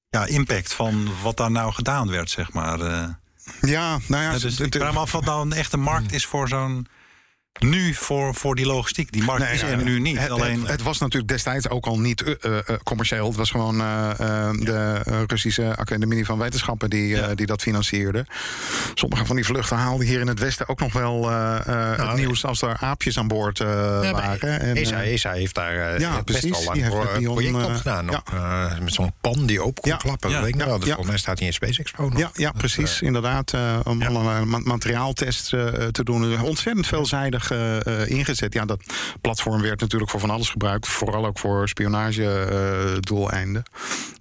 ja, 0.09 0.25
impact 0.25 0.73
van 0.73 1.09
wat 1.23 1.37
daar 1.37 1.51
nou 1.51 1.73
gedaan 1.73 2.09
werd, 2.09 2.29
zeg 2.29 2.53
maar. 2.53 2.79
eh. 2.79 3.07
Ja, 3.61 3.99
nou 4.07 4.23
ja, 4.23 4.31
Ja, 4.31 4.37
dus 4.39 4.57
het- 4.57 4.75
ik 4.75 4.81
vraag 4.81 4.93
me 4.93 4.99
af 4.99 5.11
wat 5.11 5.25
nou 5.25 5.41
een 5.45 5.53
echte 5.53 5.77
markt 5.77 6.13
is 6.13 6.25
voor 6.25 6.47
zo'n. 6.47 6.87
Nu 7.59 7.93
voor, 7.93 8.35
voor 8.35 8.55
die 8.55 8.65
logistiek. 8.65 9.11
Die 9.11 9.23
markt 9.23 9.43
Nee, 9.43 9.53
is 9.53 9.61
ja, 9.61 9.67
er 9.67 9.83
nu 9.83 9.99
niet. 9.99 10.19
Het, 10.19 10.29
Alleen, 10.29 10.59
het, 10.61 10.69
het 10.69 10.81
was 10.81 10.99
natuurlijk 10.99 11.31
destijds 11.31 11.69
ook 11.69 11.85
al 11.85 11.99
niet 11.99 12.21
eh, 12.23 12.57
eh, 12.57 12.63
commercieel. 12.83 13.27
Het 13.27 13.35
was 13.35 13.51
gewoon 13.51 13.81
eh, 13.81 14.09
eh, 14.19 14.51
de 14.59 15.01
eh, 15.05 15.21
Russische 15.27 15.75
Academie 15.77 16.25
van 16.25 16.37
Wetenschappen 16.37 16.89
die, 16.89 17.21
eh, 17.21 17.35
die 17.35 17.45
dat 17.45 17.61
financierde. 17.61 18.25
Sommige 18.93 19.25
van 19.25 19.35
die 19.35 19.45
vluchten 19.45 19.77
haalden 19.77 20.07
hier 20.07 20.19
in 20.19 20.27
het 20.27 20.39
Westen 20.39 20.69
ook 20.69 20.79
nog 20.79 20.93
wel 20.93 21.31
eh, 21.31 21.55
eh, 21.93 22.07
het 22.07 22.15
nieuws 22.17 22.45
als 22.45 22.61
er 22.61 22.77
aapjes 22.79 23.17
aan 23.17 23.27
boord 23.27 23.57
Ja, 23.57 24.11
waren. 24.11 24.59
En, 24.59 24.75
ESA, 24.75 25.03
ESA 25.03 25.31
heeft 25.31 25.55
daar 25.55 25.99
ja, 25.99 26.11
best 26.11 26.23
precies. 26.23 26.53
al 26.53 26.63
lang 26.63 26.73
Die 26.73 26.83
heeft 26.83 26.95
pro- 26.95 27.03
met 27.11 27.19
Dion, 27.19 27.33
project 27.35 27.55
op 27.65 27.75
gedaan. 27.75 28.05
ja. 28.05 28.17
Op, 28.17 28.33
eh, 28.33 28.79
met 28.79 28.93
zo'n 28.93 29.13
pan 29.21 29.45
die 29.45 29.61
open 29.61 29.81
kon 29.81 29.91
Ja. 29.91 29.97
klappen. 29.97 30.29
Ja. 30.29 30.35
Dat 30.35 30.43
weet 30.45 30.53
ik 30.53 30.59
nog 30.59 30.63
Ja. 30.65 30.69
wel. 30.69 30.79
Dus 30.79 30.87
Ja. 30.89 30.93
Volgens 30.95 31.15
mij 31.15 31.23
staat 31.23 31.37
hij 31.37 31.47
in 31.47 31.53
Space 31.53 31.79
Expo 31.79 32.09
nog. 32.09 32.19
Ja, 32.19 32.29
ja, 32.33 32.51
precies. 32.51 33.01
inderdaad. 33.01 33.53
eh, 33.53 33.79
om 33.83 33.99
Ja. 33.99 34.07
allerlei 34.07 34.45
ma- 34.45 34.59
materiaaltests 34.63 35.53
eh, 35.53 35.63
te 35.67 36.03
doen. 36.03 36.41
Ontzettend 36.41 36.87
veelzijdig 36.87 37.44
eh, 37.51 37.85
eh, 38.01 38.09
ingezet. 38.09 38.53
Ja, 38.53 38.65
dat 38.65 38.79
platform 39.21 39.61
werd 39.61 39.79
natuurlijk 39.81 40.11
voor 40.11 40.19
van 40.19 40.29
alles 40.29 40.49
gebruikt. 40.49 40.87
Vooral 40.87 41.25
ook 41.25 41.39
voor 41.39 41.69
spionagedoeleinden. 41.69 43.63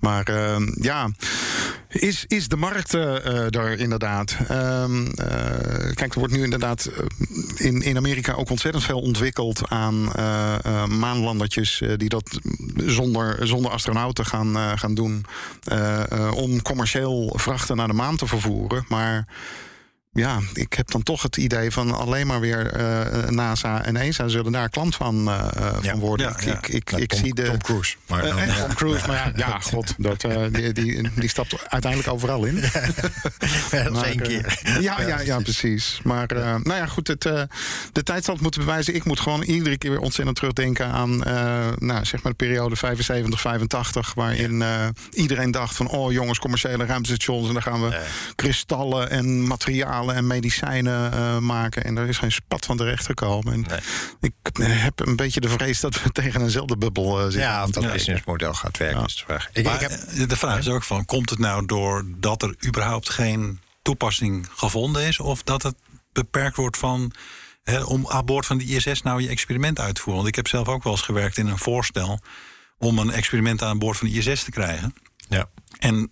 maar 0.00 0.24
eh, 0.24 0.56
ja, 0.80 1.10
is, 1.88 2.24
is 2.28 2.48
de 2.48 2.56
markt 2.56 2.94
eh, 2.94 3.26
eh, 3.26 3.54
er 3.54 3.78
inderdaad? 3.78 4.36
Ehm, 4.48 5.06
eh, 5.06 5.94
kijk, 5.94 6.12
er 6.12 6.18
wordt 6.18 6.34
nu 6.34 6.42
inderdaad 6.42 6.84
eh, 6.86 7.66
in, 7.66 7.82
in 7.82 7.96
Amerika 7.96 8.32
ook 8.32 8.50
ontzettend 8.50 8.84
veel 8.84 9.00
ontwikkeld 9.00 9.68
aan 9.68 10.12
eh, 10.14 10.54
eh, 10.64 10.86
maanlandertjes 10.86 11.80
eh, 11.80 11.92
die 11.96 12.08
dat 12.08 12.38
zonder, 12.76 13.46
zonder 13.46 13.70
astronauten 13.70 14.26
gaan, 14.26 14.56
eh, 14.56 14.72
gaan 14.74 14.94
doen. 14.94 15.24
eh, 15.64 16.12
eh, 16.12 16.34
om 16.36 16.62
commercieel 16.62 17.32
vrachten 17.36 17.76
naar 17.76 17.86
de 17.88 17.92
maan 17.92 18.16
te 18.16 18.26
vervoeren. 18.26 18.84
Maar 18.88 19.26
ja, 20.14 20.40
ik 20.52 20.72
heb 20.72 20.90
dan 20.90 21.02
toch 21.02 21.22
het 21.22 21.36
idee 21.36 21.70
van 21.70 21.94
alleen 21.94 22.26
maar 22.26 22.40
weer 22.40 22.72
eh, 22.72 23.28
NASA 23.28 23.84
en 23.84 23.96
ESA 23.96 24.28
zullen 24.28 24.52
daar 24.52 24.68
klant 24.68 24.96
van, 24.96 25.28
eh, 25.28 25.46
eh, 25.56 25.76
Ja. 25.82 25.90
van 25.90 26.00
worden. 26.00 26.26
Ja, 26.26 26.36
ik, 26.36 26.44
ja. 26.44 26.52
ik, 26.52 26.68
ik, 26.68 26.90
Nou, 26.90 27.02
ik 27.02 27.08
Tom, 27.10 27.18
zie 27.18 27.34
de. 27.34 27.42
Tom 27.42 27.62
Cruise. 27.62 27.96
Maar 28.06 28.22
dan, 28.22 28.38
en 28.38 28.46
ja. 28.46 28.54
Tom 28.54 28.74
Cruise, 28.74 29.06
maar 29.06 29.32
ja, 29.36 29.60
god, 29.72 29.94
dat, 29.98 30.20
die, 30.50 30.72
die, 30.72 31.10
die 31.14 31.28
stapt 31.28 31.68
uiteindelijk 31.68 32.12
overal 32.12 32.44
in. 32.44 32.62
Ja, 33.70 33.82
dat 33.82 33.92
is 33.92 33.98
Maar, 33.98 34.04
één 34.04 34.20
keer. 34.20 34.60
Ja, 34.80 35.00
ja, 35.00 35.20
ja, 35.20 35.38
precies. 35.38 36.00
Maar 36.02 36.26
nou 36.34 36.74
ja, 36.74 36.86
goed, 36.86 37.08
het, 37.08 37.22
de 37.92 38.02
tijdstand 38.02 38.40
moet 38.40 38.58
bewijzen. 38.58 38.94
Ik 38.94 39.04
moet 39.04 39.20
gewoon 39.20 39.42
iedere 39.42 39.78
keer 39.78 39.90
weer 39.90 40.00
ontzettend 40.00 40.36
terugdenken 40.36 40.86
aan 40.86 41.16
nou, 41.78 42.04
zeg 42.04 42.22
maar 42.22 42.32
de 42.32 42.44
periode 42.44 42.76
75, 42.76 43.40
85, 43.40 44.14
waarin 44.14 44.64
iedereen 45.12 45.50
dacht 45.50 45.76
van 45.76 45.88
oh 45.88 46.12
jongens, 46.12 46.38
commerciële 46.38 46.84
ruimtestations 46.84 47.46
en 47.46 47.52
dan 47.52 47.62
gaan 47.62 47.82
we 47.82 48.00
kristallen 48.34 49.10
en 49.10 49.46
materialen 49.46 50.03
en 50.12 50.26
medicijnen 50.26 51.12
eh, 51.12 51.38
maken. 51.38 51.84
En 51.84 51.94
daar 51.94 52.08
is 52.08 52.18
geen 52.18 52.32
spat 52.32 52.64
van 52.64 52.76
terecht 52.76 53.06
gekomen. 53.06 53.52
En 53.52 53.60
Nee. 53.60 53.80
Ik 54.20 54.32
heb 54.82 55.00
een 55.06 55.16
beetje 55.16 55.40
de 55.40 55.48
vrees 55.48 55.80
dat 55.80 56.02
we 56.02 56.10
tegen 56.20 56.40
eenzelfde 56.42 56.76
bubbel 56.76 57.16
eh, 57.18 57.22
zitten. 57.22 57.40
Ja, 57.40 57.62
of 57.64 57.70
dat 57.70 57.82
Ja. 57.82 57.92
businessmodel 57.92 58.54
gaat 58.54 58.76
werken. 58.78 58.98
Ja. 58.98 59.04
is 59.06 59.16
de 59.16 59.22
vraag. 59.26 59.48
Ik, 59.52 59.64
maar 59.64 59.74
ik 59.74 59.80
heb, 59.80 59.90
eh, 59.90 60.28
de 60.28 60.36
vraag 60.36 60.58
is 60.58 60.68
ook 60.68 60.82
van, 60.82 61.04
komt 61.04 61.30
het 61.30 61.38
nou 61.38 61.66
doordat 61.66 62.42
er 62.42 62.54
überhaupt 62.66 63.10
geen 63.10 63.60
toepassing 63.82 64.46
gevonden 64.54 65.02
is? 65.06 65.20
Of 65.20 65.42
dat 65.42 65.62
het 65.62 65.74
beperkt 66.12 66.56
wordt 66.56 66.76
van, 66.76 67.12
hè, 67.62 67.82
om 67.82 68.08
aan 68.08 68.24
boord 68.24 68.46
van 68.46 68.58
die 68.58 68.76
ISS 68.76 69.02
nou 69.02 69.22
je 69.22 69.28
experiment 69.28 69.80
uit 69.80 69.94
te 69.94 70.00
voeren? 70.00 70.16
Want 70.22 70.28
ik 70.28 70.36
heb 70.36 70.48
zelf 70.48 70.68
ook 70.68 70.82
wel 70.82 70.92
eens 70.92 71.02
gewerkt 71.02 71.38
in 71.38 71.46
een 71.46 71.58
voorstel 71.58 72.20
om 72.78 72.98
een 72.98 73.10
experiment 73.10 73.62
aan 73.62 73.78
boord 73.78 73.96
van 73.96 74.08
de 74.08 74.14
ISS 74.14 74.44
te 74.44 74.50
krijgen. 74.50 74.94
ja, 75.28 75.48
En 75.78 76.10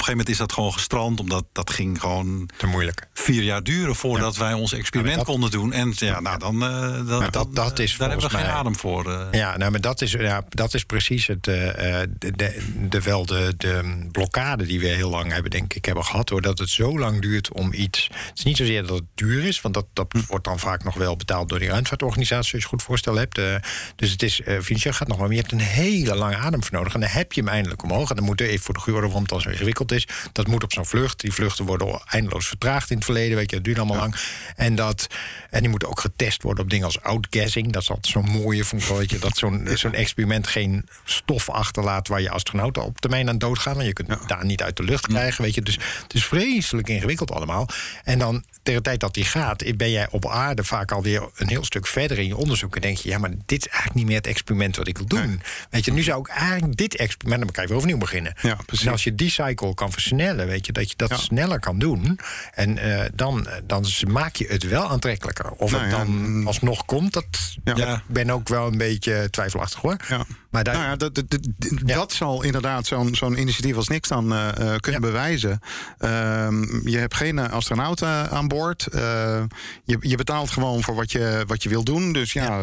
gegeven 0.00 0.10
moment 0.10 0.28
is 0.28 0.36
dat 0.36 0.52
gewoon 0.52 0.72
gestrand, 0.72 1.20
omdat 1.20 1.44
dat 1.52 1.70
ging 1.70 2.00
gewoon 2.00 2.48
te 2.56 2.66
moeilijk. 2.66 3.08
vier 3.12 3.42
jaar 3.42 3.62
duren 3.62 3.94
voordat 3.94 4.36
wij 4.36 4.52
ons 4.52 4.72
experiment 4.72 5.16
dat- 5.16 5.24
konden 5.26 5.50
doen. 5.50 5.72
En 5.72 5.92
ja, 5.96 6.20
nou 6.20 6.38
dan, 6.38 6.54
eh, 6.62 7.00
Maar 7.02 7.30
dat- 7.30 7.54
dat 7.54 7.78
is 7.78 7.90
daar 7.96 8.08
hebben 8.08 8.16
we 8.16 8.22
volgens 8.22 8.32
geen 8.34 8.42
mij- 8.42 8.50
adem 8.50 8.76
voor. 8.76 9.12
eh. 9.12 9.26
Ja, 9.40 9.56
nou, 9.56 9.70
maar 9.70 9.80
dat 9.80 10.00
is, 10.00 10.12
ja, 10.12 10.44
dat 10.48 10.74
is 10.74 10.84
precies 10.84 11.26
het, 11.26 11.46
eh, 11.46 12.00
eh, 12.02 12.08
de, 12.18 12.30
de, 12.32 12.66
de, 12.88 13.00
wel 13.00 13.26
de, 13.26 13.54
de 13.56 14.06
blokkade 14.12 14.66
die 14.66 14.80
we 14.80 14.86
heel 14.86 15.10
lang 15.10 15.32
hebben, 15.32 15.50
denk 15.50 15.74
ik, 15.74 15.84
hebben 15.84 16.04
gehad. 16.04 16.28
Hoor, 16.28 16.42
dat 16.42 16.58
het 16.58 16.68
zo 16.70 16.98
lang 16.98 17.20
duurt 17.22 17.52
om 17.52 17.72
iets. 17.72 18.08
Het 18.28 18.38
is 18.38 18.44
niet 18.44 18.56
zozeer 18.56 18.86
dat 18.86 18.96
het 18.98 19.06
duur 19.14 19.44
is, 19.44 19.60
want 19.60 19.74
dat, 19.74 19.86
dat 19.92 20.06
Hm. 20.12 20.20
wordt 20.28 20.44
dan 20.44 20.58
vaak 20.58 20.84
nog 20.84 20.94
wel 20.94 21.16
betaald 21.16 21.48
door 21.48 21.58
die 21.58 21.68
ruimtevaartorganisatie, 21.68 22.52
als 22.54 22.62
je 22.62 22.68
goed 22.68 22.82
voorstel 22.82 23.14
hebt. 23.14 23.38
Eh, 23.38 23.54
dus 23.96 24.10
het 24.10 24.22
is 24.22 24.40
eh, 24.40 24.60
financieel 24.60 24.92
gaat 24.94 25.08
nog 25.08 25.16
wel, 25.16 25.26
maar 25.26 25.34
je 25.36 25.40
hebt 25.40 25.52
een 25.52 25.60
hele 25.60 26.14
lange 26.14 26.36
adem 26.36 26.62
voor 26.62 26.72
nodig. 26.78 26.94
En 26.94 27.00
dan 27.00 27.08
heb 27.08 27.32
je 27.32 27.40
hem 27.40 27.50
eindelijk 27.50 27.82
omhoog. 27.82 28.10
En 28.10 28.16
dan 28.16 28.24
moet 28.24 28.40
er 28.40 28.46
even 28.48 28.64
voor 28.64 28.74
de 28.74 28.80
gehoorde 28.80 29.06
waarom 29.06 29.22
het 29.22 29.32
al 29.32 29.40
zo 29.40 29.48
ingewikkeld 29.50 29.83
is. 29.92 30.08
Dat 30.32 30.46
moet 30.46 30.64
op 30.64 30.72
zo'n 30.72 30.86
vlucht. 30.86 31.20
Die 31.20 31.32
vluchten 31.32 31.64
worden 31.64 32.02
eindeloos 32.04 32.48
vertraagd 32.48 32.90
in 32.90 32.96
het 32.96 33.04
verleden. 33.04 33.36
Weet 33.36 33.50
je, 33.50 33.56
dat 33.56 33.64
duurt 33.64 33.78
allemaal 33.78 33.96
lang. 33.96 34.16
En, 34.56 34.74
dat, 34.74 35.06
en 35.50 35.60
die 35.60 35.68
moeten 35.68 35.88
ook 35.88 36.00
getest 36.00 36.42
worden 36.42 36.64
op 36.64 36.70
dingen 36.70 36.84
als 36.84 37.02
outgassing. 37.02 37.72
Dat 37.72 37.82
is 37.82 37.88
altijd 37.88 38.12
zo'n 38.12 38.30
mooie, 38.30 38.64
vond 38.64 38.82
ik 38.82 38.88
wel, 38.88 38.98
weet 38.98 39.10
je, 39.10 39.18
dat 39.18 39.36
zo'n 39.36 39.68
zo'n 39.74 39.94
experiment 39.94 40.46
geen 40.46 40.88
stof 41.04 41.48
achterlaat 41.48 42.08
waar 42.08 42.20
je 42.20 42.30
astronauten 42.30 42.84
op 42.84 43.00
termijn 43.00 43.28
aan 43.28 43.38
doodgaan. 43.38 43.74
Want 43.74 43.86
je 43.86 43.92
kunt 43.92 44.28
daar 44.28 44.44
niet 44.44 44.62
uit 44.62 44.76
de 44.76 44.82
lucht 44.82 45.06
krijgen. 45.06 45.44
Weet 45.44 45.54
je. 45.54 45.62
Dus 45.62 45.78
het 46.02 46.14
is 46.14 46.24
vreselijk 46.24 46.88
ingewikkeld 46.88 47.30
allemaal. 47.30 47.68
En 48.04 48.18
dan 48.18 48.44
tegen 48.62 48.82
de 48.82 48.88
tijd 48.88 49.00
dat 49.00 49.14
die 49.14 49.24
gaat, 49.24 49.76
ben 49.76 49.90
jij 49.90 50.08
op 50.10 50.28
aarde 50.28 50.64
vaak 50.64 50.92
alweer 50.92 51.28
een 51.36 51.48
heel 51.48 51.64
stuk 51.64 51.86
verder 51.86 52.18
in 52.18 52.26
je 52.26 52.36
onderzoek. 52.36 52.74
En 52.74 52.80
denk 52.80 52.96
je, 52.96 53.08
ja, 53.08 53.18
maar 53.18 53.30
dit 53.46 53.66
is 53.66 53.66
eigenlijk 53.66 53.94
niet 53.94 54.06
meer 54.06 54.16
het 54.16 54.26
experiment 54.26 54.76
wat 54.76 54.88
ik 54.88 54.98
wil 54.98 55.06
doen. 55.06 55.42
Weet 55.70 55.84
je, 55.84 55.92
nu 55.92 56.02
zou 56.02 56.20
ik 56.20 56.28
eigenlijk 56.28 56.76
dit 56.76 56.96
experiment, 56.96 57.42
dan 57.42 57.50
kan 57.50 57.62
je 57.62 57.68
weer 57.68 57.78
overnieuw 57.78 57.98
beginnen. 57.98 58.34
Ja, 58.40 58.58
precies. 58.66 58.86
En 58.86 58.92
als 58.92 59.04
je 59.04 59.14
die 59.14 59.30
cycle 59.30 59.73
kan 59.74 59.92
versnellen, 59.92 60.46
weet 60.46 60.66
je, 60.66 60.72
dat 60.72 60.90
je 60.90 60.96
dat 60.96 61.08
Ja. 61.08 61.16
sneller 61.16 61.60
kan 61.60 61.78
doen. 61.78 62.18
En 62.54 62.78
eh, 62.78 63.08
dan, 63.14 63.46
dan 63.66 63.84
maak 64.08 64.36
je 64.36 64.46
het 64.46 64.62
wel 64.68 64.88
aantrekkelijker. 64.90 65.50
Of 65.50 65.70
Nou 65.70 65.82
het 65.82 65.90
dan 65.90 66.06
mm. 66.06 66.46
alsnog 66.46 66.84
komt, 66.84 67.12
dat 67.12 67.24
Ja. 67.64 68.02
Ben 68.06 68.30
ook 68.30 68.48
wel 68.48 68.66
een 68.66 68.78
beetje 68.78 69.30
twijfelachtig 69.30 69.80
hoor. 69.80 69.96
Ja. 70.08 70.24
Maar 70.50 70.64
daar, 70.64 70.74
Nou 70.74 70.86
ja, 70.86 70.96
dat, 70.96 71.14
dat, 71.14 71.24
dat- 71.84 72.12
zal 72.12 72.42
inderdaad 72.42 72.86
zo'n 72.86 73.14
zo'n 73.14 73.38
initiatief 73.40 73.76
als 73.76 73.88
niks 73.88 74.08
dan 74.08 74.32
eh, 74.32 74.48
eh, 74.74 74.80
kunnen 74.80 75.00
bewijzen. 75.00 75.60
Ehm, 75.98 76.88
je 76.88 76.98
hebt 76.98 77.14
geen 77.14 77.38
astronaut 77.38 78.02
eh, 78.02 78.24
aan 78.24 78.48
boord. 78.48 78.86
Je, 79.84 79.96
je 80.00 80.16
betaalt 80.16 80.50
gewoon 80.50 80.82
voor 80.82 80.94
wat 80.94 81.12
je, 81.12 81.44
wat 81.46 81.62
je 81.62 81.68
wil 81.68 81.84
doen. 81.84 82.12
Dus 82.12 82.32
ja, 82.32 82.62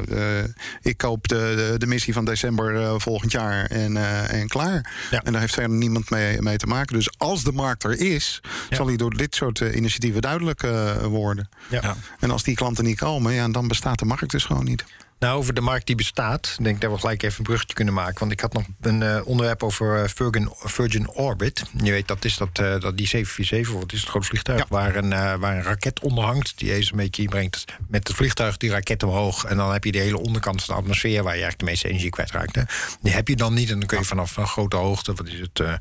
ik 0.82 0.98
koop 0.98 1.28
de, 1.28 1.76
de, 1.78 1.88
missie 1.88 2.14
van 2.14 2.26
december 2.26 3.02
volgend 3.02 3.32
jaar 3.32 3.66
en, 3.66 3.98
en 4.30 4.48
klaar. 4.48 4.92
En 5.24 5.32
daar 5.32 5.42
heeft 5.42 5.54
verder 5.54 5.78
niemand 5.78 6.10
mee, 6.10 6.42
mee 6.42 6.58
te 6.58 6.68
maken. 6.68 6.91
Dus 6.92 7.10
als 7.18 7.44
de 7.44 7.52
markt 7.52 7.84
er 7.84 8.00
is, 8.00 8.42
Ja. 8.70 8.76
zal 8.76 8.86
die 8.86 8.98
door 8.98 9.14
dit 9.18 9.36
soort 9.36 9.62
eh, 9.62 9.76
initiatieven 9.76 10.22
duidelijk 10.22 10.64
eh, 10.64 10.96
worden. 11.04 11.50
ja. 11.70 11.80
Ja. 11.84 11.96
En 12.20 12.32
als 12.32 12.44
die 12.44 12.56
klanten 12.56 12.84
niet 12.84 12.98
komen, 13.00 13.34
ja, 13.34 13.48
dan 13.50 13.68
bestaat 13.68 14.00
de 14.00 14.06
markt 14.06 14.32
dus 14.32 14.44
gewoon 14.46 14.64
niet. 14.66 14.84
Nou, 15.20 15.38
over 15.38 15.54
de 15.54 15.62
markt 15.62 15.86
die 15.88 15.96
bestaat, 15.96 16.58
denk 16.62 16.76
ik 16.76 16.82
dat 16.82 16.92
we 16.92 16.98
gelijk 17.00 17.24
even 17.24 17.38
een 17.38 17.44
bruggetje 17.44 17.74
kunnen 17.76 17.94
maken. 17.94 18.20
Want 18.20 18.32
ik 18.32 18.40
had 18.40 18.54
nog 18.54 18.64
een 18.82 19.02
eh, 19.04 19.22
onderwerp 19.28 19.64
over 19.64 20.10
Virgin, 20.10 20.50
Virgin 20.56 21.10
Orbit. 21.12 21.64
Je 21.84 21.92
weet, 21.92 22.08
dat 22.08 22.26
is 22.26 22.38
dat, 22.38 22.56
dat 22.56 22.98
die 22.98 23.08
747, 23.08 23.74
wat 23.74 23.94
is 23.94 24.00
het 24.00 24.10
groot 24.10 24.26
vliegtuig, 24.26 24.60
Ja. 24.60 24.66
waar, 24.70 24.96
een, 24.96 25.10
waar 25.40 25.56
een 25.58 25.64
raket 25.64 26.00
onder 26.00 26.24
hangt. 26.24 26.54
Die 26.58 26.74
eens 26.74 26.92
een 26.92 26.98
beetje 26.98 27.26
brengt 27.26 27.66
met 27.88 28.08
het 28.08 28.18
vliegtuig 28.18 28.58
die 28.58 28.70
raket 28.70 29.04
omhoog. 29.04 29.46
En 29.46 29.58
dan 29.58 29.72
heb 29.72 29.84
je 29.84 29.92
de 29.92 29.98
hele 30.00 30.20
onderkant 30.20 30.64
van 30.64 30.76
de 30.76 30.82
atmosfeer, 30.82 31.24
waar 31.24 31.36
je 31.36 31.42
eigenlijk 31.42 31.60
de 31.60 31.66
meeste 31.66 31.88
energie 31.88 32.10
kwijtraakt. 32.10 32.56
Hè. 32.56 32.62
Die 33.02 33.14
heb 33.14 33.28
je 33.28 33.36
dan 33.36 33.54
niet. 33.54 33.70
En 33.72 33.80
dan 33.80 33.88
kun 33.88 33.98
je 34.00 34.06
vanaf 34.06 34.38
een 34.38 34.48
grote 34.48 34.76
hoogte, 34.76 35.14
wat 35.14 35.28
is 35.28 35.40
het. 35.40 35.80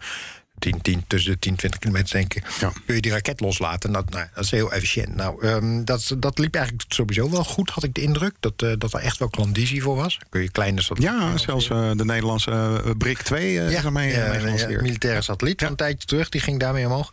Eh 0.61 0.73
10, 0.73 0.83
10, 0.83 1.05
tussen 1.07 1.33
de 1.33 1.39
10 1.39 1.57
20 1.57 1.81
kilometer, 1.81 2.13
denk 2.13 2.35
ik. 2.35 2.45
Ja. 2.61 2.73
Kun 2.87 2.95
je 2.95 3.01
die 3.01 3.13
raket 3.13 3.41
loslaten. 3.41 3.89
En 3.89 3.93
dat, 3.93 4.11
nou, 4.11 4.27
dat 4.35 4.45
is 4.45 4.51
heel 4.51 4.73
efficiënt. 4.73 5.17
Nou, 5.17 5.47
ehm, 5.47 5.85
dat, 5.85 6.15
dat 6.19 6.39
liep 6.39 6.55
eigenlijk 6.55 6.85
sowieso 6.89 7.31
wel 7.31 7.45
goed, 7.45 7.71
had 7.71 7.85
ik 7.85 7.95
de 7.95 8.03
indruk. 8.03 8.35
Dat, 8.41 8.63
eh, 8.63 8.73
dat 8.79 8.93
er 8.93 9.01
echt 9.01 9.19
wel 9.19 9.29
klandizie 9.29 9.83
voor 9.83 9.97
was. 9.97 10.19
Kun 10.29 10.43
je 10.43 10.51
kleine 10.51 10.83
satellieten 10.83 11.21
Ja, 11.21 11.37
zelfs 11.37 11.71
eh, 11.71 11.91
de 11.97 12.05
Nederlandse 12.05 12.51
eh, 12.51 12.91
BRIC 12.99 13.19
2 13.19 13.61
eh, 13.61 13.71
is 13.71 13.85
ermee 13.85 14.13
ja, 14.13 14.35
ja, 14.35 14.81
militaire 14.81 15.23
satelliet 15.23 15.61
van 15.61 15.71
een 15.71 15.77
tijdje 15.77 16.07
terug. 16.07 16.29
Die 16.29 16.41
ging 16.41 16.61
daarmee 16.61 16.87
omhoog. 16.87 17.13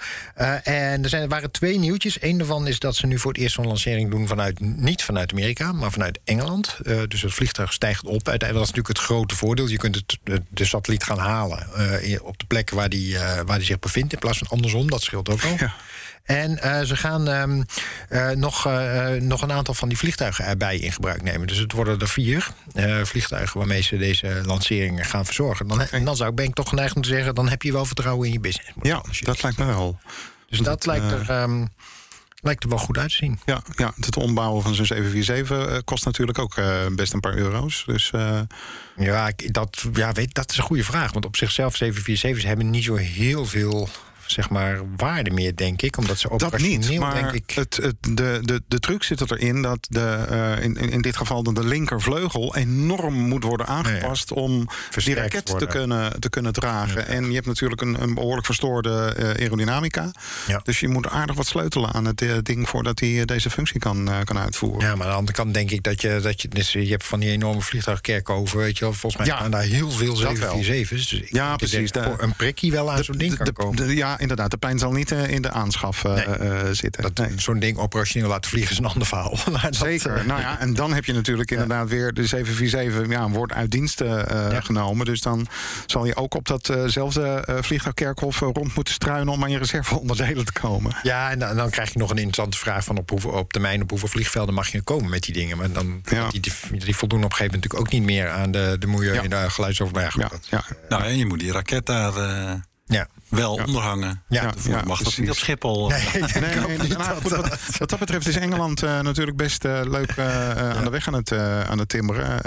En 0.63 1.03
er, 1.03 1.09
zijn, 1.09 1.21
er 1.21 1.27
waren 1.27 1.51
twee 1.51 1.79
nieuwtjes. 1.79 2.21
Eén 2.21 2.37
daarvan 2.37 2.67
is 2.67 2.79
dat 2.79 2.95
ze 2.95 3.07
nu 3.07 3.19
voor 3.19 3.31
het 3.31 3.41
eerst 3.41 3.57
een 3.57 3.67
lancering 3.67 4.11
doen 4.11 4.27
vanuit, 4.27 4.59
niet 4.59 5.03
vanuit 5.03 5.31
Amerika, 5.31 5.71
maar 5.71 5.91
vanuit 5.91 6.19
Engeland. 6.23 6.77
Dus 7.07 7.21
het 7.21 7.33
vliegtuig 7.33 7.73
stijgt 7.73 8.05
op. 8.05 8.27
Uiteindelijk 8.27 8.53
dat 8.53 8.61
is 8.61 8.73
natuurlijk 8.75 8.87
het 8.87 8.99
grote 8.99 9.35
voordeel. 9.35 9.67
Je 9.67 9.77
kunt 9.77 9.95
het, 9.95 10.17
de, 10.23 10.41
de 10.49 10.65
satelliet 10.65 11.03
gaan 11.03 11.19
halen 11.19 11.67
op 12.23 12.39
de 12.39 12.45
plek 12.47 12.69
waar 12.69 12.89
die, 12.89 13.17
waar 13.45 13.57
die 13.57 13.67
zich 13.67 13.79
bevindt. 13.79 14.13
In 14.13 14.19
plaats 14.19 14.37
van 14.37 14.47
andersom. 14.47 14.89
Dat 14.89 15.01
scheelt 15.01 15.29
ook 15.29 15.43
al. 15.43 15.55
Ja. 15.57 15.73
En 16.27 16.61
eh, 16.61 16.81
ze 16.81 16.95
gaan 16.95 17.27
ehm, 17.27 17.61
eh, 18.09 18.29
nog, 18.29 18.65
eh, 18.65 19.15
eh, 19.15 19.21
nog 19.21 19.41
een 19.41 19.51
aantal 19.51 19.73
van 19.73 19.89
die 19.89 19.97
vliegtuigen 19.97 20.45
erbij 20.45 20.77
in 20.77 20.91
gebruik 20.91 21.21
nemen. 21.21 21.47
Dus 21.47 21.57
het 21.57 21.71
worden 21.71 21.99
er 21.99 22.07
vier 22.07 22.47
eh, 22.73 23.03
vliegtuigen 23.03 23.57
waarmee 23.57 23.81
ze 23.81 23.97
deze 23.97 24.41
lanceringen 24.45 25.05
gaan 25.05 25.25
verzorgen. 25.25 25.67
Dan, 25.67 25.81
En 25.81 26.05
dan 26.05 26.15
zou 26.15 26.29
ik, 26.29 26.35
ben 26.35 26.45
ik 26.45 26.53
toch 26.53 26.69
geneigd 26.69 26.95
om 26.95 27.01
te 27.01 27.09
zeggen: 27.09 27.35
dan 27.35 27.49
heb 27.49 27.61
je 27.61 27.71
wel 27.71 27.85
vertrouwen 27.85 28.27
in 28.27 28.33
je 28.33 28.39
business. 28.39 28.71
Ja, 28.81 29.01
dat 29.19 29.43
lijkt 29.43 29.57
me 29.57 29.65
wel. 29.65 29.99
dus 30.49 30.59
dat 30.59 30.85
lijkt, 30.85 31.11
er, 31.11 31.29
ehm, 31.29 31.65
lijkt 32.47 32.63
er 32.63 32.69
wel 32.69 32.77
goed 32.77 32.97
uit 32.97 33.09
te 33.09 33.15
zien. 33.15 33.39
Ja, 33.45 33.61
ja, 33.75 33.93
het 34.01 34.17
ombouwen 34.17 34.63
van 34.63 34.75
zo'n 34.75 34.85
747 34.85 35.67
eh, 35.75 35.81
kost 35.85 36.05
natuurlijk 36.05 36.39
ook 36.39 36.55
eh, 36.57 36.85
best 36.95 37.13
een 37.13 37.19
paar 37.19 37.35
euro's. 37.35 37.83
Dus 37.85 38.11
eh, 38.11 38.39
Ja, 38.97 39.27
ik- 39.27 39.53
dat, 39.53 39.85
ja 39.93 40.11
weet, 40.11 40.33
dat 40.33 40.51
is 40.51 40.57
een 40.57 40.63
goede 40.63 40.83
vraag. 40.83 41.11
Want 41.13 41.25
op 41.25 41.35
zichzelf 41.35 41.75
747's 41.83 42.43
hebben 42.43 42.69
niet 42.69 42.83
zo 42.83 42.95
heel 42.95 43.45
veel 43.45 43.89
zeg 44.27 44.49
maar, 44.49 44.79
waarde 44.97 45.29
meer, 45.31 45.55
denk 45.55 45.81
ik. 45.81 45.97
Omdat 45.97 46.17
ze 46.19 46.27
dat 46.27 46.43
operationeel, 46.43 46.89
niet. 46.89 46.99
Maar 46.99 47.13
denk 47.13 47.31
ik... 47.31 47.49
het, 47.55 47.75
het, 47.81 47.95
de, 48.17 48.39
de, 48.41 48.61
de 48.67 48.79
truc 48.79 49.03
zit 49.03 49.31
erin 49.31 49.61
dat 49.61 49.87
de, 49.89 50.25
eh, 50.29 50.63
in, 50.63 50.75
in 50.77 50.89
in 50.89 51.01
dit 51.01 51.17
geval 51.17 51.43
dan 51.43 51.53
de 51.53 51.63
linkervleugel 51.65 52.55
enorm 52.55 53.13
moet 53.13 53.43
worden 53.43 53.67
aangepast 53.67 54.31
om 54.31 54.67
die 55.03 55.15
raket 55.15 55.45
te 55.59 55.65
kunnen, 55.65 56.19
te 56.19 56.29
kunnen 56.29 56.53
dragen. 56.53 57.07
En 57.07 57.27
je 57.27 57.33
hebt 57.33 57.45
natuurlijk 57.45 57.81
een, 57.81 58.01
een 58.01 58.13
behoorlijk 58.13 58.45
verstoorde 58.45 59.13
eh, 59.17 59.29
aerodynamica. 59.43 60.11
Ja. 60.47 60.59
Dus 60.63 60.79
je 60.79 60.87
moet 60.87 61.07
aardig 61.09 61.35
wat 61.35 61.47
sleutelen 61.47 61.93
aan 61.93 62.05
het 62.05 62.21
eh, 62.21 62.31
ding 62.43 62.69
voordat 62.69 62.99
hij 62.99 63.25
deze 63.25 63.49
functie 63.49 63.79
kan, 63.79 64.09
kan 64.23 64.37
uitvoeren. 64.37 64.81
Ja, 64.87 64.95
maar 64.95 65.05
aan 65.05 65.11
de 65.11 65.17
andere 65.17 65.37
kant 65.37 65.53
denk 65.53 65.71
ik 65.71 65.83
dat 65.83 66.01
je... 66.01 66.19
Dat 66.21 66.41
je, 66.41 66.47
dus 66.47 66.71
je 66.71 66.87
hebt 66.89 67.05
van 67.05 67.19
die 67.19 67.29
enorme 67.29 67.61
vliegtuigkerkhoven, 67.61 68.57
weet 68.57 68.77
je 68.77 68.83
wel. 68.85 68.93
Volgens 68.93 69.21
mij 69.21 69.31
Ja, 69.31 69.37
staan 69.37 69.51
daar 69.51 69.61
heel 69.61 69.91
veel 69.91 70.19
dat 70.19 70.37
wel. 70.37 70.63
747's. 70.63 70.89
Dus 71.09 71.13
ik 71.13 71.31
Ja, 71.33 71.49
dat 71.49 71.57
precies. 71.57 71.91
De- 71.91 72.13
een 72.17 72.35
prikkie 72.35 72.71
wel 72.71 72.91
aan 72.91 73.03
zo'n 73.03 73.17
ding 73.17 73.37
kan 73.37 73.53
komen. 73.53 73.75
de- 73.87 73.95
ja, 73.95 74.16
inderdaad. 74.19 74.51
De 74.51 74.57
pijn 74.57 74.79
zal 74.79 74.91
niet 74.91 75.11
eh, 75.11 75.27
in 75.29 75.41
de 75.41 75.51
aanschaf 75.51 76.03
eh, 76.03 76.13
Nee. 76.13 76.25
eh, 76.25 76.59
zitten. 76.71 77.01
dat 77.01 77.17
Nee. 77.17 77.39
zo'n 77.39 77.59
ding 77.59 77.77
operationeel 77.77 78.29
laten 78.29 78.49
vliegen 78.49 78.71
is 78.71 78.77
een 78.77 78.85
ander 78.85 79.07
verhaal. 79.07 79.37
Dat, 79.61 79.75
Zeker. 79.75 80.23
nou 80.25 80.39
ja, 80.41 80.59
en 80.59 80.73
dan 80.73 80.93
heb 80.93 81.05
je 81.05 81.13
natuurlijk 81.13 81.51
inderdaad 81.51 81.89
weer 81.89 82.13
de 82.13 82.25
747 82.25 83.09
ja, 83.17 83.29
wordt 83.29 83.53
uit 83.53 83.71
dienst 83.71 84.01
eh, 84.01 84.09
Ja. 84.51 84.61
genomen. 84.61 85.05
Dus 85.05 85.21
dan 85.21 85.47
zal 85.85 86.05
je 86.05 86.15
ook 86.15 86.33
op 86.35 86.47
datzelfde 86.47 87.21
eh 87.27 87.55
vliegtuigkerkhof 87.61 88.39
rond 88.39 88.75
moeten 88.75 88.93
struinen 88.93 89.33
om 89.33 89.43
aan 89.43 89.51
je 89.51 89.57
reserveonderdelen 89.57 90.45
te 90.51 90.51
komen. 90.59 90.95
Ja, 91.03 91.31
en 91.31 91.39
dan, 91.39 91.55
dan 91.55 91.69
krijg 91.69 91.93
je 91.93 91.99
nog 91.99 92.09
een 92.09 92.17
interessante 92.17 92.57
vraag 92.57 92.83
van 92.83 92.97
op, 92.97 93.09
hoeveel, 93.09 93.31
op 93.31 93.51
termijn 93.53 93.81
op 93.81 93.89
hoeveel 93.89 94.07
vliegvelden 94.07 94.53
mag 94.53 94.67
je 94.67 94.81
komen 94.81 95.09
met 95.09 95.23
die 95.23 95.33
dingen. 95.33 95.57
Maar 95.57 95.71
dan 95.71 96.01
Ja. 96.03 96.29
die, 96.29 96.39
die, 96.41 96.53
die 96.79 96.95
voldoen 96.95 97.23
op 97.23 97.29
een 97.31 97.35
gegeven 97.35 97.53
moment 97.59 97.73
natuurlijk 97.73 97.79
ook 97.79 97.91
niet 97.91 98.03
meer 98.03 98.29
aan 98.29 98.51
de, 98.51 98.75
de 98.79 98.87
milieu 98.87 99.13
Ja. 99.13 99.23
en 99.23 99.29
de 99.29 99.49
geluidsoverberg. 99.49 100.15
Ja, 100.17 100.29
ja. 100.49 100.63
Nou, 100.89 101.03
en 101.03 101.17
je 101.17 101.25
moet 101.25 101.39
die 101.39 101.51
raket 101.51 101.85
daar 101.85 102.15
eh, 102.15 102.53
ja. 102.85 103.07
Wel 103.29 103.53
onderhangen. 103.53 104.23
Ja. 104.29 104.53
Ja, 104.63 104.81
mag 104.85 105.01
dat 105.03 105.17
niet 105.17 105.29
op 105.29 105.35
Schiphol. 105.35 105.87
Nee, 105.87 106.01
Nee, 106.39 106.87
nou, 106.87 107.21
goed, 107.21 107.31
wat, 107.31 107.57
wat 107.77 107.89
dat 107.89 107.99
betreft 107.99 108.27
is 108.27 108.35
Engeland 108.35 108.83
eh, 108.83 108.99
natuurlijk 108.99 109.37
best 109.37 109.65
eh, 109.65 109.79
leuk 109.83 110.11
eh, 110.11 110.51
eh, 110.51 110.77
aan 110.77 110.83
de 110.83 110.89
weg 110.89 111.07
aan 111.07 111.13
het, 111.13 111.31
eh, 111.31 111.61
aan 111.61 111.79
het 111.79 111.89
timmeren. 111.89 112.41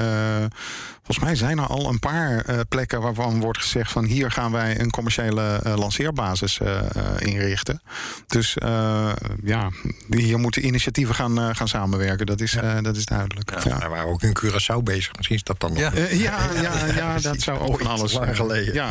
Volgens 1.10 1.30
mij 1.30 1.48
zijn 1.48 1.58
er 1.58 1.66
al 1.66 1.88
een 1.88 1.98
paar 1.98 2.44
eh, 2.44 2.58
plekken 2.68 3.00
waarvan 3.00 3.40
wordt 3.40 3.58
gezegd 3.58 3.92
van 3.92 4.04
hier 4.04 4.30
gaan 4.30 4.52
wij 4.52 4.80
een 4.80 4.90
commerciële 4.90 5.60
eh, 5.62 5.76
lanceerbasis 5.76 6.60
eh, 6.60 6.78
eh, 6.78 7.04
inrichten. 7.18 7.82
Dus 8.26 8.56
eh, 8.56 9.12
ja, 9.44 9.70
hier 10.08 10.38
moeten 10.38 10.66
initiatieven 10.66 11.14
gaan, 11.14 11.38
eh, 11.38 11.48
gaan 11.52 11.68
samenwerken. 11.68 12.26
Dat 12.26 12.40
is, 12.40 12.54
eh, 12.54 12.76
dat 12.82 12.96
is 12.96 13.04
duidelijk. 13.04 13.64
Ja. 13.64 13.78
We 13.78 13.88
waren 13.88 14.06
ook 14.06 14.22
in 14.22 14.36
Curaçao 14.38 14.82
bezig. 14.82 15.16
Misschien 15.16 15.36
is 15.36 15.42
dat 15.42 15.60
dan 15.60 15.72
nog. 15.72 15.80
Ja. 15.80 15.92
Ja, 16.10 16.38
ja, 16.62 16.86
ja, 16.94 17.18
dat 17.30 17.40
zou 17.40 17.58
ook 17.58 17.78
van 17.78 17.86
alles 17.86 18.12
lang 18.12 18.36
geleden. 18.36 18.74
Ja, 18.74 18.90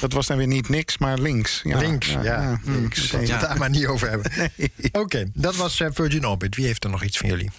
dat 0.00 0.12
was 0.12 0.26
dan 0.26 0.36
weer 0.36 0.46
niet 0.46 0.68
niks, 0.68 0.98
maar 0.98 1.18
links. 1.18 1.60
Ja, 1.62 1.78
Links, 1.78 2.16
ja. 2.22 2.60
Links. 2.64 3.12
Laten 3.12 3.26
we 3.26 3.32
het 3.32 3.40
daar 3.40 3.58
maar 3.58 3.70
niet 3.70 3.86
over 3.86 4.08
hebben. 4.10 4.50
Oké, 5.02 5.24
dat 5.34 5.56
was 5.56 5.80
eh, 5.80 5.88
Virgin 5.92 6.26
Orbit. 6.26 6.56
Wie 6.56 6.66
heeft 6.66 6.84
er 6.84 6.90
nog 6.90 7.02
iets 7.02 7.18
van 7.18 7.28
jullie? 7.28 7.50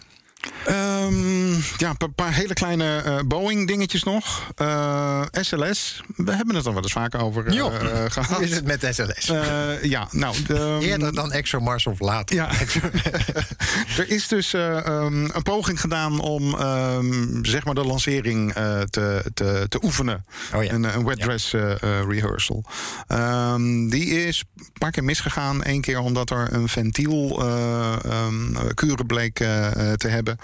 Ehm, 1.06 1.54
ja, 1.78 1.94
een 1.98 2.14
paar 2.16 2.34
hele 2.34 2.54
kleine 2.54 2.98
eh, 3.02 3.20
Boeing-dingetjes 3.28 4.04
nog. 4.04 4.52
Eh, 4.56 5.22
SLS, 5.32 6.02
we 6.16 6.32
hebben 6.32 6.56
het 6.56 6.66
er 6.66 6.74
wel 6.74 6.82
eens 6.82 6.92
vaak 6.92 7.16
over 7.16 7.46
eh, 7.48 7.58
eh, 7.60 8.12
gehad. 8.12 8.30
Hoe 8.38 8.44
is 8.44 8.56
het 8.56 8.66
met 8.66 8.88
SLS? 8.92 9.30
Eh, 9.30 9.84
ja, 9.84 10.08
nou... 10.12 10.36
de- 10.48 10.78
Eerder 10.82 11.14
dan 11.16 11.32
ExoMars 11.32 11.88
of 11.88 12.00
later? 12.00 12.36
Ja, 12.36 12.50
er 13.98 14.10
is 14.10 14.28
dus 14.28 14.54
eh, 14.54 14.86
ehm, 14.86 15.24
een 15.24 15.44
poging 15.44 15.80
gedaan 15.82 16.20
om 16.20 16.50
zeg 17.42 17.64
maar 17.66 17.74
de 17.76 17.86
lancering 17.86 18.54
eh, 18.54 18.82
te, 18.82 19.26
te, 19.34 19.66
te 19.70 19.84
oefenen. 19.84 20.26
Oh 20.54 20.64
ja. 20.64 20.72
Een, 20.72 20.84
een 20.84 21.06
wet 21.06 21.18
Ja. 21.18 21.24
dress 21.26 21.54
eh, 21.54 21.72
eh, 21.72 22.08
rehearsal. 22.10 22.64
Die 23.90 24.26
is 24.26 24.44
een 24.58 24.66
paar 24.80 24.92
keer 24.92 25.04
misgegaan. 25.04 25.60
Eén 25.64 25.82
keer 25.82 26.00
omdat 26.00 26.30
er 26.30 26.54
een 26.54 26.68
ventiel 26.70 27.44
eh 27.46 27.94
kuren 28.74 29.06
bleek 29.06 29.40
eh, 29.40 29.92
te 29.92 30.08
hebben. 30.08 30.38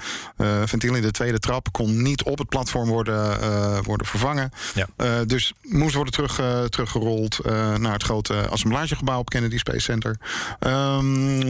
Eh 0.52 0.68
ventiel 0.68 0.96
in 0.96 1.02
de 1.02 1.12
tweede 1.12 1.40
trap 1.40 1.72
kon 1.72 2.02
niet 2.02 2.24
op 2.24 2.38
het 2.38 2.50
platform 2.50 2.90
worden, 2.90 3.42
eh, 3.42 3.80
worden 3.84 4.08
vervangen. 4.08 4.52
Ja. 4.74 4.88
Eh, 4.96 5.20
dus 5.26 5.54
moest 5.62 5.96
worden 5.96 6.14
terug, 6.14 6.70
teruggerold 6.70 7.40
naar 7.78 7.94
het 7.94 8.04
grote 8.04 8.48
assemblagegebouw 8.48 9.20
op 9.20 9.30
Kennedy 9.30 9.58
Space 9.58 9.80
Center. 9.80 10.18
Ehm, 10.60 11.42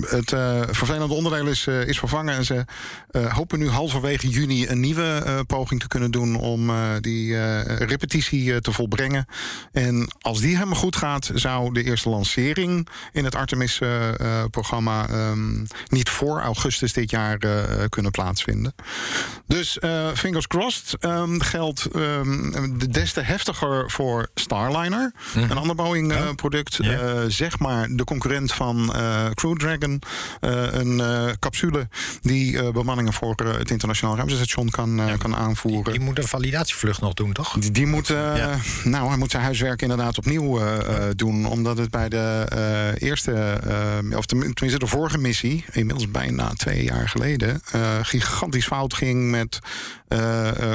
het 0.00 0.30
vervelende 0.70 1.14
onderdeel 1.14 1.46
is, 1.46 1.66
is 1.66 1.98
vervangen. 1.98 2.34
En 2.34 2.44
ze 2.44 2.64
hopen 3.28 3.58
nu 3.58 3.68
halverwege 3.68 4.28
juni 4.28 4.68
een 4.68 4.80
nieuwe 4.80 5.44
poging 5.46 5.80
te 5.80 5.88
kunnen 5.88 6.10
doen 6.10 6.36
om 6.36 6.70
die 7.00 7.36
repetitie 7.64 8.60
te 8.60 8.72
volbrengen. 8.72 9.26
En 9.72 10.08
als 10.20 10.40
die 10.40 10.54
helemaal 10.54 10.78
goed 10.78 10.96
gaat, 10.96 11.30
zou 11.34 11.72
de 11.72 11.82
eerste 11.82 12.08
lancering 12.08 12.88
in 13.12 13.24
het 13.24 13.34
Artemis-programma 13.34 15.06
niet 15.88 16.08
voor 16.08 16.40
augustus 16.40 16.92
dit 16.92 17.10
jaar 17.10 17.38
kunnen 17.94 18.10
plaatsvinden. 18.12 18.74
Dus 19.46 19.78
uh, 19.80 20.08
fingers 20.14 20.46
crossed 20.46 21.04
um, 21.04 21.40
geldt 21.40 21.88
um, 21.96 22.78
des 22.90 23.12
te 23.12 23.20
heftiger 23.20 23.90
voor 23.90 24.28
Starliner. 24.34 25.12
Mm. 25.34 25.42
Een 25.42 25.56
ander 25.56 25.76
Boeing-product. 25.76 26.78
Uh, 26.78 26.86
yeah. 26.86 27.24
zeg 27.28 27.58
maar 27.58 27.88
de 27.90 28.04
concurrent 28.04 28.52
van 28.52 28.94
Crew 29.34 29.56
Dragon. 29.56 30.02
een 30.40 31.02
capsule 31.38 31.88
die 32.20 32.72
bemanningen 32.72 33.12
voor 33.12 33.34
het 33.34 33.70
internationaal 33.70 34.16
ruimtestation 34.16 34.70
kan, 34.70 34.96
ja, 34.96 35.16
kan 35.16 35.36
aanvoeren. 35.36 35.84
Die, 35.84 35.92
die, 35.92 36.02
moet 36.02 36.18
een 36.18 36.28
validatievlucht 36.28 37.00
nog 37.00 37.14
doen, 37.14 37.32
toch? 37.32 37.56
Die, 37.58 37.70
die 37.70 37.86
moet, 37.86 38.06
ja. 38.06 38.58
nou, 38.84 39.08
hij 39.08 39.16
moet 39.16 39.30
zijn 39.30 39.42
huiswerk 39.42 39.82
inderdaad 39.82 40.18
opnieuw 40.18 40.60
doen. 41.16 41.46
Omdat 41.46 41.78
het 41.78 41.90
bij 41.90 42.08
de 42.08 42.46
eerste, 42.98 43.60
of 44.16 44.26
tenminste 44.26 44.78
de 44.78 44.86
vorige 44.86 45.18
missie, 45.18 45.64
inmiddels 45.72 46.10
bijna 46.10 46.48
twee 46.48 46.84
jaar 46.84 47.08
geleden, 47.08 47.60
gigantisch 48.02 48.66
fout 48.66 48.94
ging 48.94 49.30
met 49.30 49.58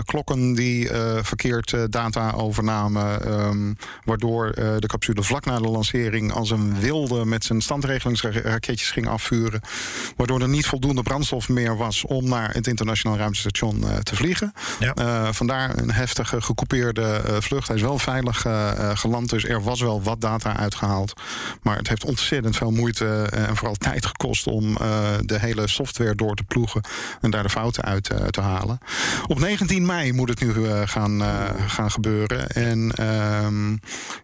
klokken 0.05 0.53
die 0.53 0.91
uh, 0.91 1.17
verkeerd 1.21 1.75
data 1.89 2.31
overnamen. 2.31 3.31
Um, 3.31 3.77
waardoor 4.03 4.51
de 4.55 4.87
capsule 4.87 5.23
vlak 5.23 5.45
na 5.45 5.57
de 5.57 5.67
lancering 5.69 6.33
als 6.33 6.51
een 6.51 6.79
wilde 6.79 7.25
met 7.25 7.43
zijn 7.43 7.61
standregelingsraketjes 7.61 8.91
ging 8.91 9.07
afvuren. 9.07 9.61
Waardoor 10.15 10.41
er 10.41 10.49
niet 10.49 10.65
voldoende 10.65 11.01
brandstof 11.01 11.49
meer 11.49 11.77
was 11.77 12.05
om 12.05 12.29
naar 12.29 12.53
het 12.53 12.67
internationaal 12.67 13.17
ruimtestation 13.17 13.85
te 14.03 14.15
vliegen. 14.15 14.53
Ja. 14.79 15.33
vandaar 15.33 15.77
een 15.77 15.91
heftige 15.91 16.41
gecoupeerde 16.41 17.21
vlucht. 17.39 17.67
Hij 17.67 17.75
is 17.75 17.81
wel 17.81 17.99
veilig 17.99 18.45
geland, 18.93 19.29
dus 19.29 19.45
er 19.45 19.63
was 19.63 19.81
wel 19.81 20.01
wat 20.01 20.21
data 20.21 20.57
uitgehaald. 20.57 21.13
Maar 21.61 21.77
het 21.77 21.89
heeft 21.89 22.05
ontzettend 22.05 22.55
veel 22.55 22.71
moeite 22.71 23.27
en 23.31 23.55
vooral 23.55 23.75
tijd 23.75 24.05
gekost 24.05 24.47
om 24.47 24.73
de 25.21 25.39
hele 25.39 25.67
software 25.67 26.15
door 26.15 26.35
te 26.35 26.43
ploegen 26.43 26.81
en 27.21 27.31
daar 27.31 27.43
de 27.43 27.49
fouten 27.49 27.83
uit 27.83 28.11
te 28.29 28.41
halen. 28.41 28.79
Op 29.29 29.39
19 29.39 29.85
mei 29.85 30.13
moet 30.13 30.29
het 30.29 30.39
nu 30.39 30.47
uh, 30.47 30.81
gaan, 30.85 31.21
uh, 31.21 31.49
gaan 31.67 31.91
gebeuren. 31.91 32.49
En 32.49 32.91
uh, 32.99 33.47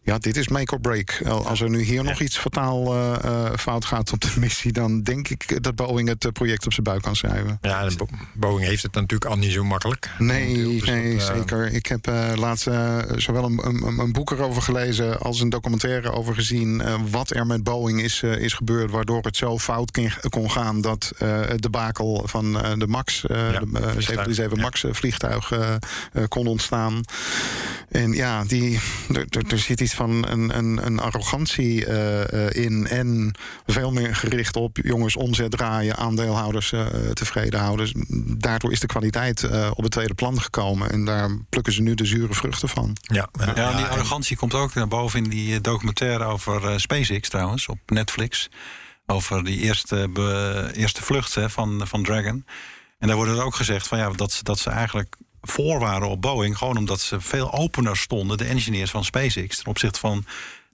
ja, 0.03 0.17
dit 0.17 0.37
is 0.37 0.47
make 0.47 0.73
or 0.73 0.79
break. 0.79 1.21
Als 1.27 1.61
er 1.61 1.69
nu 1.69 1.81
hier 1.81 2.03
nog 2.03 2.19
iets 2.19 2.37
fataal 2.37 2.95
uh, 2.95 3.49
fout 3.57 3.85
gaat 3.85 4.11
op 4.11 4.21
de 4.21 4.31
missie, 4.39 4.71
dan 4.71 5.01
denk 5.01 5.27
ik 5.27 5.63
dat 5.63 5.75
Boeing 5.75 6.07
het 6.09 6.33
project 6.33 6.65
op 6.65 6.73
zijn 6.73 6.83
buik 6.83 7.01
kan 7.01 7.15
schrijven. 7.15 7.57
Ja, 7.61 7.87
Bo 7.97 8.07
Boeing 8.33 8.67
heeft 8.67 8.83
het 8.83 8.93
natuurlijk 8.93 9.31
al 9.31 9.37
niet 9.37 9.51
zo 9.51 9.63
makkelijk. 9.63 10.09
Nee, 10.17 10.79
dus 10.79 10.89
nee 10.89 11.17
dat, 11.17 11.25
zeker. 11.25 11.73
Ik 11.73 11.85
heb 11.85 12.05
laatst 12.35 12.69
zowel 13.15 13.43
een, 13.43 13.59
een, 13.65 13.99
een, 13.99 14.11
boek 14.11 14.31
erover 14.31 14.61
gelezen 14.61 15.19
als 15.19 15.41
een 15.41 15.49
documentaire 15.49 16.11
over 16.11 16.35
gezien. 16.35 16.81
wat 17.09 17.29
er 17.29 17.45
met 17.45 17.63
Boeing 17.63 18.01
is, 18.01 18.23
is 18.23 18.53
gebeurd, 18.53 18.91
waardoor 18.91 19.21
het 19.21 19.37
zo 19.37 19.59
fout 19.59 19.99
kon 20.29 20.51
gaan 20.51 20.81
dat 20.81 21.11
de 21.55 21.69
bakel 21.71 22.23
van 22.25 22.53
de 22.77 22.87
Max, 22.87 23.21
ja, 23.27 23.59
de 23.59 24.01
737 24.01 24.57
Max 24.57 24.84
vliegtuig 24.91 25.51
uh, 25.51 25.75
kon 26.27 26.47
ontstaan. 26.47 27.01
En 27.89 28.13
ja, 28.13 28.43
die, 28.43 28.79
er, 29.49 29.59
zit 29.59 29.81
iets 29.81 29.93
van 29.93 30.27
een, 30.27 30.57
een, 30.57 30.85
een 30.85 30.99
arrogantie 30.99 31.87
uh, 31.87 32.49
in. 32.49 32.87
En 32.87 33.35
veel 33.65 33.91
meer 33.91 34.15
gericht 34.15 34.55
op 34.55 34.77
jongens 34.83 35.15
omzet 35.15 35.51
draaien, 35.51 35.97
aandeelhouders 35.97 36.73
tevreden 37.13 37.59
houden. 37.59 38.05
Daardoor 38.37 38.71
is 38.71 38.79
de 38.79 38.87
kwaliteit 38.87 39.49
op 39.69 39.83
het 39.83 39.91
tweede 39.91 40.13
plan 40.13 40.41
gekomen. 40.41 40.91
En 40.91 41.05
daar 41.05 41.29
plukken 41.49 41.73
ze 41.73 41.81
nu 41.81 41.93
de 41.93 42.05
zure 42.05 42.33
vruchten 42.33 42.69
van. 42.69 42.97
Ja, 43.01 43.29
ja, 43.55 43.75
die 43.75 43.85
arrogantie 43.85 44.37
komt 44.37 44.53
ook 44.53 44.73
naar 44.73 44.87
boven 44.87 45.23
in 45.23 45.29
die 45.29 45.61
documentaire 45.61 46.23
over 46.23 46.79
SpaceX 46.79 47.29
trouwens, 47.29 47.67
op 47.67 47.79
Netflix. 47.85 48.49
Over 49.05 49.43
die 49.43 49.59
eerste, 49.59 50.09
eerste 50.73 51.03
vlucht 51.03 51.35
hè, 51.35 51.49
van, 51.49 51.81
van 51.87 52.03
Dragon. 52.03 52.45
En 53.05 53.11
daar 53.11 53.19
wordt 53.19 53.37
er 53.39 53.45
ook 53.45 53.55
gezegd 53.55 53.87
van 53.87 53.97
ja, 53.97 54.09
dat, 54.09 54.31
ze, 54.31 54.43
dat 54.43 54.59
ze 54.59 54.69
eigenlijk 54.69 55.15
voor 55.41 55.79
waren 55.79 56.09
op 56.09 56.21
Boeing. 56.21 56.57
Gewoon 56.57 56.77
omdat 56.77 56.99
ze 56.99 57.21
veel 57.21 57.53
opener 57.53 57.97
stonden, 57.97 58.37
de 58.37 58.45
engineers 58.45 58.91
van 58.91 59.05
SpaceX, 59.05 59.57
ten 59.57 59.65
opzichte 59.65 59.99
van 59.99 60.25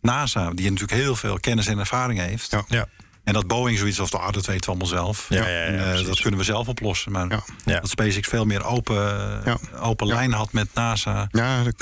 NASA, 0.02 0.52
die 0.52 0.72
natuurlijk 0.72 1.02
heel 1.02 1.16
veel 1.16 1.40
kennis 1.40 1.68
en 1.68 1.80
ervaring 1.80 2.20
heeft. 2.20 2.52
Ja. 2.52 2.64
ja. 2.68 2.88
En 3.24 3.34
dat 3.34 3.48
Boeing 3.48 3.78
zoiets 3.78 4.00
als, 4.00 4.14
ah, 4.14 4.32
dat 4.32 4.46
weten 4.46 4.60
we 4.60 4.68
allemaal 4.68 4.88
zelf. 4.88 5.26
Ja, 5.30 5.46
en, 5.46 5.74
uh, 5.74 6.06
dat 6.06 6.22
kunnen 6.22 6.40
we 6.40 6.46
zelf 6.46 6.68
oplossen. 6.68 7.12
Maar 7.12 7.28
dat 7.66 7.90
SpaceX 7.90 8.28
veel 8.28 8.46
meer 8.46 8.66
open, 8.66 9.44
open 9.80 10.08
lijn 10.08 10.34
had 10.34 10.54
met 10.54 10.68
NASA. 10.74 11.30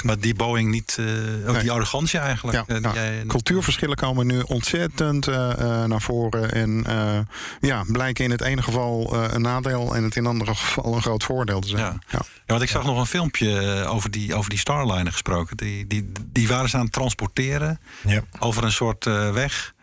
Maar 0.04 0.20
die 0.20 0.36
Boeing 0.36 0.72
niet, 0.72 0.98
uh, 1.00 1.50
ook 1.50 1.60
die 1.60 1.72
arrogantie 1.72 2.20
eigenlijk. 2.20 2.64
Uh, 2.68 2.92
Cultuurverschillen 3.28 3.96
komen 3.96 4.28
nu 4.28 4.42
ontzettend 4.42 5.26
naar 5.88 6.02
voren. 6.02 6.52
En 6.52 6.86
ja, 7.62 7.84
blijken 7.88 8.24
in 8.24 8.32
het 8.32 8.42
ene 8.42 8.62
geval 8.62 9.16
een 9.34 9.42
nadeel 9.42 9.96
en 9.96 10.04
het 10.04 10.16
in 10.16 10.24
het 10.24 10.32
andere 10.32 10.56
geval 10.56 10.96
een 10.96 11.02
groot 11.02 11.24
voordeel 11.24 11.60
te 11.60 11.68
zijn. 11.68 11.82
Ja, 11.82 12.00
ja. 12.08 12.22
want 12.46 12.62
ik 12.62 12.70
zag 12.70 12.84
nog 12.84 13.00
een 13.00 13.06
filmpje 13.06 13.86
over 13.88 14.12
die, 14.12 14.36
over 14.36 14.50
die 14.50 14.60
Starliner 14.60 15.12
gesproken. 15.12 15.58
Die, 15.58 15.88
die, 15.88 16.12
die 16.26 16.48
waren 16.48 16.70
ze 16.70 16.78
aan 16.78 16.84
het 16.84 16.94
transporteren 16.94 17.80
over 18.40 18.64
een 18.64 18.72
soort 18.72 19.04
weg. 19.34 19.74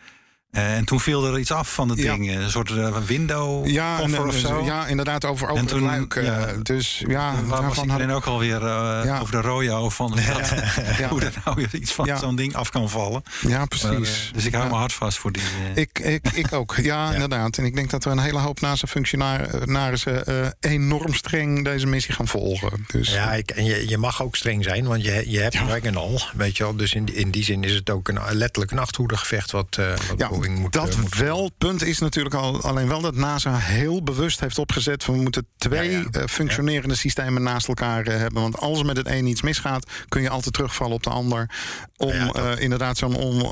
Eh, 0.57 0.77
en 0.77 0.85
toen 0.85 1.01
viel 1.01 1.27
er 1.27 1.39
iets 1.39 1.51
af 1.51 1.75
van 1.75 1.89
het 1.89 1.99
ding. 1.99 2.31
Een 2.31 2.51
soort 2.51 2.71
uh, 2.71 2.97
window 2.97 3.67
ja, 3.67 4.01
en, 4.01 4.21
of 4.21 4.37
zo. 4.37 4.65
Ja, 4.65 4.87
inderdaad, 4.87 5.25
over, 5.25 5.49
over 5.49 5.63
en 5.63 5.67
toen, 5.67 5.83
luik. 5.83 6.21
Ja, 6.23 6.53
dus 6.63 7.03
ja, 7.09 7.35
waar 7.45 7.63
was 7.69 7.83
iedereen 7.83 8.09
had... 8.09 8.17
ook 8.17 8.25
alweer 8.25 8.63
uh, 8.63 9.01
ja. 9.05 9.19
over 9.21 9.33
de 9.33 9.41
rojo 9.41 9.89
van 9.89 10.11
dat, 10.11 10.55
hoe 11.11 11.21
er 11.21 11.33
nou 11.45 11.57
weer 11.57 11.69
iets 11.73 11.93
van 11.93 12.19
zo'n 12.19 12.37
ding 12.37 12.55
af 12.55 12.71
kan 12.71 12.91
vallen. 12.91 13.23
Ja, 13.41 13.65
precies. 13.65 14.31
dus 14.35 14.45
ik 14.45 14.55
hou 14.55 14.69
me 14.69 14.75
hard 14.75 14.93
vast 14.93 15.19
voor 15.19 15.33
die... 15.33 15.43
Ik, 15.75 15.99
ik, 15.99 16.29
ik 16.33 16.53
ook, 16.53 16.77
ja, 16.93 17.13
inderdaad. 17.13 17.59
En 17.59 17.65
ik 17.65 17.75
denk 17.75 17.91
dat 17.91 18.05
er 18.05 18.11
een 18.11 18.19
hele 18.19 18.39
hoop 18.39 18.61
NASA-functionarissen 18.61 20.55
enorm 20.61 21.15
streng 21.15 21.65
deze 21.65 21.87
missie 21.87 22.15
gaan 22.15 22.29
volgen. 22.29 22.85
Dus, 22.87 23.13
ja, 23.13 23.33
ik, 23.33 23.51
en 23.51 23.65
je, 23.65 23.89
je 23.89 23.99
mag 23.99 24.23
ook 24.23 24.37
streng 24.37 24.65
zijn, 24.65 24.87
want 24.87 25.05
je, 25.05 25.31
je 25.31 25.39
hebt 25.39 25.57
Dragon 25.67 25.97
al. 25.97 26.21
Weet 26.35 26.57
je 26.57 26.63
wel, 26.63 26.77
dus 26.77 26.95
in, 26.95 27.15
in 27.15 27.31
die 27.31 27.45
zin 27.45 27.65
is 27.65 27.73
het 27.73 27.91
ook 27.91 28.09
een, 28.09 28.19
letterlijk 28.31 28.73
een 28.73 28.79
achthoedengevecht 28.79 29.51
wat, 29.51 29.79
wat 30.09 30.46
dat 30.71 30.89
eh, 30.89 31.19
wel. 31.19 31.45
Het 31.45 31.59
punt 31.59 31.83
is 31.83 31.99
natuurlijk 31.99 32.35
al, 32.35 32.63
alleen 32.63 32.89
wel 32.89 33.01
dat 33.01 33.15
NASA 33.15 33.57
heel 33.57 34.03
bewust 34.03 34.41
heeft 34.41 34.59
opgezet... 34.59 35.07
we 35.07 35.13
moeten 35.13 35.47
twee 35.57 36.07
eh, 36.11 36.23
functionerende 36.27 36.95
systemen 36.95 37.43
naast 37.43 37.69
elkaar 37.69 38.07
eh, 38.07 38.17
hebben. 38.17 38.43
Want 38.43 38.59
als 38.59 38.79
er 38.79 38.87
met 38.87 38.97
het 38.97 39.07
een 39.07 39.27
iets 39.27 39.43
misgaat... 39.43 39.91
kun 40.09 40.23
je 40.23 40.29
altijd 40.29 40.55
terugvallen 40.55 40.95
op 40.95 41.03
de 41.03 41.11
ander. 41.11 41.51
Om 41.97 42.13
inderdaad 42.59 42.97
zo'n 42.97 43.15
on, 43.15 43.43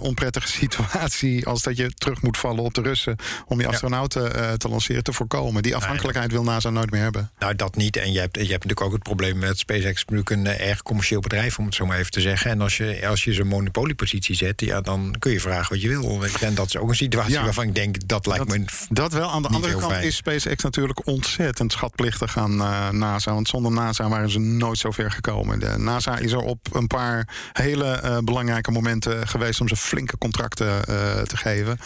onprettige 0.00 0.48
situatie... 0.62 1.46
als 1.46 1.62
dat 1.62 1.76
je 1.76 1.90
terug 1.90 2.22
moet 2.22 2.36
vallen 2.36 2.64
op 2.64 2.74
de 2.74 2.82
Russen... 2.82 3.16
om 3.46 3.60
je 3.60 3.66
astronauten 3.66 4.58
te 4.58 4.68
lanceren, 4.68 5.02
te 5.02 5.12
voorkomen. 5.12 5.62
Die 5.62 5.76
afhankelijkheid 5.76 6.32
wil 6.32 6.42
NASA 6.42 6.70
nooit 6.70 6.90
meer 6.90 7.02
hebben. 7.02 7.30
Nou, 7.38 7.54
dat 7.54 7.76
niet. 7.76 7.96
En 7.96 8.12
je 8.12 8.20
hebt, 8.20 8.34
je 8.34 8.40
hebt 8.40 8.52
natuurlijk 8.52 8.80
ook 8.80 8.92
het 8.92 9.02
probleem 9.02 9.38
met 9.38 9.58
SpaceX... 9.58 10.04
natuurlijk 10.04 10.30
een 10.30 10.46
erg 10.46 10.82
commercieel 10.82 11.20
bedrijf, 11.20 11.58
om 11.58 11.64
het 11.64 11.74
zo 11.74 11.86
maar 11.86 11.98
even 11.98 12.10
te 12.10 12.20
zeggen. 12.20 12.50
En 12.50 12.60
als 12.60 12.76
je, 12.76 13.06
als 13.08 13.24
je 13.24 13.32
zo'n 13.32 13.46
monopoliepositie 13.46 14.34
zet... 14.34 14.60
Ja, 14.60 14.80
dan 14.80 15.14
kun 15.18 15.32
je 15.32 15.40
vragen 15.40 15.72
wat 15.72 15.82
je 15.82 15.88
wil. 15.88 16.02
En 16.40 16.54
dat 16.54 16.66
is 16.66 16.76
ook 16.76 16.88
een 16.88 16.94
situatie 16.94 17.38
waarvan 17.38 17.64
ik 17.64 17.74
denk, 17.74 18.08
dat 18.08 18.26
lijkt 18.26 18.48
dat, 18.48 18.58
me 18.58 18.64
Dat 18.88 19.12
wel. 19.12 19.30
Aan 19.30 19.42
de 19.42 19.48
andere 19.48 19.76
kant 19.76 20.02
is 20.02 20.16
SpaceX 20.16 20.62
natuurlijk 20.62 21.06
ontzettend 21.06 21.72
schatplichtig 21.72 22.38
aan 22.38 22.52
uh, 22.52 22.88
NASA. 22.88 23.32
Want 23.32 23.48
zonder 23.48 23.72
NASA 23.72 24.08
waren 24.08 24.30
ze 24.30 24.38
nooit 24.38 24.78
zo 24.78 24.90
ver 24.90 25.10
gekomen. 25.10 25.58
De 25.58 25.74
NASA 25.78 26.18
is 26.18 26.32
er 26.32 26.40
op 26.40 26.58
een 26.72 26.86
paar 26.86 27.28
hele 27.52 28.00
uh, 28.04 28.18
belangrijke 28.18 28.70
momenten 28.70 29.28
geweest... 29.28 29.60
om 29.60 29.68
ze 29.68 29.76
flinke 29.76 30.18
contracten 30.18 30.66
uh, 30.66 30.82
te 31.22 31.36
geven. 31.36 31.78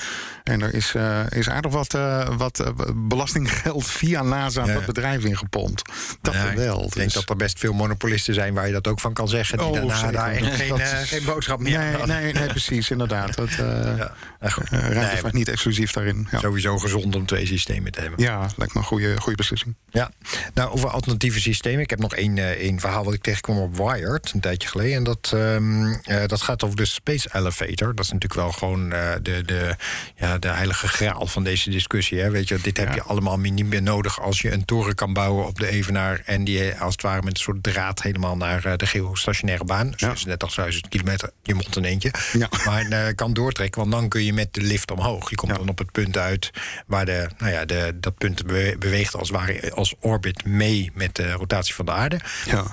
En 0.44 0.62
er 0.62 0.74
is, 0.74 0.94
is 1.28 1.49
aardig 1.49 1.72
wat, 1.72 1.99
wat 2.36 2.72
belastinggeld 2.94 3.86
via 3.86 4.22
NASA 4.22 4.66
ja. 4.66 4.72
dat 4.74 4.86
bedrijf 4.86 5.24
ingepompt. 5.24 5.82
Dat 6.22 6.34
ja, 6.34 6.55
wel. 6.55 6.84
Ik 6.84 6.92
denk 6.92 7.05
dus- 7.05 7.14
dat 7.14 7.30
er 7.30 7.36
best 7.36 7.59
veel 7.59 7.72
monopolisten 7.72 8.34
zijn 8.34 8.55
waar 8.55 8.66
je 8.66 8.72
dat 8.72 8.86
ook 8.86 9.01
van 9.01 9.12
kan 9.12 9.28
zeggen. 9.28 9.59
Die 9.59 9.66
oh, 9.66 9.72
daarna 9.72 10.11
daar 10.11 10.34
geen, 10.34 10.78
geen 10.80 11.24
boodschap 11.24 11.61
meer 11.61 11.78
nee, 11.78 12.07
nee, 12.07 12.32
nee, 12.32 12.46
precies, 12.46 12.90
inderdaad. 12.90 13.34
Dat, 13.34 13.51
ja. 13.51 14.12
Uh, 14.41 14.51
ruimtevaart 14.70 15.22
nee, 15.22 15.32
niet 15.32 15.49
exclusief 15.49 15.93
daarin. 15.93 16.28
Ja. 16.30 16.39
Sowieso 16.39 16.78
gezond 16.78 17.16
om 17.16 17.26
twee 17.26 17.47
systemen 17.47 17.93
te 17.93 18.01
hebben. 18.01 18.22
Ja, 18.22 18.51
lijkt 18.57 18.74
me 18.74 18.80
een 18.80 18.86
goede, 18.86 19.20
goede 19.20 19.36
beslissing. 19.36 19.74
Ja, 19.91 20.11
nou 20.55 20.70
over 20.70 20.89
alternatieve 20.89 21.41
systemen. 21.41 21.80
Ik 21.80 21.91
heb 21.91 21.99
nog 21.99 22.14
één, 22.14 22.36
uh, 22.36 22.51
één 22.51 22.80
verhaal 22.80 23.05
wat 23.05 23.14
ik 23.14 23.22
tegenkwam 23.22 23.59
op 23.59 23.76
Wired 23.76 24.32
een 24.34 24.41
tijdje 24.41 24.68
geleden. 24.68 24.97
En 24.97 25.05
dat, 25.05 25.30
um, 25.34 25.86
uh, 25.86 25.99
dat 26.26 26.43
gaat 26.43 26.64
over 26.64 26.76
de 26.76 26.84
Space 26.84 27.28
Elevator. 27.32 27.95
Dat 27.95 28.05
is 28.05 28.12
natuurlijk 28.12 28.41
wel 28.41 28.53
gewoon 28.53 28.89
de, 29.22 29.43
de, 29.45 29.76
ja, 30.16 30.39
de 30.39 30.49
heilige 30.49 30.89
graal 30.89 31.26
van 31.26 31.45
deze 31.45 31.70
discussie. 31.70 32.20
Hè. 32.20 32.30
Weet 32.30 32.49
je, 32.49 32.59
dit 32.61 32.76
heb 32.76 32.89
ja. 32.89 32.95
je 32.95 33.03
allemaal 33.03 33.39
niet 33.39 33.66
meer 33.66 33.82
nodig 33.82 34.20
als 34.20 34.41
je 34.41 34.53
een 34.53 34.64
toren 34.64 34.95
kan 34.95 35.12
bouwen 35.12 35.47
op 35.47 35.59
de 35.59 35.68
Evenaar. 35.68 36.22
En 36.24 36.45
die 36.45 36.74
als 36.74 36.93
het 36.93 37.03
ware 37.03 37.22
met 37.22 37.30
een 37.30 37.43
soort 37.43 37.62
draad 37.62 38.03
helemaal 38.03 38.36
naar 38.36 38.76
de 38.76 38.86
geostationaire 38.86 39.64
baan. 39.64 39.95
Dus 39.97 40.22
ja. 40.22 40.36
36.000 40.72 40.78
kilometer, 40.89 41.30
je 41.43 41.55
mond 41.55 41.76
een 41.76 41.84
eentje. 41.84 42.11
Ja. 42.32 42.49
Maar 42.64 43.14
kan 43.14 43.32
doortrekken, 43.32 43.80
want 43.80 43.93
dan 43.93 44.09
kun 44.09 44.24
je 44.24 44.28
je 44.29 44.35
met 44.35 44.55
de 44.55 44.61
lift 44.61 44.91
omhoog. 44.91 45.31
Je 45.31 45.37
komt 45.37 45.53
Ja. 45.53 45.59
dan 45.59 45.68
op 45.68 45.79
het 45.79 45.93
punt 45.93 46.16
uit 46.16 46.51
waar 46.87 47.05
de, 47.07 47.29
nou 47.39 47.53
ja, 47.53 47.64
de, 47.64 47.93
dat 48.01 48.18
punt 48.18 48.47
bewe- 48.47 48.76
beweegt 48.79 49.14
als, 49.16 49.31
ware, 49.31 49.72
als 49.74 49.95
orbit 50.01 50.45
mee 50.45 50.91
met 50.95 51.14
de 51.16 51.33
rotatie 51.33 51.74
van 51.74 51.85
de 51.85 51.93
aarde. 51.93 52.20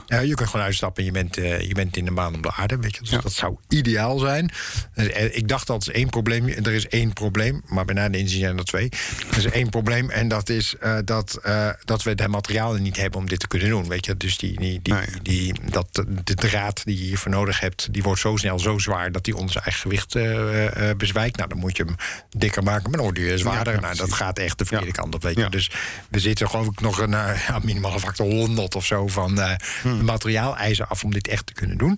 Ja. 0.07 0.19
Je 0.19 0.33
kunt 0.33 0.49
gewoon 0.49 0.65
uitstappen 0.65 0.99
en 1.03 1.05
je 1.05 1.11
bent, 1.23 1.37
eh, 1.37 1.61
je 1.61 1.73
bent 1.73 1.97
in 1.97 2.05
de 2.05 2.11
maan 2.11 2.33
om 2.35 2.41
de 2.41 2.51
aarde. 2.53 2.77
Weet 2.77 2.95
je? 2.95 3.01
Dus 3.01 3.09
Ja. 3.09 3.19
dat 3.21 3.33
zou 3.33 3.55
ideaal 3.69 4.19
zijn. 4.19 4.51
Eh, 4.93 5.35
Ik 5.35 5.47
dacht 5.47 5.67
dat 5.67 5.81
is 5.81 5.89
één 5.89 6.09
probleem. 6.09 6.47
Er 6.47 6.73
is 6.73 6.87
één 6.87 7.13
probleem, 7.13 7.61
maar 7.67 7.85
bij 7.85 8.09
de 8.09 8.17
inzien 8.17 8.39
zijn 8.39 8.57
er 8.57 8.65
twee. 8.65 8.89
Er 9.31 9.37
is 9.37 9.45
één 9.45 9.69
probleem 9.69 10.09
en 10.09 10.27
dat 10.27 10.49
is 10.49 10.75
eh, 10.79 10.97
dat, 11.05 11.39
dat 11.85 12.03
we 12.03 12.15
de 12.15 12.27
materialen 12.27 12.81
niet 12.81 12.97
hebben 12.97 13.19
om 13.19 13.27
dit 13.27 13.39
te 13.39 13.47
kunnen 13.47 13.69
doen. 13.69 13.87
Weet 13.87 14.05
je? 14.05 14.17
Dus 14.17 14.37
die, 14.37 14.59
die, 14.59 14.79
die, 14.81 14.93
Nee. 14.93 15.05
die, 15.21 15.53
dat, 15.71 16.03
de 16.23 16.33
draad 16.35 16.81
die 16.85 16.97
je 16.97 17.03
hiervoor 17.03 17.31
nodig 17.31 17.59
hebt, 17.59 17.93
die 17.93 18.03
wordt 18.03 18.21
zo 18.21 18.35
snel 18.35 18.59
zo 18.59 18.77
zwaar 18.77 19.11
dat 19.11 19.23
die 19.23 19.35
ons 19.35 19.55
eigen 19.55 19.73
gewicht 19.81 20.13
bezwijkt. 20.97 21.37
Nou, 21.37 21.44
dan 21.47 21.57
moet 21.57 21.77
je 21.77 21.83
hem 21.83 21.95
dikker 22.29 22.63
maken, 22.63 22.83
maar 22.83 22.91
dan 22.91 23.01
wordt 23.01 23.17
hij 23.17 23.37
zwaarder. 23.37 23.73
Ja, 23.73 23.79
nou, 23.79 23.95
dat 23.95 24.13
gaat 24.13 24.39
echt 24.39 24.57
de 24.57 24.65
verkeerde 24.65 24.91
kant 24.91 25.15
op. 25.15 25.23
Weet 25.23 25.35
je? 25.35 25.49
Dus 25.49 25.71
we 26.09 26.19
zitten 26.19 26.49
geloof 26.49 26.67
ik 26.67 26.81
nog 26.81 26.99
een 26.99 27.13
eh, 27.13 27.47
ja, 27.47 27.59
minimale 27.63 27.99
factor 27.99 28.25
100 28.25 28.75
of 28.75 28.85
zo 28.85 29.07
van 29.07 29.39
eh 29.39 29.53
Hmm. 29.81 30.03
materiaaleisen 30.05 30.87
af 30.89 31.03
om 31.03 31.11
dit 31.13 31.27
echt 31.27 31.45
te 31.45 31.53
kunnen 31.53 31.77
doen. 31.77 31.97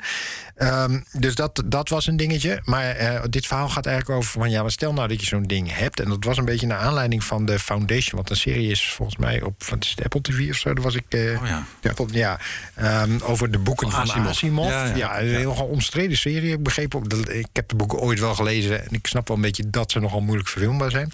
Ehm, 0.57 0.99
dus 1.11 1.35
dat, 1.35 1.63
dat 1.65 1.89
was 1.89 2.07
een 2.07 2.17
dingetje. 2.17 2.59
Maar 2.63 2.89
eh, 2.89 3.23
dit 3.29 3.45
verhaal 3.47 3.69
gaat 3.69 3.85
eigenlijk 3.85 4.17
over 4.19 4.31
van 4.31 4.49
ja, 4.49 4.61
maar 4.61 4.71
stel 4.71 4.93
nou 4.93 5.07
dat 5.07 5.19
je 5.19 5.25
zo'n 5.25 5.43
ding 5.43 5.75
hebt. 5.77 5.99
En 5.99 6.09
dat 6.09 6.23
was 6.23 6.37
een 6.37 6.45
beetje 6.45 6.67
naar 6.67 6.77
aanleiding 6.77 7.23
van 7.23 7.45
de 7.45 7.59
Foundation, 7.59 8.19
wat 8.21 8.29
een 8.29 8.35
serie 8.35 8.71
is 8.71 8.91
volgens 8.91 9.17
mij 9.17 9.41
op 9.41 9.61
is 9.79 9.89
het, 9.95 10.03
Apple 10.03 10.21
TV 10.21 10.49
of 10.49 10.55
zo. 10.55 10.73
Daar 10.73 10.83
was 10.83 10.95
ik. 10.95 11.03
eh, 11.09 11.41
Oh 11.41 11.47
ja. 11.47 11.63
Apple, 11.89 12.05
ja 12.11 12.39
ehm, 12.75 13.17
over 13.21 13.51
de 13.51 13.57
boeken 13.59 13.91
Van 13.91 14.07
van. 14.07 14.27
Asimov. 14.27 14.67
Ja, 14.69 14.85
Ja, 14.85 14.93
ja. 14.95 15.19
een 15.21 15.27
heel 15.27 15.51
omstreden 15.53 16.17
serie. 16.17 16.51
Ik 16.53 16.63
begreep 16.63 16.95
ook 16.95 17.09
dat 17.09 17.29
ik 17.29 17.47
heb 17.53 17.69
de 17.69 17.75
boeken 17.75 17.99
ooit 17.99 18.19
wel 18.19 18.35
gelezen 18.35 18.81
en 18.87 18.93
ik 18.95 19.07
snap 19.07 19.27
wel 19.27 19.37
een 19.37 19.43
beetje 19.43 19.69
dat 19.69 19.91
ze 19.91 19.99
nogal 19.99 20.21
moeilijk 20.21 20.49
verfilmbaar 20.49 20.91
zijn. 20.91 21.11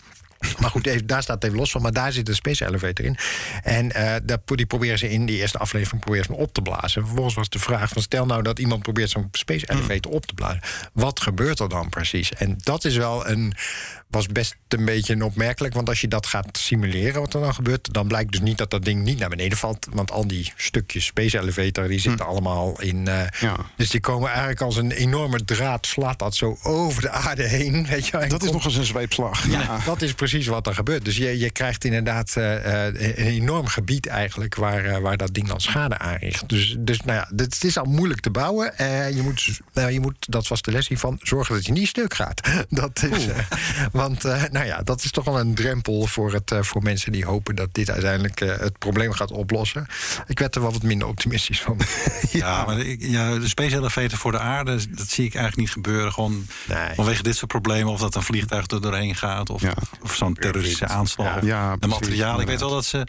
Maar 0.60 0.70
goed, 0.70 0.88
even- 0.88 1.08
daar 1.08 1.24
staat 1.24 1.36
het 1.36 1.44
even 1.44 1.58
los 1.58 1.72
van. 1.72 1.82
Maar 1.82 1.94
daar 1.94 2.12
zit 2.12 2.30
een 2.30 2.36
space 2.36 2.66
elevator 2.66 3.06
in. 3.06 3.18
En 3.64 3.88
daar, 4.24 4.40
die 4.46 4.66
proberen 4.66 4.98
ze 4.98 5.10
in 5.10 5.26
die 5.26 5.38
eerste 5.38 5.58
aflevering 5.58 6.02
proberen 6.02 6.26
ze 6.26 6.34
op 6.34 6.54
te 6.54 6.62
blazen. 6.62 7.02
En 7.02 7.08
vervolgens 7.08 7.36
was 7.36 7.50
de 7.50 7.60
vraag 7.60 7.90
van... 7.90 8.02
stel 8.02 8.26
nou 8.26 8.42
dat 8.42 8.60
iemand 8.60 8.82
probeert 8.82 9.10
zo'n 9.10 9.28
space 9.32 9.70
elevator 9.70 10.12
op 10.12 10.26
te 10.26 10.34
blazen. 10.34 10.62
Wat 10.94 11.20
gebeurt 11.20 11.60
er 11.60 11.70
dan 11.70 11.90
precies? 11.90 12.34
En 12.34 12.58
dat 12.64 12.86
is 12.86 12.96
wel 12.96 13.28
een... 13.28 13.54
was 14.14 14.28
best 14.28 14.56
een 14.68 14.86
beetje 14.86 15.24
opmerkelijk. 15.26 15.74
Want 15.74 15.90
als 15.90 16.02
je 16.02 16.08
dat 16.08 16.26
gaat 16.26 16.58
simuleren 16.58 17.22
wat 17.22 17.34
er 17.34 17.42
dan 17.42 17.54
gebeurt... 17.54 17.94
dan 17.94 18.08
blijkt 18.08 18.32
dus 18.32 18.42
niet 18.42 18.58
dat 18.58 18.70
dat 18.72 18.86
ding 18.86 19.04
niet 19.04 19.20
naar 19.20 19.30
beneden 19.30 19.58
valt. 19.58 19.88
Want 19.92 20.12
al 20.12 20.28
die 20.28 20.54
stukjes 20.56 21.06
space 21.06 21.40
elevator... 21.40 21.88
die 21.88 22.00
zitten 22.00 22.26
allemaal 22.26 22.82
in... 22.82 23.08
eh, 23.08 23.22
Ja. 23.40 23.56
Dus 23.78 23.90
die 23.90 24.00
komen 24.00 24.30
eigenlijk 24.30 24.62
als 24.62 24.76
een 24.76 24.92
enorme 24.92 25.46
draad... 25.46 25.86
slaat 25.88 26.20
dat 26.20 26.36
zo 26.36 26.58
over 26.64 27.02
de 27.02 27.10
aarde 27.10 27.44
heen. 27.44 27.86
Weet 27.90 28.08
je, 28.08 28.26
Dat 28.28 28.44
is 28.44 28.52
nog 28.52 28.66
eens 28.66 28.76
een 28.76 28.84
zweepslag. 28.86 29.48
ja, 29.50 29.80
dat 29.86 30.02
is 30.02 30.14
precies 30.14 30.48
wat 30.48 30.68
er 30.68 30.76
gebeurt. 30.76 31.06
Dus 31.06 31.18
je, 31.18 31.40
je 31.40 31.52
krijgt 31.52 31.84
inderdaad 31.86 32.36
eh, 32.36 32.86
eh, 32.88 33.18
een 33.18 33.26
enorm 33.26 33.68
gebied 33.68 34.08
eigenlijk 34.08 34.56
waar, 34.56 35.02
waar 35.02 35.18
dat 35.18 35.34
ding 35.34 35.48
dan 35.48 35.62
schade 35.62 35.98
aanricht. 35.98 36.50
Dus, 36.50 36.76
dus 36.80 37.02
nou 37.02 37.18
ja, 37.18 37.28
het 37.36 37.64
is 37.64 37.78
al 37.78 37.86
moeilijk 37.86 38.20
te 38.20 38.30
bouwen. 38.30 38.74
Je, 39.16 39.20
moet, 39.24 39.60
nou, 39.74 39.92
je 39.92 40.00
moet, 40.00 40.16
dat 40.20 40.48
was 40.48 40.62
de 40.62 40.72
les 40.72 40.88
hiervan, 40.88 41.20
zorgen 41.22 41.56
dat 41.56 41.66
je 41.66 41.72
niet 41.72 41.88
stuk 41.88 42.14
gaat. 42.14 42.42
Dat 42.70 43.04
is, 43.04 43.26
want 44.08 44.26
eh, 44.26 44.44
nou 44.52 44.66
ja, 44.66 44.82
dat 44.82 45.04
is 45.04 45.12
toch 45.12 45.26
wel 45.26 45.40
een 45.40 45.56
drempel 45.56 46.06
voor, 46.06 46.34
het, 46.34 46.52
eh, 46.52 46.62
voor 46.62 46.82
mensen 46.84 47.12
die 47.12 47.26
hopen 47.26 47.56
dat 47.56 47.74
dit 47.74 47.90
uiteindelijk 47.90 48.42
eh, 48.42 48.58
het 48.58 48.78
probleem 48.78 49.12
gaat 49.12 49.32
oplossen. 49.32 49.86
Ik 50.28 50.40
werd 50.40 50.56
er 50.56 50.62
wel 50.62 50.72
wat 50.72 50.84
minder 50.84 51.08
optimistisch 51.08 51.62
van. 51.62 51.80
Ja, 52.32 52.66
maar 52.66 52.80
ik- 52.80 53.02
ja, 53.02 53.38
de 53.40 53.48
space 53.48 53.76
elevator 53.76 54.18
voor 54.18 54.32
de 54.32 54.40
aarde, 54.40 54.72
dat 54.90 55.08
zie 55.10 55.26
ik 55.26 55.36
eigenlijk 55.36 55.58
niet 55.58 55.72
gebeuren. 55.72 56.14
Gewoon 56.14 56.46
Nee. 56.68 56.94
vanwege 56.96 57.24
dit 57.24 57.36
soort 57.36 57.52
problemen. 57.52 57.94
Of 57.94 58.00
dat 58.00 58.16
een 58.16 58.24
vliegtuig 58.24 58.68
er 58.68 58.82
doorheen 58.82 59.16
gaat. 59.16 59.50
Of, 59.50 59.62
Ja. 59.62 59.74
of 60.02 60.16
zo'n 60.16 60.34
terroristische 60.34 60.88
aanslag. 60.88 61.46
Ja. 61.46 61.76
de 61.78 61.88
materialen. 61.88 62.42
Ik 62.42 62.48
weet 62.48 62.60
wel 62.60 62.70
dat 62.70 62.86
ze... 62.86 63.08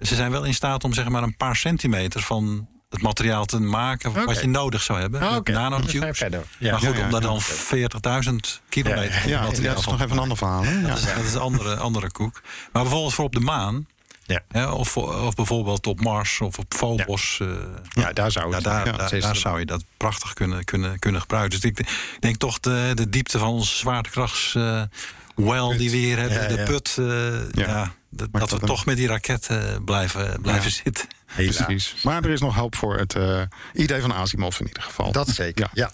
Ze 0.00 0.14
zijn 0.14 0.30
wel 0.30 0.44
in 0.44 0.54
staat 0.54 0.84
om 0.84 0.92
zeg 0.94 1.08
maar 1.08 1.22
een 1.22 1.36
paar 1.36 1.56
centimeter 1.56 2.20
van 2.22 2.68
het 2.88 3.02
materiaal 3.02 3.44
te 3.44 3.60
maken... 3.60 4.24
Wat 4.24 4.40
je 4.40 4.48
nodig 4.48 4.82
zou 4.82 5.00
hebben. 5.00 5.20
Ah, 5.20 5.44
nanotubes. 5.44 6.18
verder. 6.18 6.44
Ja. 6.58 6.70
Maar 6.70 6.80
goed, 6.80 6.88
Ja, 6.88 6.98
ja, 6.98 7.04
om 7.04 7.10
daar 7.10 7.20
dan 7.20 7.40
40.000 7.42 8.62
kilometer 8.68 9.28
Ja, 9.28 9.40
materiaal 9.42 9.74
dat 9.74 9.82
is 9.82 9.86
nog 9.86 10.00
even 10.00 10.10
een 10.10 10.18
ander 10.18 10.36
verhaal. 10.36 10.64
Hè? 10.64 10.80
Ja. 10.80 10.86
dat 10.88 10.98
is, 10.98 11.04
dat 11.14 11.24
is 11.24 11.34
een 11.34 11.40
andere, 11.40 11.76
andere 11.76 12.10
koek. 12.10 12.40
Maar 12.72 12.82
bijvoorbeeld 12.82 13.14
voor 13.14 13.24
op 13.24 13.32
de 13.32 13.40
maan... 13.40 13.86
Ja. 14.24 14.42
Hè, 14.48 14.66
of, 14.66 14.96
of 14.96 15.34
bijvoorbeeld 15.34 15.86
op 15.86 16.00
Mars 16.00 16.40
of 16.40 16.58
op 16.58 16.74
Phobos... 16.74 17.38
eh, 17.40 17.48
Ja, 17.88 18.12
daar 18.12 18.30
zou 18.30 18.48
ja, 18.48 18.54
het 18.54 18.64
daar, 18.64 18.86
ja, 18.86 19.20
daar, 19.20 19.36
zou 19.36 19.58
je 19.58 19.66
dat 19.66 19.84
prachtig 19.96 20.32
kunnen, 20.32 20.64
kunnen, 20.64 20.98
kunnen 20.98 21.20
gebruiken. 21.20 21.60
Dus 21.60 21.70
ik 21.70 21.88
denk 22.20 22.36
toch 22.36 22.60
de, 22.60 22.90
de 22.94 23.08
diepte 23.08 23.38
van 23.38 23.48
onze 23.48 23.76
zwaartekrachts 23.76 24.54
eh 24.54 24.82
well 25.34 25.76
die 25.76 25.90
we 25.90 25.96
hier 25.96 26.18
hebben, 26.18 26.42
Ja, 26.42 26.48
de 26.48 26.56
ja. 26.56 26.64
put, 26.64 26.96
eh, 26.98 27.66
ja. 27.66 27.92
dat, 28.10 28.28
dat 28.32 28.50
we 28.50 28.58
toch 28.58 28.84
met 28.84 28.96
die 28.96 29.06
raketten 29.06 29.84
blijven, 29.84 30.40
blijven 30.42 30.70
zitten. 30.70 31.06
Precies. 31.34 31.94
Maar 32.02 32.24
er 32.24 32.30
is 32.30 32.40
nog 32.40 32.54
hulp 32.54 32.74
voor 32.76 32.96
het 32.98 33.14
eh, 33.14 33.40
idee 33.72 34.00
van 34.00 34.12
Asimov 34.14 34.60
in 34.60 34.66
ieder 34.66 34.82
geval. 34.82 35.12
Dat 35.12 35.28
zeker, 35.28 35.68
ja. 35.72 35.90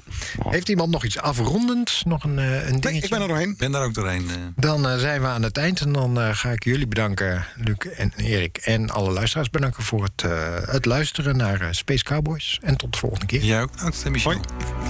Heeft 0.48 0.68
iemand 0.68 0.90
nog 0.90 1.04
iets 1.04 1.18
afrondends? 1.18 2.02
Nog 2.04 2.24
een, 2.24 2.38
eh, 2.38 2.52
een 2.54 2.80
dingetje? 2.80 2.90
Nee, 2.90 3.02
ik 3.02 3.10
ben 3.10 3.20
er 3.20 3.28
doorheen. 3.28 3.50
Ik 3.50 3.56
ben 3.56 3.72
daar 3.72 3.84
ook 3.84 3.94
doorheen. 3.94 4.28
eh. 4.30 4.36
Dan 4.56 4.98
zijn 4.98 5.20
we 5.20 5.26
aan 5.26 5.42
het 5.42 5.56
eind 5.56 5.80
en 5.80 5.92
dan 5.92 6.20
eh, 6.20 6.28
ga 6.32 6.50
ik 6.50 6.64
jullie 6.64 6.86
bedanken, 6.86 7.46
Luc 7.56 7.76
en 7.96 8.12
Erik. 8.16 8.56
En 8.56 8.90
alle 8.90 9.10
luisteraars 9.10 9.50
bedanken 9.50 9.82
voor 9.82 10.02
het, 10.02 10.22
eh, 10.24 10.54
het 10.64 10.84
luisteren 10.84 11.36
naar 11.36 11.68
Space 11.74 12.04
Cowboys. 12.04 12.58
En 12.62 12.76
tot 12.76 12.92
de 12.92 12.98
volgende 12.98 13.26
keer. 13.26 13.44
Jij 13.44 13.62
ook, 13.62 13.70
Michel. 14.10 14.32
Hoi. 14.32 14.40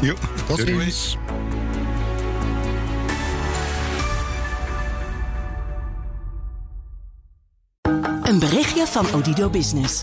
Jo. 0.01 0.15
Tot 0.47 0.59
ziens. 0.59 1.17
Een 8.23 8.39
berichtje 8.39 8.87
van 8.87 9.13
Odido 9.15 9.51
Business. 9.51 10.03